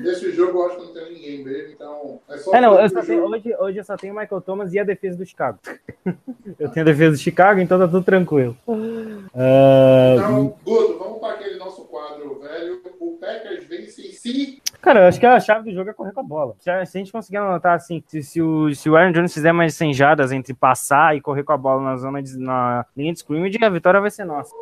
Nesse 0.00 0.32
jogo 0.32 0.58
eu 0.58 0.66
acho 0.66 0.76
que 0.76 0.82
não 0.86 0.92
tem 0.92 1.12
ninguém 1.14 1.44
mesmo, 1.44 1.72
então. 1.72 2.20
É 2.28 2.36
só 2.38 2.54
É, 2.54 2.60
não, 2.60 2.80
eu 2.80 2.88
só 2.88 3.02
tenho- 3.02 3.24
hoje, 3.24 3.56
hoje 3.58 3.78
eu 3.78 3.84
só 3.84 3.96
tenho 3.96 4.14
o 4.14 4.18
Michael 4.18 4.40
Thomas 4.40 4.72
e 4.72 4.78
a 4.78 4.84
defesa 4.84 5.16
do 5.16 5.26
Chicago. 5.26 5.58
eu 6.58 6.68
tenho 6.70 6.86
a 6.86 6.90
defesa 6.90 7.12
do 7.12 7.18
Chicago, 7.18 7.60
então 7.60 7.78
tá 7.78 7.86
tudo 7.86 8.02
tranquilo. 8.04 8.56
Ah, 9.34 10.14
Então, 10.16 10.54
Guto, 10.64 10.98
vamos 10.98 11.20
para 11.20 11.34
aquele 11.34 11.56
nosso 11.56 11.84
quadro 11.84 12.40
velho. 12.40 12.80
O 12.98 13.18
Packers 13.18 13.64
vence 13.64 14.02
se. 14.12 14.62
Cara, 14.80 15.00
eu 15.00 15.08
acho 15.08 15.20
que 15.20 15.26
a 15.26 15.38
chave 15.38 15.70
do 15.70 15.74
jogo 15.74 15.90
é 15.90 15.92
correr 15.92 16.12
com 16.12 16.20
a 16.20 16.24
bola. 16.24 16.54
Se 16.58 16.70
a, 16.70 16.82
gente 16.84 17.12
conseguir 17.12 17.36
anotar 17.36 17.74
assim, 17.74 18.02
se, 18.06 18.22
se 18.22 18.40
o, 18.40 18.74
se 18.74 18.88
o 18.88 18.96
Aaron 18.96 19.12
Jones 19.12 19.34
fizer 19.34 19.52
mais 19.52 19.74
100 19.74 19.92
jardas 19.92 20.32
entre 20.32 20.54
passar 20.54 21.14
e 21.16 21.20
correr 21.20 21.42
com 21.42 21.52
a 21.52 21.56
bola 21.58 21.82
na 21.82 21.96
zona 21.98 22.22
de, 22.22 22.38
na 22.38 22.86
linha 22.96 23.12
de 23.12 23.18
scrimmage, 23.18 23.58
a 23.62 23.68
vitória 23.68 24.00
vai 24.00 24.10
ser 24.10 24.24
nossa. 24.24 24.54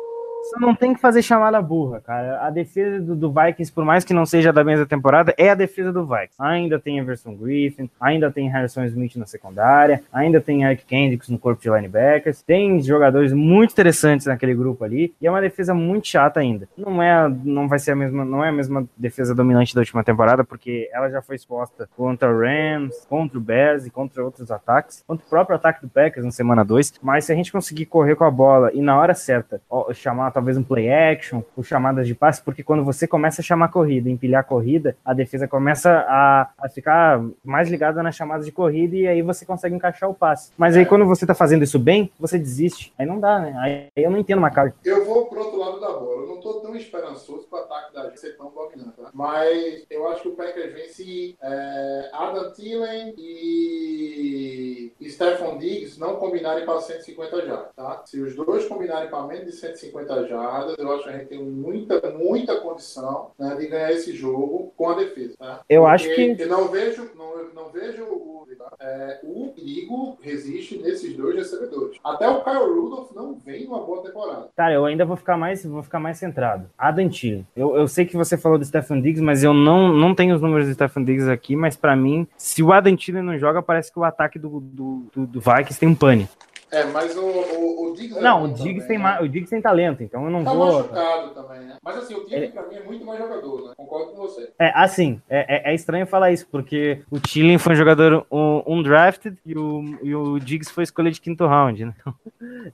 Só 0.49 0.59
não 0.59 0.73
tem 0.73 0.93
que 0.93 0.99
fazer 0.99 1.21
chamada 1.21 1.61
burra, 1.61 2.01
cara. 2.01 2.45
A 2.45 2.49
defesa 2.49 2.99
do, 2.99 3.15
do 3.15 3.31
Vikings, 3.31 3.71
por 3.71 3.85
mais 3.85 4.03
que 4.03 4.13
não 4.13 4.25
seja 4.25 4.51
da 4.51 4.63
mesma 4.63 4.85
temporada, 4.85 5.33
é 5.37 5.49
a 5.49 5.55
defesa 5.55 5.93
do 5.93 6.05
Vikings. 6.05 6.35
Ainda 6.39 6.79
tem 6.79 6.97
Everson 6.97 7.35
Griffin, 7.35 7.89
ainda 7.99 8.31
tem 8.31 8.49
Harrison 8.49 8.83
Smith 8.85 9.15
na 9.15 9.27
secundária, 9.27 10.03
ainda 10.11 10.41
tem 10.41 10.63
Eric 10.63 10.85
Kendricks 10.85 11.29
no 11.29 11.37
corpo 11.37 11.61
de 11.61 11.69
linebackers, 11.69 12.41
tem 12.41 12.81
jogadores 12.81 13.31
muito 13.31 13.71
interessantes 13.71 14.25
naquele 14.25 14.55
grupo 14.55 14.83
ali, 14.83 15.13
e 15.21 15.27
é 15.27 15.29
uma 15.29 15.41
defesa 15.41 15.73
muito 15.73 16.07
chata 16.07 16.39
ainda. 16.39 16.67
Não 16.75 17.01
é, 17.01 17.29
não 17.43 17.67
vai 17.67 17.77
ser 17.77 17.91
a 17.91 17.95
mesma, 17.95 18.25
não 18.25 18.43
é 18.43 18.49
a 18.49 18.51
mesma 18.51 18.87
defesa 18.97 19.35
dominante 19.35 19.75
da 19.75 19.81
última 19.81 20.03
temporada, 20.03 20.43
porque 20.43 20.89
ela 20.91 21.09
já 21.09 21.21
foi 21.21 21.35
exposta 21.35 21.87
contra 21.95 22.31
o 22.31 22.39
Rams, 22.39 23.05
contra 23.07 23.37
o 23.37 23.41
Bears 23.41 23.85
e 23.85 23.91
contra 23.91 24.23
outros 24.23 24.49
ataques, 24.49 25.03
contra 25.05 25.25
o 25.25 25.29
próprio 25.29 25.55
ataque 25.55 25.81
do 25.81 25.89
Packers 25.89 26.25
na 26.25 26.31
semana 26.31 26.65
2, 26.65 26.95
mas 27.01 27.25
se 27.25 27.31
a 27.31 27.35
gente 27.35 27.51
conseguir 27.51 27.85
correr 27.85 28.15
com 28.15 28.23
a 28.23 28.31
bola 28.31 28.71
e 28.73 28.81
na 28.81 28.97
hora 28.97 29.13
certa, 29.13 29.61
ó, 29.69 29.93
chamar 29.93 30.31
talvez 30.39 30.57
um 30.57 30.63
play 30.63 30.89
action, 30.89 31.41
ou 31.55 31.63
chamadas 31.63 32.07
de 32.07 32.15
passe, 32.15 32.41
porque 32.41 32.63
quando 32.63 32.83
você 32.83 33.05
começa 33.05 33.41
a 33.41 33.43
chamar 33.43 33.67
corrida, 33.67 34.09
empilhar 34.09 34.45
corrida, 34.45 34.95
a 35.03 35.13
defesa 35.13 35.49
começa 35.49 36.05
a, 36.07 36.49
a 36.57 36.69
ficar 36.69 37.21
mais 37.43 37.69
ligada 37.69 38.01
nas 38.01 38.15
chamadas 38.15 38.45
de 38.45 38.51
corrida 38.53 38.95
e 38.95 39.05
aí 39.05 39.21
você 39.21 39.45
consegue 39.45 39.75
encaixar 39.75 40.09
o 40.09 40.13
passe. 40.13 40.51
Mas 40.57 40.77
aí 40.77 40.85
quando 40.85 41.05
você 41.05 41.25
tá 41.25 41.35
fazendo 41.35 41.63
isso 41.63 41.77
bem, 41.77 42.09
você 42.17 42.39
desiste. 42.39 42.93
Aí 42.97 43.05
não 43.05 43.19
dá, 43.19 43.39
né? 43.39 43.53
Aí 43.59 44.03
eu 44.03 44.09
não 44.09 44.17
entendo 44.17 44.41
McCarthy. 44.41 44.77
Eu 44.85 45.05
vou 45.05 45.25
pro 45.25 45.39
outro 45.39 45.58
da 45.79 45.91
bola. 45.91 46.21
Eu 46.23 46.27
não 46.27 46.39
tô 46.39 46.55
tão 46.61 46.75
esperançoso 46.75 47.47
pro 47.47 47.59
ataque 47.59 47.93
da 47.93 48.05
gente 48.07 48.19
ser 48.19 48.37
tão 48.37 48.49
dominante, 48.51 48.97
tá? 48.97 49.09
Mas 49.13 49.85
eu 49.89 50.07
acho 50.07 50.21
que 50.23 50.27
o 50.29 50.35
Packers 50.35 50.73
vence 50.73 51.35
é, 51.41 52.09
Adam 52.13 52.51
Thielen 52.51 53.13
e 53.17 54.93
Stephon 55.09 55.57
Diggs 55.57 55.99
não 55.99 56.15
combinarem 56.17 56.65
para 56.65 56.79
150 56.79 57.45
jardas, 57.45 57.73
tá? 57.75 58.03
Se 58.05 58.19
os 58.21 58.35
dois 58.35 58.65
combinarem 58.67 59.09
para 59.09 59.23
menos 59.23 59.45
de 59.45 59.51
150 59.53 60.27
jardas, 60.27 60.75
eu 60.77 60.91
acho 60.91 61.03
que 61.03 61.09
a 61.09 61.13
gente 61.13 61.27
tem 61.27 61.43
muita, 61.43 61.99
muita 62.11 62.59
condição 62.59 63.31
né, 63.37 63.55
de 63.55 63.67
ganhar 63.67 63.91
esse 63.91 64.13
jogo 64.13 64.71
com 64.75 64.89
a 64.89 64.95
defesa, 64.95 65.35
tá? 65.37 65.61
Eu 65.69 65.85
acho 65.85 66.05
Porque 66.07 66.35
que- 66.35 66.41
Eu 66.43 66.47
não 66.47 66.67
vejo, 66.67 67.11
não, 67.15 67.53
não 67.53 67.69
vejo 67.69 68.03
o, 68.03 68.45
é, 68.79 69.19
o 69.23 69.49
perigo 69.53 70.17
resiste 70.21 70.77
nesses 70.77 71.15
dois 71.15 71.35
recebedores. 71.35 71.97
Até 72.03 72.27
o 72.29 72.43
Kyle 72.43 72.57
Rudolph 72.73 73.11
não 73.15 73.33
vem 73.35 73.65
numa 73.65 73.81
boa 73.81 74.03
temporada. 74.03 74.49
Cara, 74.55 74.73
eu 74.73 74.85
ainda 74.85 75.05
vou 75.05 75.17
ficar 75.17 75.37
mais, 75.37 75.63
vou 75.73 75.83
ficar 75.83 75.99
mais 75.99 76.17
centrado. 76.17 76.67
Adam 76.77 77.09
Thielen. 77.09 77.45
Eu, 77.55 77.75
eu 77.75 77.87
sei 77.87 78.05
que 78.05 78.15
você 78.15 78.37
falou 78.37 78.57
do 78.57 78.65
Stephen 78.65 79.01
Diggs, 79.01 79.21
mas 79.21 79.43
eu 79.43 79.53
não, 79.53 79.93
não 79.93 80.13
tenho 80.13 80.35
os 80.35 80.41
números 80.41 80.67
do 80.67 80.73
Stephen 80.73 81.03
Diggs 81.03 81.29
aqui, 81.29 81.55
mas 81.55 81.75
pra 81.75 81.95
mim, 81.95 82.27
se 82.37 82.61
o 82.63 82.71
Adam 82.71 82.95
Thielen 82.95 83.23
não 83.23 83.37
joga, 83.37 83.61
parece 83.61 83.91
que 83.91 83.99
o 83.99 84.03
ataque 84.03 84.37
do, 84.39 84.59
do, 84.59 85.05
do, 85.13 85.27
do 85.27 85.39
Vikings 85.39 85.79
tem 85.79 85.89
um 85.89 85.95
pane. 85.95 86.27
É, 86.71 86.83
mas 86.85 87.15
o, 87.17 87.21
o, 87.21 87.91
o 87.91 87.95
Diggs 87.95 88.19
é 88.19 88.21
Não, 88.21 88.43
o 88.43 88.47
Diggs, 88.47 88.87
também, 88.87 88.87
tem, 88.87 88.97
né? 88.99 89.19
o 89.21 89.27
Diggs 89.27 89.49
tem 89.49 89.61
talento, 89.61 90.03
então 90.03 90.23
eu 90.25 90.29
não 90.29 90.43
Tá 90.43 90.51
vou... 90.51 90.77
machucado 90.77 91.29
também, 91.33 91.59
né? 91.67 91.77
Mas 91.83 91.97
assim, 91.97 92.13
o 92.13 92.17
Diggs 92.19 92.35
Ele- 92.35 92.47
pra 92.49 92.67
mim 92.67 92.75
é 92.75 92.83
muito 92.83 93.05
mais 93.05 93.19
jogador, 93.19 93.63
né? 93.63 93.73
Concordo 93.75 94.11
com 94.11 94.17
você. 94.17 94.49
É, 94.59 94.71
assim, 94.75 95.19
é, 95.29 95.69
é- 95.69 95.71
é 95.71 95.75
estranho 95.75 96.05
falar 96.05 96.31
isso, 96.31 96.47
porque 96.51 97.01
o 97.09 97.19
Thielen 97.19 97.57
foi 97.57 97.73
um 97.73 97.75
jogador 97.75 98.25
um, 98.31 98.61
undrafted 98.67 99.35
e 99.45 99.57
o, 99.57 99.97
e 100.03 100.13
o 100.15 100.39
Diggs 100.39 100.71
foi 100.71 100.83
escolha 100.83 101.09
de 101.09 101.19
quinto 101.19 101.45
round, 101.47 101.85
né? 101.85 101.93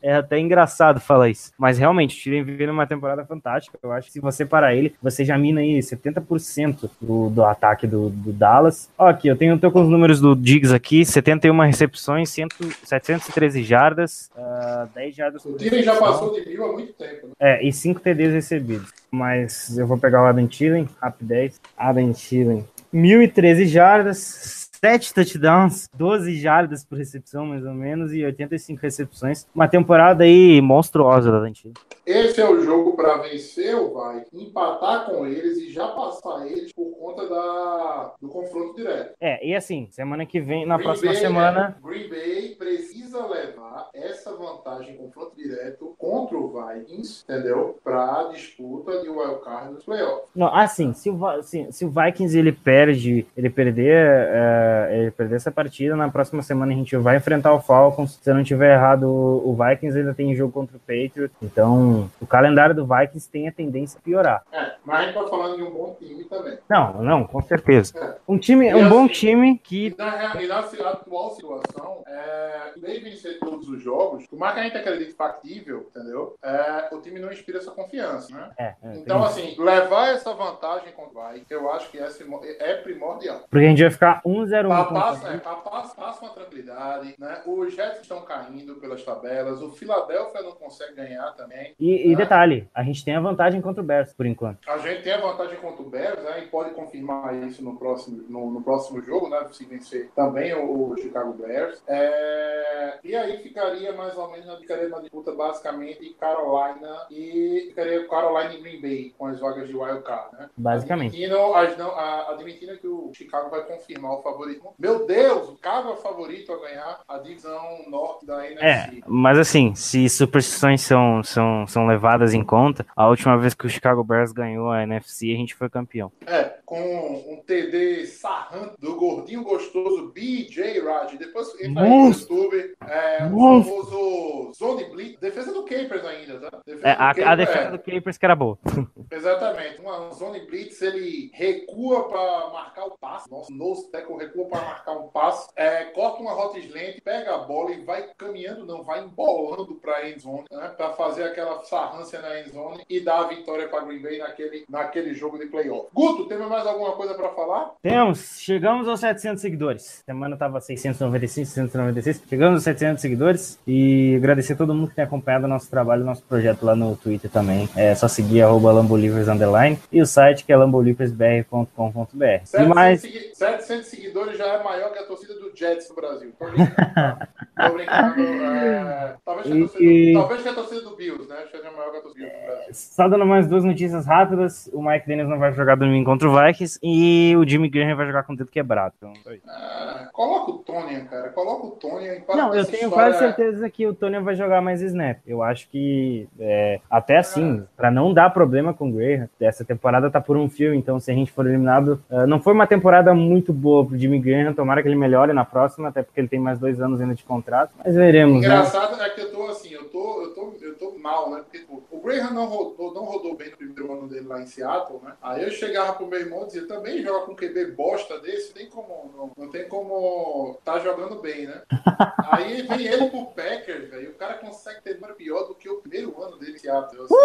É 0.02 0.16
até 0.16 0.40
engraçado 0.40 1.00
falar 1.00 1.30
isso. 1.30 1.52
Mas 1.58 1.78
realmente, 1.78 2.18
o 2.20 2.24
Thielen 2.24 2.44
vive 2.44 2.66
numa 2.68 2.86
temporada 2.88 3.26
fantástica. 3.26 3.78
Eu 3.82 3.92
acho 3.92 4.08
que 4.08 4.14
se 4.14 4.20
você 4.20 4.46
parar 4.46 4.76
ele, 4.76 4.94
você 5.02 5.24
já 5.26 5.38
mina 5.38 5.62
aí 5.62 5.80
70% 5.82 6.90
do, 7.02 7.30
do 7.30 7.44
ataque 7.44 7.88
do, 7.88 8.10
do 8.10 8.32
Dallas. 8.34 8.90
Ó, 8.98 9.08
aqui, 9.08 9.28
eu 9.28 9.36
tenho 9.36 9.58
tô 9.60 9.72
com 9.72 9.82
os 9.82 9.90
números 9.90 10.20
do 10.22 10.36
Diggs 10.36 10.74
aqui: 10.74 11.06
71 11.06 11.60
recepções, 11.66 12.30
100, 12.30 12.48
713 12.84 13.64
jardas, 13.86 14.30
ah, 14.36 14.88
10 14.96 15.16
jardas 15.16 15.46
O 15.46 15.52
por 15.52 15.58
Thielen 15.58 15.84
já 15.84 15.96
passou 15.96 16.34
de 16.34 16.48
mil 16.48 16.64
há 16.64 16.74
muito 16.74 16.94
tempo, 16.94 17.28
né? 17.28 17.34
É, 17.40 17.66
e 17.66 17.72
5 17.72 18.00
TDs 18.02 18.34
recebidos. 18.34 18.92
Mas 19.12 19.78
eu 19.78 19.86
vou 19.86 19.98
pegar 19.98 20.24
o 20.24 20.26
Adam 20.26 20.48
Thielen, 20.48 20.90
rapidez. 21.02 21.60
Adam 21.78 22.12
Thielen. 22.12 22.66
1.013 22.94 23.66
jardas, 23.66 24.65
7 24.86 25.16
touchdowns, 25.16 25.90
12 25.96 26.36
jardas 26.36 26.86
por 26.86 26.96
recepção, 26.96 27.44
mais 27.48 27.66
ou 27.66 27.74
menos, 27.74 28.14
e 28.14 28.24
85 28.24 28.80
recepções. 28.84 29.48
Uma 29.56 29.68
temporada 29.68 30.24
aí 30.26 30.62
monstruosa 30.62 31.32
da 31.32 31.40
Thielen. 31.40 31.74
Esse 32.06 32.40
é 32.40 32.48
o 32.48 32.62
jogo 32.62 32.96
pra 32.96 33.18
vencer 33.18 33.76
o 33.76 33.92
vai, 33.96 34.24
empatar 34.32 35.08
com 35.08 35.26
eles 35.26 35.58
e 35.58 35.72
já 35.72 35.88
passar 35.88 36.46
eles 36.46 36.72
por 36.72 36.92
conta 37.00 37.28
da, 37.28 38.14
do 38.22 38.28
confronto 38.28 38.76
direto. 38.76 39.16
É, 39.20 39.44
e 39.44 39.56
assim, 39.56 39.88
semana 39.90 40.24
que 40.24 40.40
vem, 40.40 40.68
na 40.68 40.76
Green 40.76 40.86
próxima 40.86 41.12
Bay, 41.14 41.20
semana. 41.22 41.60
né? 41.70 41.76
Green 41.84 42.08
Bay 42.08 42.56
precisa 42.56 43.26
levar 43.26 43.90
essa 43.92 44.36
vantagem 44.36 44.94
em 44.94 44.98
confronto 44.98 45.36
direto 45.36 45.96
contra 45.98 46.38
o 46.38 46.54
Vikings, 46.54 47.24
entendeu? 47.28 47.80
Pra 47.84 48.30
disputa 48.32 49.02
de 49.02 49.10
wildcard 49.10 49.74
nos 49.74 49.84
playoffs. 49.84 50.30
Não, 50.36 50.54
assim, 50.54 50.94
se 50.94 51.10
o, 51.10 51.42
se, 51.42 51.72
se 51.72 51.86
o 51.86 51.90
Vikings 51.90 52.38
ele 52.38 52.52
perde, 52.52 53.26
ele 53.36 53.50
perder, 53.50 53.96
é, 53.96 54.75
ele 54.92 55.12
perder 55.12 55.36
essa 55.36 55.52
partida, 55.52 55.96
na 55.96 56.10
próxima 56.10 56.42
semana 56.42 56.72
a 56.72 56.76
gente 56.76 56.96
vai 56.98 57.18
enfrentar 57.18 57.54
o 57.54 57.62
Falcons. 57.62 58.20
Se 58.22 58.30
eu 58.30 58.36
não 58.36 58.44
tiver 58.44 58.74
errado, 58.74 59.04
o, 59.10 59.54
Vikings 59.56 59.98
ainda 59.98 60.14
tem 60.14 60.36
jogo 60.36 60.52
contra 60.54 60.78
o 60.78 60.80
Patriots. 60.80 61.36
Então, 61.42 62.10
o 62.22 62.26
calendário 62.28 62.76
do 62.76 62.86
Vikings 62.86 63.30
tem 63.30 63.48
a 63.48 63.52
tendência 63.52 63.98
a 64.00 64.02
piorar. 64.04 64.44
É, 64.52 64.74
mas 64.86 65.00
a 65.00 65.04
gente 65.04 65.14
tá 65.14 65.28
falando 65.28 65.58
de 65.58 65.64
um 65.64 65.72
bom 65.72 65.96
time 66.00 66.24
também. 66.26 66.58
Não, 66.70 67.02
não, 67.04 67.24
com 67.26 67.42
certeza. 67.42 68.18
Um 68.28 68.38
time, 68.38 68.68
E 68.70 68.76
um 68.76 68.90
bom 68.90 69.06
assim- 69.06 69.14
time 69.14 69.52
E 69.54 69.58
que 69.58 69.96
na, 69.98 70.10
rea- 70.10 70.44
e 70.44 70.48
na 70.48 70.60
atual 70.90 71.32
situação, 71.32 72.04
é, 72.08 72.78
em 72.78 72.82
vez 72.82 73.00
de 73.00 73.10
vencer 73.10 73.40
todos 73.40 73.68
os 73.70 73.82
jogos, 73.82 74.26
por 74.28 74.38
mais 74.40 74.54
que 74.54 74.60
a 74.60 74.64
gente 74.64 74.78
acredite 74.78 75.14
factível, 75.14 75.88
entendeu? 75.96 76.36
É, 76.44 76.90
o 76.92 77.00
time 77.02 77.20
não 77.20 77.32
inspira 77.32 77.58
essa 77.60 77.72
confiança, 77.72 78.34
né? 78.34 78.50
é, 78.58 78.64
é, 78.64 78.76
Então, 78.98 79.24
assim, 79.24 79.56
levar 79.58 80.10
essa 80.14 80.34
vantagem 80.34 80.92
contra 80.94 81.12
o 81.12 81.14
Vai, 81.16 81.42
eu 81.50 81.72
acho 81.72 81.90
que 81.90 81.98
essa 81.98 82.24
é 82.60 82.74
primordial. 82.76 83.42
porque 83.50 83.66
a 83.66 83.70
gente 83.70 83.82
vai 83.82 83.90
ficar 83.92 84.22
1-0-1 84.26 84.55
Pa- 84.64 84.86
contra 84.86 85.02
Passa, 85.04 85.28
é, 85.30 85.38
pa- 85.38 85.56
passa, 85.56 85.96
passa 85.96 86.22
uma 86.26 86.34
tranquilidade, 86.34 87.16
né? 87.20 87.42
Os 87.46 87.74
Jets 87.74 88.02
estão 88.02 88.22
caindo 88.22 88.76
pelas 88.76 89.04
tabelas, 89.04 89.62
o 89.62 89.70
Philadelphia 89.72 90.42
não 90.42 90.52
consegue 90.54 90.94
ganhar 90.96 91.32
também. 91.34 91.74
E, 91.80 92.10
e 92.10 92.14
Ah. 92.14 92.18
detalhe, 92.18 92.70
a 92.74 92.84
gente 92.84 93.04
tem 93.04 93.16
a 93.16 93.20
vantagem 93.20 93.62
contra 93.62 93.82
o 93.82 93.86
Bears, 93.86 94.14
por 94.14 94.26
enquanto. 94.26 94.60
A 94.70 94.78
gente 94.78 95.04
tem 95.04 95.14
a 95.14 95.22
vantagem 95.22 95.58
contra 95.60 95.82
o 95.82 95.90
Bears, 95.90 96.22
né? 96.24 96.44
E 96.44 96.48
pode 96.48 96.72
confirmar 96.72 97.34
isso 97.44 97.64
no 97.64 97.78
próximo, 97.78 98.24
no, 98.30 98.50
no 98.52 98.62
próximo 98.62 99.02
jogo, 99.02 99.30
né? 99.30 99.46
Se 99.52 99.66
vencer 99.66 100.10
também 100.16 100.54
o, 100.54 100.96
Chicago 100.98 101.34
Bears. 101.34 101.82
É, 101.88 103.00
E 103.04 103.16
aí 103.16 103.38
ficaria 103.38 103.92
mais 103.94 104.18
ou 104.18 104.32
menos, 104.32 104.58
ficaria 104.60 104.88
uma 104.88 105.02
disputa 105.02 105.32
basicamente 105.34 106.16
Carolina 106.20 107.06
e 107.10 107.66
ficaria 107.70 108.08
Carolina 108.08 108.54
e 108.54 108.62
Green 108.62 108.82
Bay 108.82 109.14
com 109.18 109.28
as 109.28 109.40
vagas 109.40 109.68
de 109.68 109.76
wild 109.76 110.02
card, 110.04 110.36
né? 110.38 110.50
Basicamente. 110.58 111.14
Admitindo, 111.16 111.54
as 111.56 111.78
não, 111.78 111.92
a- 111.92 112.32
admitindo 112.32 112.78
que 112.78 112.88
o 112.88 113.12
Chicago 113.14 113.50
vai 113.50 113.64
confirmar 113.64 114.14
o 114.14 114.18
favoritismo. 114.46 114.74
Meu 114.80 115.06
Deus, 115.06 115.50
o 115.50 115.56
Chicago 115.56 115.90
é 115.94 115.96
favorito 115.98 116.52
a 116.54 116.58
ganhar 116.60 117.00
a 117.08 117.18
divisão 117.18 117.84
norte 117.88 118.26
da 118.26 118.46
É, 118.46 118.52
NFC. 118.88 119.04
mas 119.08 119.38
assim, 119.40 119.74
se 119.76 120.08
superstições 120.10 120.82
são, 120.82 121.24
são, 121.24 121.66
são 121.68 121.88
levadas 121.88 122.34
em 122.34 122.44
conta, 122.44 122.86
a 122.96 123.08
última 123.08 123.38
vez 123.38 123.54
que 123.54 123.66
o 123.66 123.70
Chicago 123.70 124.04
Bears 124.04 124.32
ganhou 124.32 124.70
a 124.70 124.84
NFC, 124.84 125.32
a 125.34 125.38
gente 125.38 125.56
foi 125.56 125.70
campeão. 125.70 126.12
É, 126.26 126.56
com 126.66 126.80
um 126.80 127.42
TD 127.46 128.06
sarrante 128.08 128.76
do 128.80 128.96
gordinho 128.96 129.44
gostoso 129.44 130.12
BJ 130.14 130.80
Raj. 130.82 131.18
Depois 131.18 131.48
entra 131.62 131.84
aí 131.84 131.90
no. 131.90 132.08
YouTube, 132.10 132.76
é, 132.88 133.26
o 133.26 133.64
famoso 133.64 134.52
Zone 134.54 134.84
Blitz, 134.86 135.20
defesa 135.20 135.54
do 135.54 135.64
Capers 135.64 136.06
ainda, 136.06 136.40
tá? 136.40 136.60
Defesa 136.66 136.88
É, 136.88 136.92
a, 136.92 137.10
a 137.10 137.14
Capers, 137.16 137.38
defesa 137.38 137.60
é. 137.68 137.72
do 137.72 137.80
Capers 137.80 138.18
que 138.18 138.26
era 138.26 138.36
boa. 138.36 138.58
Exatamente. 139.12 139.80
Uma 139.82 140.12
zone 140.14 140.46
blitz, 140.48 140.82
ele 140.82 141.30
recua 141.34 142.08
para 142.10 142.50
marcar 142.52 142.86
o 142.86 142.98
passe. 142.98 143.30
Nosso 143.30 143.54
nose 143.54 143.90
tackle 143.92 144.18
recua 144.18 144.35
para 144.46 144.62
marcar 144.62 144.92
um 144.92 145.08
passe. 145.08 145.48
É, 145.56 145.86
corta 145.86 146.22
uma 146.22 146.34
rota 146.34 146.60
slant, 146.60 147.00
pega 147.04 147.36
a 147.36 147.38
bola 147.38 147.72
e 147.72 147.82
vai 147.84 148.04
caminhando, 148.18 148.66
não, 148.66 148.84
vai 148.84 149.02
embolando 149.04 149.76
para 149.76 149.96
a 149.98 150.10
endzone, 150.10 150.44
né? 150.52 150.68
Para 150.76 150.90
fazer 150.94 151.24
aquela 151.24 151.64
sarrância 151.64 152.20
na 152.22 152.42
endzone 152.42 152.84
e 152.90 153.00
dar 153.00 153.20
a 153.20 153.28
vitória 153.28 153.68
para 153.70 153.86
Green 153.86 154.02
Bay 154.02 154.18
naquele, 154.18 154.66
naquele 154.70 155.14
jogo 155.14 155.38
de 155.38 155.46
playoff. 155.46 155.88
Guto, 155.94 156.26
tem 156.28 156.38
mais 156.40 156.68
alguma 156.68 156.92
coisa 156.94 157.14
para 157.14 157.30
falar? 157.30 157.72
Temos, 157.82 158.40
chegamos 158.40 158.88
aos 158.88 159.00
700 159.00 159.42
seguidores. 159.42 160.04
Semana 160.06 160.36
tava 160.36 160.60
695, 160.60 161.46
696. 161.48 162.24
Chegamos 162.28 162.56
aos 162.56 162.64
700 162.64 163.02
seguidores 163.02 163.60
e 163.66 164.16
agradecer 164.18 164.54
a 164.54 164.58
todo 164.58 164.74
mundo 164.74 164.90
que 164.90 164.96
tem 164.96 165.06
acompanhado 165.06 165.46
o 165.46 165.48
nosso 165.48 165.70
trabalho, 165.70 166.02
o 166.04 166.06
nosso 166.06 166.24
projeto 166.24 166.64
lá 166.66 166.76
no 166.76 166.96
Twitter 166.98 167.30
também. 167.30 167.70
É 167.76 167.94
só 167.96 168.08
seguir 168.08 168.42
arroba 168.42 168.72
Lambolivers 168.72 169.28
underline 169.28 169.78
e 169.92 170.02
o 170.02 170.06
site 170.06 170.44
que 170.44 170.52
é 170.52 170.58
lambolivers.br.com.br. 170.58 172.26
E 172.44 172.48
700, 172.48 172.68
mais, 172.76 173.02
segui- 173.02 173.36
700 173.36 173.86
seguidores 173.88 174.25
já 174.34 174.46
é 174.48 174.64
maior 174.64 174.92
que 174.92 175.00
a 175.00 175.06
torcida 175.06 175.34
do 175.36 175.52
Jets 175.56 175.90
no 175.90 175.96
Brasil. 175.96 176.32
Tô 176.40 176.46
brincando. 176.46 176.76
tá? 176.96 177.28
Tô 177.68 177.74
brincando. 177.74 178.22
é, 178.22 179.16
talvez, 179.26 179.48
que 179.48 179.54
a 179.54 179.60
torcida, 179.60 179.84
E- 179.84 180.14
talvez 180.14 180.42
que 180.42 180.50
a 180.50 180.54
torcida 180.54 180.82
do 180.82 180.96
Bills, 180.96 181.30
né? 181.30 181.36
Seja 181.52 181.72
maior 181.72 181.92
que 181.92 181.98
a 181.98 182.02
torcida 182.02 182.26
do 182.26 182.46
Brasil. 182.46 182.66
só 182.74 183.08
dando 183.08 183.26
mais 183.26 183.48
duas 183.48 183.64
notícias 183.64 184.06
rápidas, 184.06 184.70
o 184.74 184.82
Mike 184.82 185.08
Dennis 185.08 185.28
não 185.28 185.38
vai 185.40 185.54
jogar 185.54 185.76
domingo 185.76 186.06
contra 186.10 186.28
o 186.30 186.36
Vikings 186.36 186.80
e 186.82 187.36
o 187.38 187.48
Jimmy 187.48 187.70
Graham 187.70 187.96
vai 187.96 188.08
jogar 188.08 188.24
com 188.24 188.34
o 188.34 188.38
dedo 188.38 188.50
quebrado. 188.52 188.94
Então, 188.98 189.14
Ah, 189.48 190.10
coloca 190.14 190.52
o 190.52 190.58
Tony, 190.60 191.02
cara. 191.06 191.30
Coloca 191.30 191.68
o 191.68 191.72
Tony 191.72 192.20
para 192.22 192.36
Não, 192.36 192.56
eu 192.56 192.66
tenho 192.66 192.86
história. 192.86 192.90
quase 193.12 193.20
certeza 193.20 193.70
que 193.70 193.86
o 193.88 193.94
Tony 193.94 194.20
vai 194.20 194.36
jogar 194.36 194.62
mais 194.62 194.82
snap. 194.82 195.20
Eu 195.26 195.42
acho 195.44 195.70
que 195.70 196.28
é, 196.40 196.80
até 196.90 197.18
assim, 197.18 197.64
pra 197.76 197.92
não 197.92 198.14
dar 198.14 198.30
problema 198.32 198.74
com 198.74 198.90
o 198.90 198.92
Graham, 198.92 199.30
essa 199.40 199.64
temporada 199.66 200.10
tá 200.10 200.20
por 200.22 200.38
um 200.38 200.50
fio, 200.50 200.74
então 200.74 201.00
se 201.00 201.12
a 201.12 201.14
gente 201.14 201.32
for 201.32 201.46
eliminado, 201.46 202.04
eh, 202.10 202.26
não 202.26 202.40
foi 202.40 202.54
uma 202.54 202.68
temporada 202.68 203.14
muito 203.14 203.54
boa 203.54 203.86
pro 203.86 203.98
Jimmy 203.98 204.15
Graham, 204.20 204.54
tomara 204.54 204.82
que 204.82 204.88
ele 204.88 204.96
melhore 204.96 205.34
na 205.34 205.46
próxima, 205.46 205.90
até 205.90 206.02
porque 206.04 206.20
ele 206.20 206.28
tem 206.28 206.40
mais 206.40 206.60
dois 206.60 206.82
anos 206.82 207.02
ainda 207.02 207.16
de 207.16 207.24
contrato, 207.24 207.72
mas 207.84 207.96
veremos, 207.96 208.42
né? 208.42 208.48
Engraçado 208.48 209.02
é 209.02 209.10
que 209.10 209.22
eu 209.22 209.32
tô 209.32 209.48
assim, 209.48 209.74
eu 209.74 209.86
tô, 209.86 210.22
eu 210.22 210.34
tô, 210.34 210.54
eu 210.62 210.76
tô 210.78 210.98
mal, 210.98 211.30
né? 211.32 211.42
Porque 211.44 211.60
tipo, 211.60 211.84
o 211.96 212.02
Graham 212.02 212.34
não 212.34 212.46
rodou, 212.46 212.94
não 212.94 213.04
rodou 213.04 213.36
bem 213.36 213.50
no 213.52 213.58
primeiro 213.58 213.92
ano 213.94 214.08
dele 214.08 214.28
lá 214.28 214.42
em 214.42 214.46
Seattle, 214.48 215.00
né? 215.04 215.14
Aí 215.22 215.44
eu 215.44 215.52
chegava 215.52 215.94
pro 215.94 216.08
meu 216.08 216.20
irmão 216.20 216.44
e 216.44 216.46
dizia, 216.48 216.68
também 216.68 217.02
joga 217.02 217.26
com 217.26 217.32
um 217.34 217.36
QB 217.36 217.72
bosta 217.72 218.20
desse, 218.20 218.54
tem 218.54 218.68
como, 218.70 219.12
não, 219.16 219.32
não 219.46 219.52
tem 219.52 219.68
como 219.68 220.58
tá 220.64 220.80
jogando 220.80 221.16
bem, 221.22 221.48
né? 221.48 221.62
Aí 222.32 222.62
vem 222.64 222.86
ele 222.88 223.10
pro 223.10 223.26
Packers, 223.28 223.90
velho, 223.90 224.12
o 224.12 224.16
cara 224.16 224.36
consegue 224.36 224.82
ter 224.82 224.96
número 224.96 225.16
pior 225.16 225.44
do 225.48 225.56
que 225.56 225.70
o 225.70 225.78
primeiro 225.82 226.22
ano 226.22 226.38
dele 226.38 226.54
em 226.56 226.60
Seattle, 226.60 227.04
assim. 227.04 227.16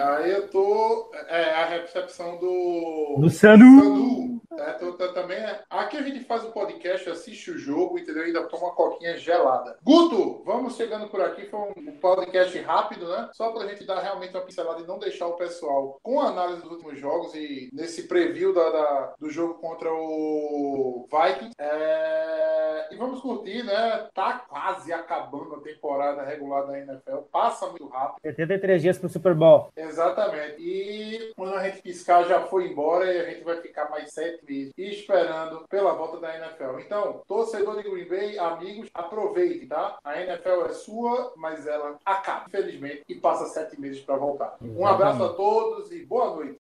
Aí 0.00 0.30
eu 0.32 0.48
tô. 0.48 1.10
É 1.28 1.54
a 1.54 1.64
recepção 1.66 2.36
do. 2.38 3.16
Do 3.18 3.28
Sanu. 3.30 3.80
Sanu. 3.82 4.40
É, 4.58 4.72
tô- 4.72 4.92
tô- 4.92 5.12
também 5.12 5.38
é. 5.38 5.62
Aqui 5.70 5.96
a 5.96 6.02
gente 6.02 6.20
faz 6.24 6.44
o 6.44 6.50
podcast, 6.50 7.08
assiste 7.08 7.50
o 7.50 7.58
jogo, 7.58 7.98
entendeu? 7.98 8.24
Ainda 8.24 8.42
toma 8.44 8.64
uma 8.66 8.74
coquinha 8.74 9.16
gelada. 9.16 9.76
Guto, 9.82 10.42
vamos 10.44 10.76
chegando 10.76 11.08
por 11.08 11.20
aqui. 11.20 11.46
Foi 11.46 11.60
um 11.76 11.92
podcast 12.00 12.58
rápido, 12.60 12.89
né? 12.98 13.28
Só 13.32 13.50
pra 13.52 13.66
gente 13.66 13.84
dar 13.84 14.00
realmente 14.00 14.34
uma 14.36 14.44
pincelada 14.44 14.80
e 14.80 14.86
não 14.86 14.98
deixar 14.98 15.26
o 15.26 15.36
pessoal 15.36 15.98
com 16.02 16.20
a 16.20 16.28
análise 16.28 16.62
dos 16.62 16.72
últimos 16.72 16.98
jogos 16.98 17.34
e 17.34 17.68
nesse 17.72 18.04
preview 18.08 18.52
da, 18.54 18.70
da- 18.70 19.14
do 19.18 19.30
jogo 19.30 19.54
contra 19.54 19.92
o 19.92 21.06
Vikings. 21.10 21.54
É, 21.58 22.88
E 22.92 22.96
vamos 22.96 23.20
curtir, 23.20 23.62
né? 23.62 24.08
Tá 24.12 24.40
quase 24.48 24.92
acabando 24.92 25.54
a 25.54 25.60
temporada 25.60 26.22
regular 26.24 26.66
da 26.66 26.78
NFL. 26.78 27.18
Passa 27.30 27.66
muito 27.68 27.86
rápido. 27.86 28.20
73 28.22 28.82
dias 28.82 28.98
pro 28.98 29.08
Super 29.08 29.34
Bowl. 29.34 29.68
Exatamente. 29.76 30.56
E 30.60 31.32
quando 31.36 31.54
a 31.54 31.62
gente 31.68 31.82
piscar, 31.82 32.24
já 32.24 32.40
foi 32.46 32.66
embora 32.66 33.04
e 33.12 33.20
a 33.20 33.24
gente 33.30 33.44
vai 33.44 33.60
ficar 33.60 33.88
mais 33.90 34.12
sete 34.12 34.44
meses 34.44 34.72
esperando 34.76 35.64
pela 35.68 35.92
volta 35.92 36.18
da 36.18 36.34
NFL. 36.36 36.80
Então, 36.80 37.22
torcedor 37.28 37.76
de 37.80 37.88
Green 37.88 38.08
Bay, 38.08 38.38
amigos, 38.38 38.88
aproveite, 38.92 39.66
tá? 39.66 39.98
A 40.04 40.20
NFL 40.20 40.66
é 40.66 40.68
sua, 40.70 41.32
mas 41.36 41.66
ela 41.66 41.96
acaba, 42.04 42.46
infelizmente, 42.48 42.79
e 43.08 43.14
passa 43.14 43.46
sete 43.46 43.80
meses 43.80 44.00
para 44.00 44.16
voltar. 44.16 44.56
Um 44.60 44.86
abraço 44.86 45.22
a 45.22 45.32
todos 45.32 45.90
e 45.90 46.04
boa 46.04 46.34
noite. 46.34 46.60